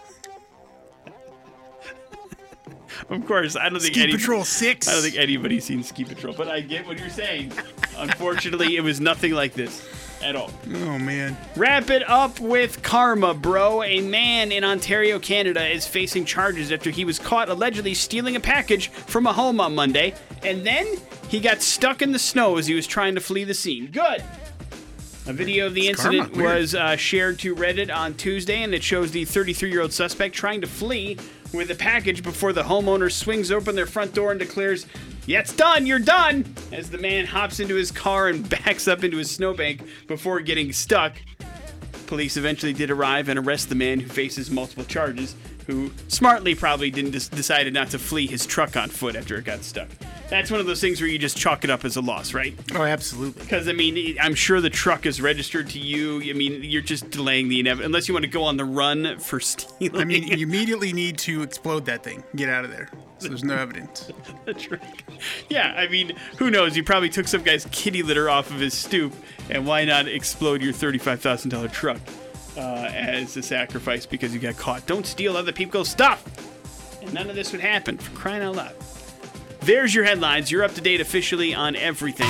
Of 3.10 3.26
course, 3.26 3.56
I 3.56 3.70
don't 3.70 3.80
think 3.80 3.94
Ski 3.96 4.04
any, 4.04 4.12
Patrol 4.12 4.44
Six. 4.44 4.88
I 4.88 4.94
don't 4.94 5.02
think 5.02 5.16
anybody's 5.16 5.64
seen 5.66 5.82
Ski 5.84 6.04
Patrol, 6.04 6.34
but 6.34 6.48
I 6.48 6.60
get 6.62 6.86
what 6.86 7.00
you're 7.00 7.10
saying. 7.10 7.52
Unfortunately, 7.98 8.76
it 8.76 8.82
was 8.82 9.00
nothing 9.00 9.32
like 9.34 9.54
this 9.54 9.88
at 10.22 10.36
all. 10.36 10.52
Oh 10.68 11.00
man. 11.00 11.36
Wrap 11.56 11.90
it 11.90 12.08
up 12.08 12.40
with 12.40 12.84
karma, 12.84 13.34
bro. 13.34 13.82
A 13.84 14.02
man 14.02 14.52
in 14.52 14.64
Ontario, 14.64 15.18
Canada 15.18 15.66
is 15.68 15.88
facing 15.88 16.26
charges 16.26 16.72
after 16.72 16.90
he 16.92 17.04
was 17.06 17.18
caught 17.18 17.50
allegedly 17.50 17.94
stealing 17.96 18.36
a 18.36 18.40
package 18.40 18.90
from 18.90 19.26
a 19.26 19.34
home 19.34 19.60
on 19.60 19.74
Monday, 19.74 20.14
and 20.44 20.66
then 20.66 20.88
he 21.28 21.40
got 21.40 21.62
stuck 21.62 22.02
in 22.02 22.12
the 22.12 22.20
snow 22.20 22.58
as 22.58 22.68
he 22.68 22.74
was 22.74 22.88
trying 22.88 23.16
to 23.16 23.22
flee 23.22 23.44
the 23.44 23.54
scene. 23.54 23.88
Good. 23.92 24.24
A 25.28 25.34
video 25.34 25.68
of 25.68 25.76
the 25.76 25.88
It's 25.88 26.04
incident 26.04 26.36
weird. 26.36 26.56
was 26.56 26.74
uh, 26.76 26.96
shared 26.96 27.38
to 27.40 27.56
Reddit 27.56 27.96
on 27.96 28.16
Tuesday, 28.16 28.64
and 28.64 28.74
it 28.74 28.82
shows 28.84 29.12
the 29.12 29.26
33 29.26 29.70
year 29.70 29.82
old 29.82 29.94
suspect 29.94 30.34
trying 30.34 30.62
to 30.62 30.68
flee 30.68 31.18
with 31.54 31.70
a 31.72 31.76
package 31.76 32.24
before 32.24 32.52
the 32.54 32.64
homeowner 32.64 33.12
swings 33.12 33.52
open 33.52 33.76
their 33.76 33.86
front 33.86 34.14
door 34.14 34.32
and 34.32 34.40
declares, 34.40 34.88
Yeah, 35.28 35.40
it's 35.40 35.54
done, 35.54 35.86
you're 35.86 36.00
done! 36.00 36.46
As 36.72 36.90
the 36.90 36.98
man 36.98 37.26
hops 37.26 37.60
into 37.60 37.76
his 37.76 37.92
car 37.92 38.30
and 38.30 38.48
backs 38.50 38.88
up 38.88 39.04
into 39.04 39.20
a 39.20 39.26
snowbank 39.26 39.82
before 40.08 40.40
getting 40.42 40.72
stuck. 40.74 41.14
Police 42.08 42.38
eventually 42.38 42.74
did 42.74 42.90
arrive 42.90 43.30
and 43.30 43.38
arrest 43.38 43.70
the 43.70 43.76
man 43.76 44.00
who 44.00 44.10
faces 44.10 44.50
multiple 44.50 44.84
charges, 44.86 45.36
who 45.68 45.92
smartly 46.08 46.56
probably 46.56 46.90
didn't 46.90 47.12
des- 47.12 47.36
decided 47.36 47.72
not 47.72 47.92
to 47.92 48.00
flee 48.00 48.26
his 48.26 48.48
truck 48.48 48.76
on 48.76 48.90
foot 48.90 49.16
after 49.16 49.36
it 49.38 49.46
got 49.46 49.64
stuck. 49.64 49.90
That's 50.30 50.52
one 50.52 50.60
of 50.60 50.68
those 50.68 50.80
things 50.80 51.02
where 51.02 51.10
you 51.10 51.18
just 51.18 51.38
chalk 51.38 51.64
it 51.64 51.72
up 51.72 51.84
as 51.84 51.96
a 51.96 52.02
loss, 52.02 52.36
right? 52.36 52.54
Oh, 52.76 52.84
absolutely. 52.84 53.42
Because 53.42 53.68
I 53.68 53.74
mean, 53.74 54.18
I'm 54.22 54.36
sure 54.36 54.62
the 54.62 54.70
truck 54.70 55.08
is 55.08 55.20
registered 55.20 55.70
to 55.72 55.80
you. 55.80 56.22
I 56.30 56.34
mean, 56.34 56.64
you're 56.64 56.84
just 56.84 57.10
delaying 57.10 57.50
the 57.50 57.60
inevitable, 57.60 57.88
unless 57.88 58.08
you 58.08 58.14
want 58.14 58.26
to 58.26 58.30
go 58.30 58.44
on 58.44 58.56
the 58.56 58.66
run 58.66 59.18
for 59.18 59.40
stealing. 59.40 60.00
I 60.00 60.06
mean, 60.06 60.24
you 60.24 60.38
immediately 60.46 60.94
need 60.94 61.18
to 61.20 61.42
explode 61.42 61.86
that 61.86 62.04
thing. 62.04 62.24
Get 62.36 62.48
out 62.48 62.64
of 62.64 62.70
there. 62.70 62.90
So 63.18 63.28
there's 63.28 63.44
no 63.44 63.56
evidence. 63.56 64.12
the 64.46 64.54
truck. 64.54 64.82
Yeah, 65.50 65.74
I 65.76 65.88
mean, 65.88 66.14
who 66.38 66.52
knows? 66.52 66.78
You 66.78 66.84
probably 66.84 67.10
took 67.10 67.28
some 67.28 67.42
guy's 67.42 67.66
kitty 67.72 68.04
litter 68.04 68.30
off 68.30 68.52
of 68.52 68.60
his 68.60 68.74
stoop, 68.76 69.14
and 69.50 69.66
why 69.66 69.84
not 69.84 70.08
explode 70.08 70.62
your 70.62 70.74
thirty-five 70.74 71.22
thousand 71.22 71.50
dollar 71.50 71.68
truck 71.70 72.00
uh, 72.56 72.60
as 72.94 73.36
a 73.36 73.42
sacrifice 73.42 74.06
because 74.06 74.34
you 74.34 74.40
got 74.40 74.58
caught? 74.58 74.86
Don't 74.86 75.06
steal 75.08 75.36
other 75.36 75.52
people's 75.52 75.90
stuff, 75.90 76.24
and 77.02 77.14
none 77.14 77.30
of 77.30 77.36
this 77.36 77.52
would 77.52 77.62
happen. 77.62 77.98
For 77.98 78.16
crying 78.16 78.44
out 78.44 78.56
loud! 78.56 78.76
There's 79.62 79.94
your 79.94 80.06
headlines. 80.06 80.52
You're 80.52 80.64
up 80.64 80.74
to 80.76 80.82
date 80.82 81.02
officially 81.02 81.54
on 81.54 81.76
everything. 81.76 82.30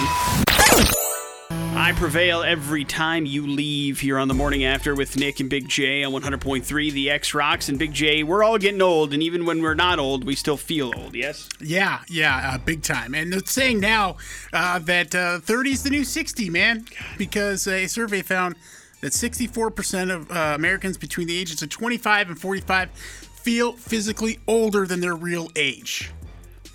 I 1.71 1.93
prevail 1.95 2.41
every 2.41 2.83
time 2.83 3.25
you 3.25 3.45
leave 3.47 3.99
here 3.99 4.17
on 4.17 4.27
the 4.27 4.33
morning 4.33 4.65
after 4.65 4.95
with 4.95 5.15
Nick 5.15 5.39
and 5.39 5.49
Big 5.49 5.69
J 5.69 6.03
on 6.03 6.11
100.3 6.11 6.91
The 6.91 7.09
X 7.09 7.33
Rocks 7.33 7.69
and 7.69 7.77
Big 7.77 7.93
J. 7.93 8.23
We're 8.23 8.43
all 8.43 8.57
getting 8.57 8.81
old, 8.81 9.13
and 9.13 9.21
even 9.21 9.45
when 9.45 9.61
we're 9.61 9.75
not 9.75 9.99
old, 9.99 10.23
we 10.23 10.35
still 10.35 10.57
feel 10.57 10.91
old. 10.95 11.15
Yes. 11.15 11.47
Yeah, 11.61 12.01
yeah, 12.09 12.51
uh, 12.53 12.57
big 12.57 12.81
time. 12.81 13.13
And 13.13 13.31
they're 13.31 13.39
saying 13.45 13.79
now 13.79 14.17
uh, 14.51 14.79
that 14.79 15.13
uh, 15.13 15.39
30 15.39 15.71
is 15.71 15.83
the 15.83 15.89
new 15.91 16.03
60, 16.03 16.49
man, 16.49 16.85
because 17.17 17.67
a 17.67 17.87
survey 17.87 18.23
found 18.23 18.55
that 19.01 19.13
64% 19.13 20.13
of 20.13 20.31
uh, 20.31 20.53
Americans 20.55 20.97
between 20.97 21.27
the 21.27 21.39
ages 21.39 21.61
of 21.61 21.69
25 21.69 22.29
and 22.29 22.41
45 22.41 22.89
feel 22.89 23.73
physically 23.73 24.39
older 24.47 24.85
than 24.85 24.99
their 24.99 25.15
real 25.15 25.49
age. 25.55 26.11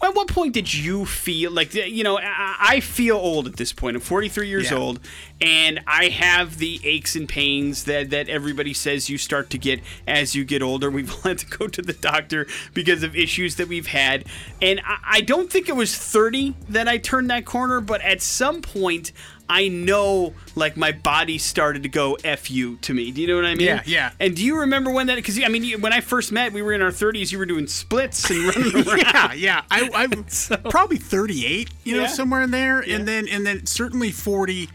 At 0.04 0.14
what 0.14 0.28
point 0.28 0.52
did 0.52 0.72
you 0.72 1.04
feel 1.06 1.50
like 1.50 1.74
you 1.74 2.04
know? 2.04 2.18
I, 2.18 2.56
I 2.60 2.80
feel 2.80 3.16
old 3.16 3.46
at 3.46 3.56
this 3.56 3.72
point. 3.72 3.96
I'm 3.96 4.02
43 4.02 4.48
years 4.48 4.70
Yeah. 4.70 4.76
old, 4.76 5.00
and 5.40 5.80
I 5.86 6.08
have 6.08 6.58
the 6.58 6.80
aches 6.84 7.16
and 7.16 7.28
pains 7.28 7.84
that 7.84 8.10
that 8.10 8.28
everybody 8.28 8.74
says 8.74 9.08
you 9.08 9.18
start 9.18 9.50
to 9.50 9.58
get 9.58 9.80
as 10.06 10.34
you 10.34 10.44
get 10.44 10.62
older. 10.62 10.90
We've 10.90 11.10
all 11.12 11.20
had 11.24 11.38
to 11.38 11.46
go 11.46 11.68
to 11.68 11.82
the 11.82 11.94
doctor 11.94 12.46
because 12.74 13.02
of 13.02 13.16
issues 13.16 13.56
that 13.56 13.68
we've 13.68 13.86
had, 13.88 14.24
and 14.60 14.80
I, 14.86 14.98
I 15.04 15.20
don't 15.22 15.50
think 15.50 15.68
it 15.68 15.76
was 15.76 15.96
30 15.96 16.54
that 16.68 16.86
I 16.86 16.98
turned 16.98 17.30
that 17.30 17.44
corner, 17.46 17.80
but 17.80 18.00
at 18.02 18.20
some 18.22 18.62
point. 18.62 19.12
I 19.48 19.68
know, 19.68 20.32
like 20.54 20.76
my 20.76 20.92
body 20.92 21.38
started 21.38 21.82
to 21.82 21.88
go 21.88 22.16
"f 22.24 22.50
you" 22.50 22.76
to 22.82 22.94
me. 22.94 23.10
Do 23.12 23.20
you 23.20 23.26
know 23.26 23.36
what 23.36 23.44
I 23.44 23.54
mean? 23.54 23.66
Yeah, 23.66 23.82
yeah. 23.84 24.10
And 24.18 24.34
do 24.34 24.44
you 24.44 24.60
remember 24.60 24.90
when 24.90 25.06
that? 25.08 25.16
Because 25.16 25.38
I 25.42 25.48
mean, 25.48 25.64
you- 25.64 25.78
when 25.78 25.92
I 25.92 26.00
first 26.00 26.32
met, 26.32 26.52
we 26.52 26.62
were 26.62 26.72
in 26.72 26.80
our 26.82 26.90
30s. 26.90 27.30
You 27.32 27.38
were 27.38 27.46
doing 27.46 27.66
splits 27.66 28.30
and 28.30 28.44
running 28.56 28.88
around. 28.88 28.98
yeah, 28.98 29.32
yeah. 29.34 29.62
I, 29.70 29.90
I'm 29.94 30.24
probably 30.70 30.96
38, 30.96 31.70
you 31.84 31.94
know, 31.96 32.02
Yeah. 32.02 32.06
somewhere 32.08 32.42
in 32.42 32.50
there, 32.52 32.84
Yeah. 32.84 32.96
and 32.96 33.06
then 33.08 33.28
and 33.28 33.46
then 33.46 33.66
certainly 33.66 34.10
40. 34.10 34.68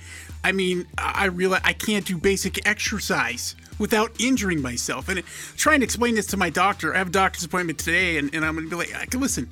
I 0.44 0.52
mean, 0.54 0.88
I 0.98 1.26
realize 1.26 1.62
I 1.66 1.74
can't 1.74 2.06
do 2.06 2.18
basic 2.18 2.66
exercise 2.66 3.56
without 3.78 4.12
injuring 4.22 4.62
myself. 4.62 5.10
And 5.10 5.22
trying 5.58 5.80
to 5.82 5.84
explain 5.84 6.16
this 6.16 6.28
to 6.28 6.38
my 6.38 6.50
doctor, 6.50 6.94
I 6.94 7.00
have 7.00 7.08
a 7.08 7.12
doctor's 7.12 7.44
appointment 7.44 7.78
today, 7.80 8.18
and, 8.18 8.34
and 8.34 8.46
I'm 8.46 8.54
going 8.56 8.66
to 8.66 8.70
be 8.70 8.76
like, 8.78 8.96
I 8.96 9.06
can 9.06 9.20
listen. 9.20 9.50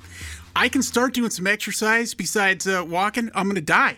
I 0.56 0.68
can 0.70 0.82
start 0.82 1.12
doing 1.12 1.30
some 1.30 1.46
exercise 1.46 2.14
besides 2.14 2.66
uh, 2.66 2.84
walking. 2.86 3.30
I'm 3.34 3.44
going 3.44 3.56
to 3.56 3.60
die. 3.60 3.96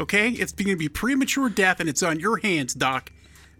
Okay, 0.00 0.30
it's 0.30 0.52
going 0.52 0.68
to 0.68 0.76
be 0.76 0.88
premature 0.88 1.48
death, 1.48 1.80
and 1.80 1.88
it's 1.88 2.02
on 2.02 2.20
your 2.20 2.38
hands, 2.38 2.74
doc. 2.74 3.10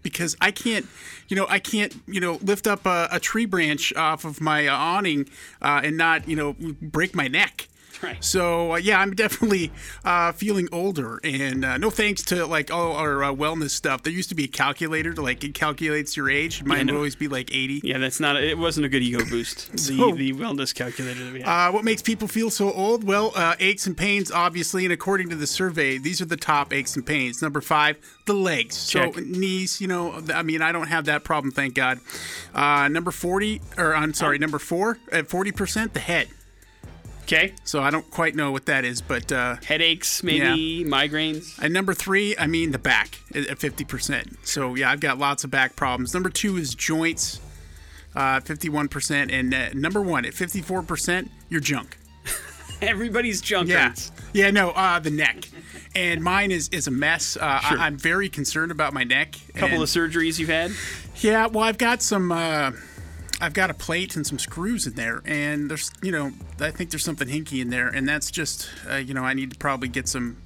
Because 0.01 0.37
I 0.39 0.51
can't, 0.51 0.87
you 1.27 1.35
know, 1.35 1.45
I 1.49 1.59
can't, 1.59 1.93
you 2.07 2.21
know, 2.21 2.39
lift 2.41 2.67
up 2.67 2.85
a, 2.85 3.09
a 3.11 3.19
tree 3.19 3.45
branch 3.45 3.93
off 3.95 4.23
of 4.23 4.39
my 4.39 4.65
awning 4.67 5.29
uh, 5.61 5.81
and 5.83 5.97
not, 5.97 6.27
you 6.27 6.37
know, 6.37 6.55
break 6.81 7.13
my 7.13 7.27
neck. 7.27 7.67
Right. 8.03 8.23
So 8.23 8.73
uh, 8.73 8.77
yeah, 8.77 9.01
I'm 9.01 9.13
definitely 9.13 9.71
uh, 10.05 10.31
feeling 10.31 10.69
older, 10.71 11.19
and 11.21 11.65
uh, 11.65 11.77
no 11.77 11.89
thanks 11.89 12.23
to 12.25 12.45
like 12.45 12.71
all 12.71 12.93
our 12.93 13.23
uh, 13.25 13.33
wellness 13.33 13.71
stuff. 13.71 14.03
There 14.03 14.13
used 14.13 14.29
to 14.29 14.35
be 14.35 14.45
a 14.45 14.47
calculator 14.47 15.13
to 15.13 15.21
like 15.21 15.43
it 15.43 15.53
calculates 15.53 16.15
your 16.15 16.29
age. 16.29 16.63
Mine 16.63 16.85
no. 16.85 16.93
would 16.93 16.97
always 16.97 17.15
be 17.17 17.27
like 17.27 17.53
80. 17.53 17.81
Yeah, 17.83 17.97
that's 17.97 18.21
not. 18.21 18.37
It 18.41 18.57
wasn't 18.57 18.85
a 18.85 18.89
good 18.89 19.03
ego 19.03 19.25
boost. 19.25 19.69
The 19.71 19.77
So- 19.77 20.15
the 20.15 20.31
wellness 20.33 20.73
calculator 20.73 21.25
that 21.25 21.33
we 21.33 21.41
had. 21.41 21.69
Uh, 21.69 21.71
what 21.73 21.83
makes 21.83 22.01
people 22.01 22.27
feel 22.29 22.49
so 22.49 22.71
old? 22.71 23.03
Well, 23.03 23.33
uh, 23.35 23.55
aches 23.59 23.85
and 23.85 23.97
pains, 23.97 24.31
obviously, 24.31 24.85
and 24.85 24.93
according 24.93 25.29
to 25.29 25.35
the 25.35 25.47
survey, 25.47 25.97
these 25.97 26.21
are 26.21 26.25
the 26.25 26.37
top 26.37 26.71
aches 26.73 26.95
and 26.95 27.05
pains. 27.05 27.41
Number 27.41 27.59
five, 27.59 27.97
the 28.25 28.33
legs. 28.33 28.75
So 28.77 29.11
Check. 29.11 29.25
knees, 29.25 29.81
you 29.81 29.87
know, 29.87 30.23
I 30.33 30.43
mean, 30.43 30.61
I 30.61 30.71
don't 30.71 30.87
have 30.87 31.05
that 31.05 31.23
problem, 31.25 31.51
thank 31.51 31.73
God. 31.73 31.99
Uh, 32.53 32.87
number 32.87 33.11
40, 33.11 33.61
or 33.77 33.93
I'm 33.95 34.13
sorry, 34.13 34.37
number 34.37 34.59
four, 34.59 34.99
at 35.11 35.27
40%, 35.27 35.93
the 35.93 35.99
head. 35.99 36.29
Okay. 37.31 37.53
So 37.63 37.81
I 37.81 37.89
don't 37.91 38.09
quite 38.09 38.35
know 38.35 38.51
what 38.51 38.65
that 38.65 38.83
is, 38.85 39.01
but 39.01 39.31
uh, 39.31 39.57
Headaches, 39.63 40.23
maybe 40.23 40.83
migraines. 40.87 41.57
And 41.59 41.73
number 41.73 41.93
three, 41.93 42.35
I 42.37 42.47
mean 42.47 42.71
the 42.71 42.79
back 42.79 43.19
at 43.35 43.47
at 43.47 43.59
50%. 43.59 44.37
So, 44.43 44.75
yeah, 44.75 44.89
I've 44.91 44.99
got 44.99 45.17
lots 45.17 45.43
of 45.43 45.51
back 45.51 45.75
problems. 45.75 46.13
Number 46.13 46.29
two 46.29 46.57
is 46.57 46.73
joints, 46.75 47.39
uh, 48.15 48.39
51%. 48.41 49.31
And 49.31 49.53
uh, 49.53 49.69
number 49.73 50.01
one, 50.01 50.25
at 50.25 50.33
54%, 50.33 51.29
your 51.49 51.61
junk. 51.61 51.97
Everybody's 52.81 53.41
junk 53.41 53.69
Yeah. 53.69 53.89
hurts. 53.89 54.11
Yeah, 54.33 54.51
no, 54.51 54.71
uh, 54.71 54.99
the 54.99 55.11
neck. 55.11 55.49
And 55.95 56.23
mine 56.23 56.51
is, 56.51 56.69
is 56.69 56.87
a 56.87 56.91
mess. 56.91 57.35
Uh, 57.37 57.59
Sure. 57.61 57.77
I, 57.79 57.85
I'm 57.87 57.97
very 57.97 58.29
concerned 58.29 58.71
about 58.71 58.93
my 58.93 59.03
neck. 59.03 59.35
A 59.49 59.53
Couple 59.53 59.75
And- 59.75 59.83
of 59.83 59.89
surgeries 59.89 60.39
you've 60.39 60.49
had. 60.49 60.71
Yeah, 61.17 61.47
well, 61.47 61.63
I've 61.63 61.77
got 61.77 62.01
some. 62.01 62.31
Uh, 63.39 63.45
I've 63.45 63.53
got 63.53 63.69
a 63.69 63.73
plate 63.73 64.15
and 64.15 64.25
some 64.25 64.39
screws 64.39 64.87
in 64.87 64.93
there, 64.93 65.21
and 65.25 65.69
there's, 65.69 65.91
you 66.01 66.11
know, 66.11 66.31
I 66.59 66.71
think 66.71 66.91
there's 66.91 67.03
something 67.03 67.27
hinky 67.27 67.61
in 67.61 67.69
there, 67.69 67.87
and 67.87 68.07
that's 68.07 68.31
just, 68.31 68.69
uh, 68.89 68.95
you 68.95 69.13
know, 69.13 69.23
I 69.23 69.33
need 69.33 69.51
to 69.51 69.57
probably 69.57 69.87
get 69.87 70.07
some 70.07 70.37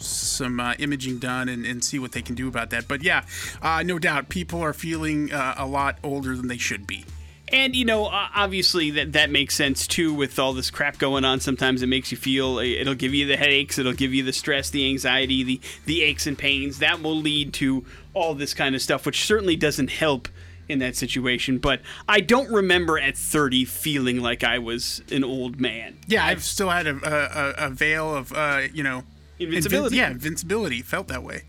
some 0.00 0.60
uh, 0.60 0.74
imaging 0.78 1.18
done 1.18 1.48
and, 1.48 1.66
and 1.66 1.82
see 1.82 1.98
what 1.98 2.12
they 2.12 2.22
can 2.22 2.36
do 2.36 2.46
about 2.46 2.70
that. 2.70 2.86
But 2.86 3.02
yeah, 3.02 3.24
uh, 3.60 3.82
no 3.82 3.98
doubt, 3.98 4.28
people 4.28 4.62
are 4.62 4.72
feeling 4.72 5.32
uh, 5.32 5.56
a 5.58 5.66
lot 5.66 5.98
older 6.04 6.36
than 6.36 6.46
they 6.46 6.56
should 6.56 6.86
be. 6.86 7.04
And 7.50 7.74
you 7.74 7.84
know, 7.84 8.06
uh, 8.06 8.28
obviously 8.34 8.90
that 8.92 9.14
that 9.14 9.30
makes 9.30 9.54
sense 9.54 9.86
too 9.86 10.12
with 10.12 10.38
all 10.38 10.52
this 10.52 10.70
crap 10.70 10.98
going 10.98 11.24
on. 11.24 11.40
Sometimes 11.40 11.82
it 11.82 11.86
makes 11.86 12.12
you 12.12 12.16
feel 12.16 12.58
it'll 12.58 12.94
give 12.94 13.14
you 13.14 13.26
the 13.26 13.36
headaches, 13.36 13.78
it'll 13.78 13.92
give 13.92 14.12
you 14.12 14.22
the 14.22 14.32
stress, 14.32 14.70
the 14.70 14.86
anxiety, 14.88 15.42
the 15.42 15.60
the 15.86 16.02
aches 16.02 16.26
and 16.26 16.36
pains. 16.36 16.78
That 16.78 17.02
will 17.02 17.16
lead 17.16 17.54
to 17.54 17.84
all 18.12 18.34
this 18.34 18.54
kind 18.54 18.74
of 18.74 18.82
stuff, 18.82 19.06
which 19.06 19.24
certainly 19.24 19.56
doesn't 19.56 19.90
help 19.90 20.28
in 20.68 20.78
that 20.80 20.96
situation. 20.96 21.58
But 21.58 21.80
I 22.08 22.20
don't 22.20 22.50
remember 22.50 22.98
at 22.98 23.16
30 23.16 23.64
feeling 23.64 24.20
like 24.20 24.44
I 24.44 24.58
was 24.58 25.02
an 25.10 25.24
old 25.24 25.60
man. 25.60 25.98
Yeah, 26.06 26.24
I've 26.24 26.42
still 26.44 26.70
had 26.70 26.86
a, 26.86 26.96
a, 27.60 27.66
a- 27.66 27.70
veil 27.70 28.14
of, 28.14 28.32
uh, 28.32 28.62
you 28.72 28.82
know, 28.82 29.04
Invincibility. 29.40 29.94
invin- 29.96 29.98
yeah, 29.98 30.10
invincibility. 30.10 30.82
Felt 30.82 31.06
that 31.08 31.22
way. 31.22 31.42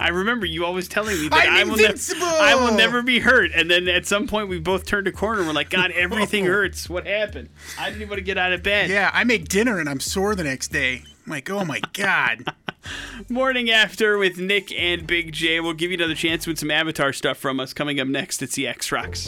I 0.00 0.08
remember 0.08 0.46
you 0.46 0.64
always 0.64 0.88
telling 0.88 1.20
me 1.20 1.28
that 1.28 1.46
I'm 1.50 1.68
will, 1.68 1.76
never! 1.76 1.98
I 2.14 2.54
will 2.54 2.74
never 2.74 3.02
be 3.02 3.18
hurt. 3.18 3.50
And 3.54 3.70
then 3.70 3.86
at 3.88 4.06
some 4.06 4.26
point, 4.26 4.48
we 4.48 4.58
both 4.60 4.86
turned 4.86 5.08
a 5.08 5.12
corner 5.12 5.40
and 5.40 5.48
we're 5.48 5.54
like, 5.54 5.68
God, 5.68 5.90
everything 5.94 6.46
hurts. 6.46 6.88
What 6.88 7.06
happened? 7.06 7.50
I 7.78 7.86
didn't 7.86 7.96
even 8.02 8.08
want 8.08 8.18
to 8.18 8.24
get 8.24 8.38
out 8.38 8.52
of 8.52 8.62
bed. 8.62 8.88
Yeah, 8.88 9.10
I 9.12 9.24
make 9.24 9.48
dinner 9.48 9.78
and 9.78 9.88
I'm 9.90 10.00
sore 10.00 10.34
the 10.34 10.44
next 10.44 10.68
day. 10.68 11.02
I'm 11.24 11.30
like, 11.30 11.48
oh 11.50 11.64
my 11.64 11.80
god. 11.94 12.44
Morning 13.30 13.70
after 13.70 14.18
with 14.18 14.38
Nick 14.38 14.70
and 14.72 15.06
Big 15.06 15.32
J. 15.32 15.58
We'll 15.60 15.72
give 15.72 15.90
you 15.90 15.96
another 15.96 16.14
chance 16.14 16.46
with 16.46 16.58
some 16.58 16.70
Avatar 16.70 17.14
stuff 17.14 17.38
from 17.38 17.60
us 17.60 17.72
coming 17.72 17.98
up 17.98 18.08
next. 18.08 18.42
It's 18.42 18.56
the 18.56 18.66
X 18.66 18.92
Rocks. 18.92 19.26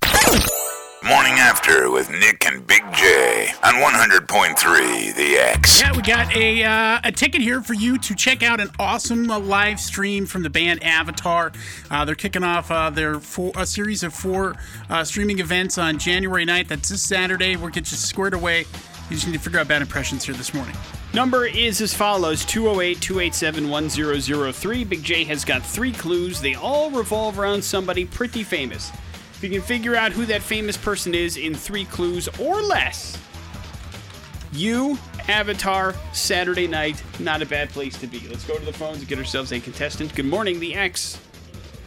Morning 1.02 1.34
after 1.34 1.90
with 1.90 2.10
Nick 2.10 2.44
and 2.46 2.66
Big 2.66 2.82
J 2.92 3.48
on 3.62 3.74
100.3 3.74 5.14
The 5.14 5.36
X. 5.38 5.80
Yeah, 5.80 5.96
we 5.96 6.02
got 6.02 6.34
a 6.36 6.64
uh, 6.64 7.00
a 7.04 7.12
ticket 7.12 7.40
here 7.40 7.62
for 7.62 7.72
you 7.74 7.96
to 7.98 8.14
check 8.14 8.42
out 8.42 8.60
an 8.60 8.68
awesome 8.78 9.30
uh, 9.30 9.38
live 9.38 9.80
stream 9.80 10.26
from 10.26 10.42
the 10.42 10.50
band 10.50 10.82
Avatar. 10.82 11.52
Uh, 11.90 12.04
they're 12.04 12.14
kicking 12.14 12.42
off 12.42 12.70
uh, 12.70 12.90
their 12.90 13.20
four, 13.20 13.52
a 13.56 13.64
series 13.64 14.02
of 14.02 14.12
four 14.12 14.56
uh, 14.90 15.02
streaming 15.04 15.38
events 15.38 15.78
on 15.78 15.98
January 15.98 16.44
9th. 16.44 16.68
That's 16.68 16.90
this 16.90 17.02
Saturday. 17.02 17.56
We'll 17.56 17.70
get 17.70 17.90
you 17.90 17.96
squared 17.96 18.34
away. 18.34 18.66
You 19.08 19.16
just 19.16 19.26
need 19.26 19.34
to 19.34 19.38
figure 19.38 19.60
out 19.60 19.68
bad 19.68 19.80
impressions 19.80 20.24
here 20.24 20.34
this 20.34 20.52
morning. 20.52 20.74
Number 21.16 21.46
is 21.46 21.80
as 21.80 21.94
follows 21.94 22.44
208 22.44 23.00
287 23.00 23.70
1003. 23.70 24.84
Big 24.84 25.02
J 25.02 25.24
has 25.24 25.46
got 25.46 25.64
three 25.64 25.90
clues. 25.92 26.42
They 26.42 26.56
all 26.56 26.90
revolve 26.90 27.38
around 27.38 27.64
somebody 27.64 28.04
pretty 28.04 28.42
famous. 28.42 28.90
If 29.32 29.42
you 29.42 29.48
can 29.48 29.62
figure 29.62 29.96
out 29.96 30.12
who 30.12 30.26
that 30.26 30.42
famous 30.42 30.76
person 30.76 31.14
is 31.14 31.38
in 31.38 31.54
three 31.54 31.86
clues 31.86 32.28
or 32.38 32.60
less, 32.60 33.16
you 34.52 34.98
Avatar 35.26 35.94
Saturday 36.12 36.66
night. 36.66 37.02
Not 37.18 37.40
a 37.40 37.46
bad 37.46 37.70
place 37.70 37.96
to 38.00 38.06
be. 38.06 38.20
Let's 38.28 38.44
go 38.44 38.58
to 38.58 38.64
the 38.66 38.74
phones 38.74 38.98
and 38.98 39.08
get 39.08 39.18
ourselves 39.18 39.52
a 39.52 39.58
contestant. 39.58 40.14
Good 40.14 40.26
morning, 40.26 40.60
the 40.60 40.74
X. 40.74 41.18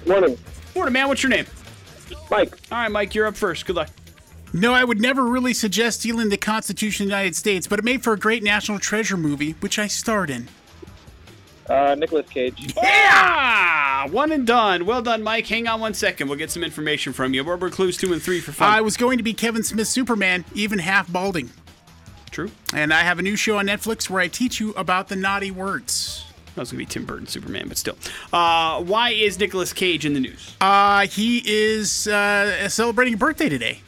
Morning, 0.08 0.40
Morning, 0.74 0.94
man. 0.94 1.08
What's 1.08 1.22
your 1.22 1.30
name? 1.30 1.46
Mike. 2.32 2.58
All 2.72 2.80
right, 2.80 2.92
Mike, 2.92 3.14
you're 3.14 3.28
up 3.28 3.38
first. 3.38 3.68
Good 3.68 3.76
luck. 3.76 3.90
No, 4.54 4.74
I 4.74 4.84
would 4.84 5.00
never 5.00 5.24
really 5.26 5.54
suggest 5.54 6.00
stealing 6.00 6.30
the 6.30 6.38
Constitution 6.38 7.06
of 7.06 7.10
the 7.10 7.16
United 7.16 7.36
States, 7.36 7.68
but 7.68 7.80
it 7.80 7.86
made 7.86 8.04
for 8.04 8.14
a 8.14 8.20
great 8.20 8.44
national 8.44 8.80
treasure 8.80 9.18
movie, 9.18 9.52
which 9.60 9.78
I 9.78 9.88
starred 9.88 10.30
in. 10.30 10.48
Uh, 11.70 11.96
Nicolas 11.96 12.28
Cage. 12.30 12.74
Yeah! 12.76 14.08
One 14.08 14.32
and 14.32 14.48
done. 14.48 14.88
Well 14.88 15.04
done, 15.04 15.22
Mike. 15.22 15.46
Hang 15.46 15.68
on 15.68 15.80
one 15.80 15.94
second. 15.94 16.28
We'll 16.28 16.40
get 16.40 16.50
some 16.50 16.64
information 16.64 17.14
from 17.14 17.34
you. 17.36 17.44
What 17.44 17.60
were 17.60 17.70
clues 17.70 17.96
two 17.96 18.12
and 18.12 18.22
three 18.22 18.40
for 18.40 18.52
fun? 18.52 18.68
I 18.72 18.82
was 18.82 18.98
going 18.98 19.18
to 19.18 19.24
be 19.24 19.34
Kevin 19.34 19.62
Smith's 19.62 19.92
Superman, 19.92 20.46
even 20.56 20.80
half 20.80 21.12
balding. 21.12 21.52
True. 22.32 22.50
And 22.74 22.92
I 22.92 23.02
have 23.02 23.20
a 23.20 23.22
new 23.22 23.36
show 23.36 23.58
on 23.58 23.68
Netflix 23.68 24.10
where 24.10 24.22
I 24.22 24.28
teach 24.28 24.60
you 24.60 24.72
about 24.72 25.10
the 25.10 25.16
naughty 25.16 25.52
words. 25.52 26.26
That 26.56 26.62
was 26.62 26.72
going 26.72 26.80
to 26.84 26.88
be 26.88 26.92
Tim 26.92 27.06
Burton 27.06 27.28
Superman, 27.28 27.68
but 27.68 27.78
still. 27.78 27.98
Uh, 28.34 28.82
why 28.82 29.12
is 29.12 29.38
Nicolas 29.38 29.72
Cage 29.72 30.06
in 30.06 30.14
the 30.14 30.20
news? 30.20 30.56
Uh, 30.60 31.06
he 31.06 31.44
is 31.46 32.08
uh, 32.08 32.68
celebrating 32.68 33.14
a 33.14 33.18
birthday 33.18 33.50
today. 33.50 33.82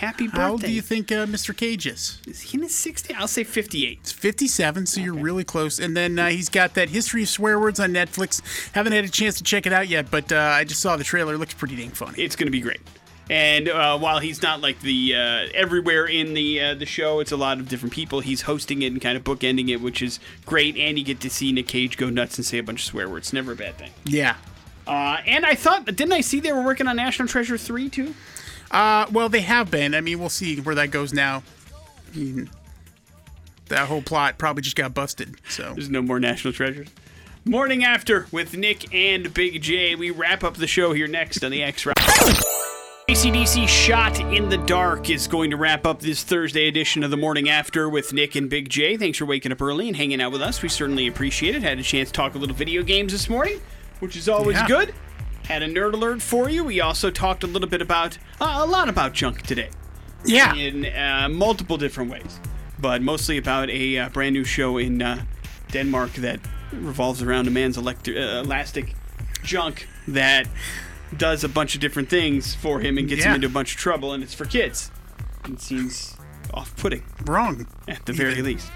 Happy 0.00 0.28
birthday. 0.28 0.40
How 0.40 0.50
old 0.52 0.62
do 0.62 0.72
you 0.72 0.80
think 0.80 1.12
uh, 1.12 1.26
Mr. 1.26 1.54
Cage 1.54 1.86
is? 1.86 2.22
Is 2.26 2.40
he 2.40 2.56
in 2.56 2.62
his 2.62 2.74
60? 2.74 3.12
I'll 3.16 3.28
say 3.28 3.44
58. 3.44 3.98
It's 4.00 4.10
57, 4.10 4.86
so 4.86 4.98
you're 4.98 5.12
really 5.12 5.44
close. 5.44 5.78
And 5.78 5.94
then 5.94 6.18
uh, 6.18 6.30
he's 6.30 6.48
got 6.48 6.72
that 6.72 6.88
History 6.88 7.24
of 7.24 7.28
Swear 7.28 7.60
Words 7.60 7.78
on 7.78 7.92
Netflix. 7.92 8.40
Haven't 8.74 8.94
had 8.94 9.04
a 9.04 9.10
chance 9.10 9.36
to 9.36 9.44
check 9.44 9.66
it 9.66 9.74
out 9.74 9.88
yet, 9.88 10.10
but 10.10 10.32
uh, 10.32 10.38
I 10.38 10.64
just 10.64 10.80
saw 10.80 10.96
the 10.96 11.04
trailer. 11.04 11.34
It 11.34 11.38
looks 11.38 11.52
pretty 11.52 11.76
dang 11.76 11.90
funny. 11.90 12.22
It's 12.22 12.34
going 12.34 12.46
to 12.46 12.50
be 12.50 12.62
great. 12.62 12.80
And 13.28 13.68
uh, 13.68 13.98
while 13.98 14.20
he's 14.20 14.40
not 14.40 14.62
like 14.62 14.80
the 14.80 15.14
uh, 15.16 15.48
everywhere 15.52 16.06
in 16.06 16.32
the 16.32 16.62
uh, 16.62 16.74
the 16.76 16.86
show, 16.86 17.20
it's 17.20 17.32
a 17.32 17.36
lot 17.36 17.60
of 17.60 17.68
different 17.68 17.92
people. 17.92 18.20
He's 18.20 18.40
hosting 18.40 18.80
it 18.80 18.92
and 18.92 19.02
kind 19.02 19.18
of 19.18 19.24
bookending 19.24 19.68
it, 19.68 19.82
which 19.82 20.00
is 20.00 20.18
great. 20.46 20.78
And 20.78 20.98
you 20.98 21.04
get 21.04 21.20
to 21.20 21.28
see 21.28 21.52
Nick 21.52 21.68
Cage 21.68 21.98
go 21.98 22.08
nuts 22.08 22.38
and 22.38 22.46
say 22.46 22.56
a 22.56 22.62
bunch 22.62 22.80
of 22.80 22.86
swear 22.86 23.06
words. 23.06 23.34
Never 23.34 23.52
a 23.52 23.56
bad 23.56 23.76
thing. 23.76 23.90
Yeah. 24.06 24.36
Uh, 24.86 25.18
and 25.26 25.44
I 25.44 25.56
thought, 25.56 25.84
didn't 25.84 26.12
I 26.12 26.22
see 26.22 26.40
they 26.40 26.52
were 26.52 26.64
working 26.64 26.88
on 26.88 26.96
National 26.96 27.28
Treasure 27.28 27.58
three 27.58 27.90
too? 27.90 28.14
Uh, 28.70 29.06
well, 29.12 29.28
they 29.28 29.40
have 29.40 29.70
been. 29.70 29.94
I 29.94 30.00
mean, 30.00 30.18
we'll 30.20 30.28
see 30.28 30.60
where 30.60 30.74
that 30.76 30.90
goes 30.90 31.12
now. 31.12 31.42
I 32.14 32.18
mean, 32.18 32.50
that 33.68 33.88
whole 33.88 34.02
plot 34.02 34.38
probably 34.38 34.62
just 34.62 34.76
got 34.76 34.94
busted. 34.94 35.36
So 35.48 35.72
There's 35.74 35.88
no 35.90 36.02
more 36.02 36.20
National 36.20 36.52
Treasures. 36.52 36.88
Morning 37.44 37.84
after 37.84 38.26
with 38.30 38.56
Nick 38.56 38.92
and 38.94 39.32
Big 39.32 39.62
J. 39.62 39.94
We 39.94 40.10
wrap 40.10 40.44
up 40.44 40.54
the 40.56 40.66
show 40.66 40.92
here 40.92 41.06
next 41.08 41.42
on 41.42 41.50
the 41.50 41.62
X 41.62 41.86
Rock. 41.86 41.96
ACDC 43.08 43.66
Shot 43.66 44.20
in 44.20 44.48
the 44.50 44.58
Dark 44.58 45.10
is 45.10 45.26
going 45.26 45.50
to 45.50 45.56
wrap 45.56 45.84
up 45.84 46.00
this 46.00 46.22
Thursday 46.22 46.68
edition 46.68 47.02
of 47.02 47.10
the 47.10 47.16
Morning 47.16 47.48
After 47.48 47.88
with 47.88 48.12
Nick 48.12 48.36
and 48.36 48.48
Big 48.48 48.68
J. 48.68 48.96
Thanks 48.96 49.18
for 49.18 49.24
waking 49.24 49.50
up 49.50 49.60
early 49.60 49.88
and 49.88 49.96
hanging 49.96 50.20
out 50.20 50.30
with 50.30 50.42
us. 50.42 50.62
We 50.62 50.68
certainly 50.68 51.08
appreciate 51.08 51.56
it. 51.56 51.62
Had 51.62 51.78
a 51.80 51.82
chance 51.82 52.10
to 52.10 52.12
talk 52.12 52.36
a 52.36 52.38
little 52.38 52.54
video 52.54 52.84
games 52.84 53.10
this 53.10 53.28
morning, 53.28 53.60
which 53.98 54.16
is 54.16 54.28
always 54.28 54.56
Yeah. 54.58 54.68
good. 54.68 54.94
Had 55.50 55.64
a 55.64 55.68
nerd 55.68 55.94
alert 55.94 56.22
for 56.22 56.48
you. 56.48 56.62
We 56.62 56.80
also 56.80 57.10
talked 57.10 57.42
a 57.42 57.48
little 57.48 57.68
bit 57.68 57.82
about, 57.82 58.16
uh, 58.40 58.60
a 58.60 58.66
lot 58.66 58.88
about 58.88 59.12
junk 59.12 59.42
today 59.42 59.70
yeah, 60.24 60.54
in 60.54 60.86
uh, 60.86 61.28
multiple 61.28 61.76
different 61.76 62.08
ways, 62.08 62.38
but 62.78 63.02
mostly 63.02 63.36
about 63.36 63.68
a 63.68 63.98
uh, 63.98 64.08
brand 64.10 64.32
new 64.34 64.44
show 64.44 64.78
in 64.78 65.02
uh, 65.02 65.24
Denmark 65.72 66.12
that 66.12 66.38
revolves 66.72 67.20
around 67.20 67.48
a 67.48 67.50
man's 67.50 67.76
electri- 67.76 68.16
uh, 68.16 68.42
elastic 68.42 68.94
junk 69.42 69.88
that 70.06 70.46
does 71.16 71.42
a 71.42 71.48
bunch 71.48 71.74
of 71.74 71.80
different 71.80 72.08
things 72.08 72.54
for 72.54 72.78
him 72.78 72.96
and 72.96 73.08
gets 73.08 73.24
him 73.24 73.34
into 73.34 73.48
a 73.48 73.50
bunch 73.50 73.74
of 73.74 73.80
trouble, 73.80 74.12
and 74.12 74.22
it's 74.22 74.34
for 74.34 74.44
kids. 74.44 74.92
It 75.46 75.60
seems 75.60 76.16
off-putting 76.54 77.02
wrong. 77.26 77.66
at 77.88 78.06
the 78.06 78.12
very 78.12 78.40
least. 78.40 78.70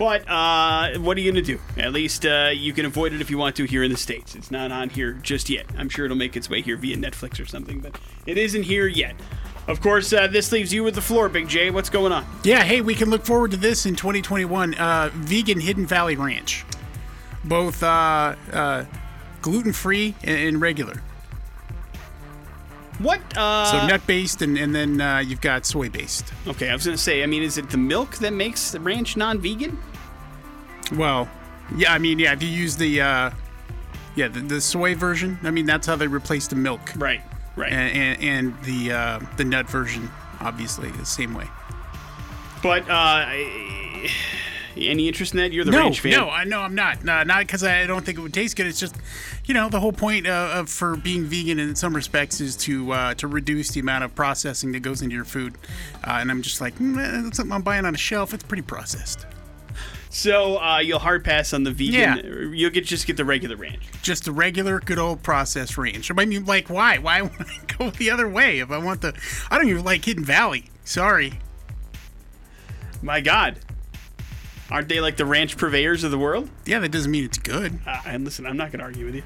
But 0.00 0.26
uh, 0.30 0.98
what 1.00 1.18
are 1.18 1.20
you 1.20 1.30
going 1.30 1.44
to 1.44 1.56
do? 1.56 1.60
At 1.76 1.92
least 1.92 2.24
uh, 2.24 2.52
you 2.54 2.72
can 2.72 2.86
avoid 2.86 3.12
it 3.12 3.20
if 3.20 3.28
you 3.28 3.36
want 3.36 3.54
to 3.56 3.64
here 3.64 3.82
in 3.82 3.90
the 3.90 3.98
States. 3.98 4.34
It's 4.34 4.50
not 4.50 4.72
on 4.72 4.88
here 4.88 5.12
just 5.12 5.50
yet. 5.50 5.66
I'm 5.76 5.90
sure 5.90 6.06
it'll 6.06 6.16
make 6.16 6.38
its 6.38 6.48
way 6.48 6.62
here 6.62 6.78
via 6.78 6.96
Netflix 6.96 7.38
or 7.38 7.44
something, 7.44 7.80
but 7.80 8.00
it 8.24 8.38
isn't 8.38 8.62
here 8.62 8.86
yet. 8.86 9.14
Of 9.68 9.82
course, 9.82 10.10
uh, 10.14 10.26
this 10.26 10.52
leaves 10.52 10.72
you 10.72 10.82
with 10.84 10.94
the 10.94 11.02
floor, 11.02 11.28
Big 11.28 11.48
J. 11.48 11.70
What's 11.70 11.90
going 11.90 12.12
on? 12.12 12.24
Yeah, 12.44 12.62
hey, 12.62 12.80
we 12.80 12.94
can 12.94 13.10
look 13.10 13.26
forward 13.26 13.50
to 13.50 13.58
this 13.58 13.84
in 13.84 13.94
2021. 13.94 14.72
Uh, 14.72 15.10
vegan 15.12 15.60
Hidden 15.60 15.84
Valley 15.86 16.16
Ranch, 16.16 16.64
both 17.44 17.82
uh, 17.82 18.36
uh, 18.54 18.86
gluten 19.42 19.74
free 19.74 20.14
and, 20.24 20.38
and 20.48 20.60
regular. 20.62 21.02
What? 23.00 23.20
Uh, 23.36 23.66
So 23.66 23.86
nut 23.86 24.06
based, 24.06 24.40
and, 24.40 24.56
and 24.56 24.74
then 24.74 24.98
uh, 24.98 25.18
you've 25.18 25.42
got 25.42 25.66
soy 25.66 25.90
based. 25.90 26.32
okay, 26.46 26.70
I 26.70 26.74
was 26.74 26.86
going 26.86 26.96
to 26.96 27.02
say, 27.02 27.22
I 27.22 27.26
mean, 27.26 27.42
is 27.42 27.58
it 27.58 27.68
the 27.68 27.78
milk 27.78 28.16
that 28.16 28.32
makes 28.32 28.70
the 28.70 28.80
ranch 28.80 29.18
non 29.18 29.38
vegan? 29.38 29.78
Well, 30.92 31.28
yeah, 31.76 31.92
I 31.92 31.98
mean, 31.98 32.18
yeah, 32.18 32.32
if 32.32 32.42
you 32.42 32.48
use 32.48 32.76
the 32.76 33.00
uh, 33.00 33.30
yeah 34.16 34.28
the, 34.28 34.40
the 34.40 34.60
soy 34.60 34.94
version, 34.94 35.38
I 35.42 35.50
mean 35.50 35.66
that's 35.66 35.86
how 35.86 35.96
they 35.96 36.06
replace 36.08 36.48
the 36.48 36.56
milk, 36.56 36.80
Right, 36.96 37.20
right. 37.56 37.72
and 37.72 37.96
and, 38.22 38.22
and 38.22 38.64
the 38.64 38.92
uh, 38.92 39.20
the 39.36 39.44
nut 39.44 39.68
version, 39.70 40.10
obviously, 40.40 40.90
the 40.90 41.06
same 41.06 41.34
way. 41.34 41.46
but, 42.62 42.88
uh, 42.90 43.26
any 44.76 45.08
interest 45.08 45.34
in 45.34 45.38
that? 45.40 45.52
You're 45.52 45.64
the 45.64 45.72
no, 45.72 45.78
ranch 45.80 46.00
fan. 46.00 46.12
no, 46.12 46.30
I 46.30 46.44
no, 46.44 46.60
I'm 46.60 46.74
not. 46.74 47.06
Uh, 47.06 47.24
not 47.24 47.40
because 47.40 47.62
I 47.64 47.86
don't 47.86 48.04
think 48.04 48.18
it 48.18 48.20
would 48.20 48.32
taste 48.32 48.56
good. 48.56 48.66
It's 48.66 48.78
just, 48.80 48.94
you 49.44 49.52
know, 49.52 49.68
the 49.68 49.80
whole 49.80 49.92
point 49.92 50.26
uh, 50.26 50.50
of 50.54 50.68
for 50.70 50.96
being 50.96 51.24
vegan 51.24 51.58
in 51.58 51.74
some 51.74 51.94
respects 51.94 52.40
is 52.40 52.56
to 52.58 52.92
uh, 52.92 53.14
to 53.14 53.26
reduce 53.26 53.70
the 53.72 53.80
amount 53.80 54.04
of 54.04 54.14
processing 54.14 54.72
that 54.72 54.80
goes 54.80 55.02
into 55.02 55.14
your 55.16 55.24
food. 55.24 55.56
Uh, 56.04 56.18
and 56.20 56.30
I'm 56.30 56.40
just 56.40 56.60
like, 56.60 56.76
mm, 56.78 56.96
eh, 56.98 57.22
that's 57.24 57.36
something 57.36 57.52
I'm 57.52 57.62
buying 57.62 57.84
on 57.84 57.94
a 57.94 57.98
shelf. 57.98 58.32
It's 58.32 58.44
pretty 58.44 58.62
processed. 58.62 59.26
So 60.10 60.60
uh, 60.60 60.78
you'll 60.78 60.98
hard 60.98 61.24
pass 61.24 61.52
on 61.52 61.62
the 61.62 61.70
vegan. 61.70 61.94
Yeah. 61.94 62.16
You'll 62.52 62.70
get 62.70 62.84
just 62.84 63.06
get 63.06 63.16
the 63.16 63.24
regular 63.24 63.56
ranch. 63.56 63.80
Just 64.02 64.24
the 64.24 64.32
regular, 64.32 64.80
good 64.80 64.98
old 64.98 65.22
processed 65.22 65.78
range. 65.78 66.10
I 66.10 66.24
mean, 66.24 66.44
like, 66.44 66.68
why? 66.68 66.98
Why 66.98 67.22
would 67.22 67.32
I 67.40 67.74
go 67.78 67.90
the 67.90 68.10
other 68.10 68.28
way 68.28 68.58
if 68.58 68.70
I 68.70 68.78
want 68.78 69.00
the? 69.00 69.14
I 69.50 69.56
don't 69.56 69.68
even 69.68 69.84
like 69.84 70.04
Hidden 70.04 70.24
Valley. 70.24 70.64
Sorry. 70.84 71.38
My 73.02 73.20
God. 73.20 73.60
Aren't 74.70 74.88
they 74.88 75.00
like 75.00 75.16
the 75.16 75.24
ranch 75.24 75.56
purveyors 75.56 76.04
of 76.04 76.10
the 76.10 76.18
world? 76.18 76.50
Yeah, 76.66 76.80
that 76.80 76.90
doesn't 76.90 77.10
mean 77.10 77.24
it's 77.24 77.38
good. 77.38 77.78
Uh, 77.86 78.00
and 78.06 78.24
listen, 78.24 78.46
I'm 78.46 78.56
not 78.56 78.70
going 78.70 78.80
to 78.80 78.84
argue 78.84 79.06
with 79.06 79.14
you. 79.14 79.22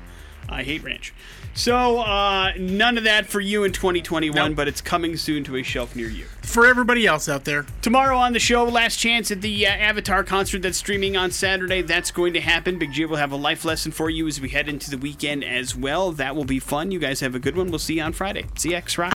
I 0.49 0.63
hate 0.63 0.83
ranch. 0.83 1.13
So, 1.57 2.01
uh, 2.01 2.53
none 2.59 2.99
of 2.99 3.05
that 3.05 3.27
for 3.27 3.41
you 3.41 3.63
in 3.65 3.71
2021, 3.73 4.35
Nope. 4.51 4.57
but 4.57 4.67
it's 4.67 4.81
coming 4.81 5.17
soon 5.17 5.45
to 5.45 5.57
a 5.57 5.63
shelf 5.63 5.95
near 5.95 6.09
you. 6.09 6.25
For 6.43 6.67
everybody 6.67 7.07
else 7.07 7.29
out 7.29 7.45
there, 7.45 7.65
Tomorrow 7.81 8.17
on 8.17 8.33
the 8.33 8.39
show, 8.41 8.65
last 8.65 8.97
chance 8.97 9.31
at 9.31 9.41
the 9.41 9.67
uh, 9.67 9.71
Avatar 9.71 10.25
concert 10.25 10.63
that's 10.63 10.79
streaming 10.79 11.17
on 11.17 11.31
Saturday. 11.31 11.83
That's 11.83 12.11
going 12.11 12.33
to 12.33 12.41
happen. 12.41 12.79
Big 12.79 12.93
J 12.93 13.05
will 13.05 13.17
have 13.17 13.31
a 13.33 13.37
life 13.37 13.65
lesson 13.65 13.93
for 13.93 14.11
you 14.11 14.27
as 14.27 14.41
we 14.41 14.49
head 14.49 14.69
into 14.69 14.91
the 14.91 14.99
weekend 14.99 15.45
as 15.45 15.77
well. 15.77 16.11
That 16.13 16.35
will 16.35 16.45
be 16.45 16.59
fun. 16.59 16.91
You 16.91 16.99
guys 16.99 17.21
have 17.21 17.35
a 17.35 17.39
good 17.39 17.57
one. 17.57 17.69
We'll 17.71 17.79
see 17.79 17.95
you 17.95 18.03
on 18.03 18.13
Friday. 18.15 18.45
CX 18.55 18.99
Rock. 18.99 19.13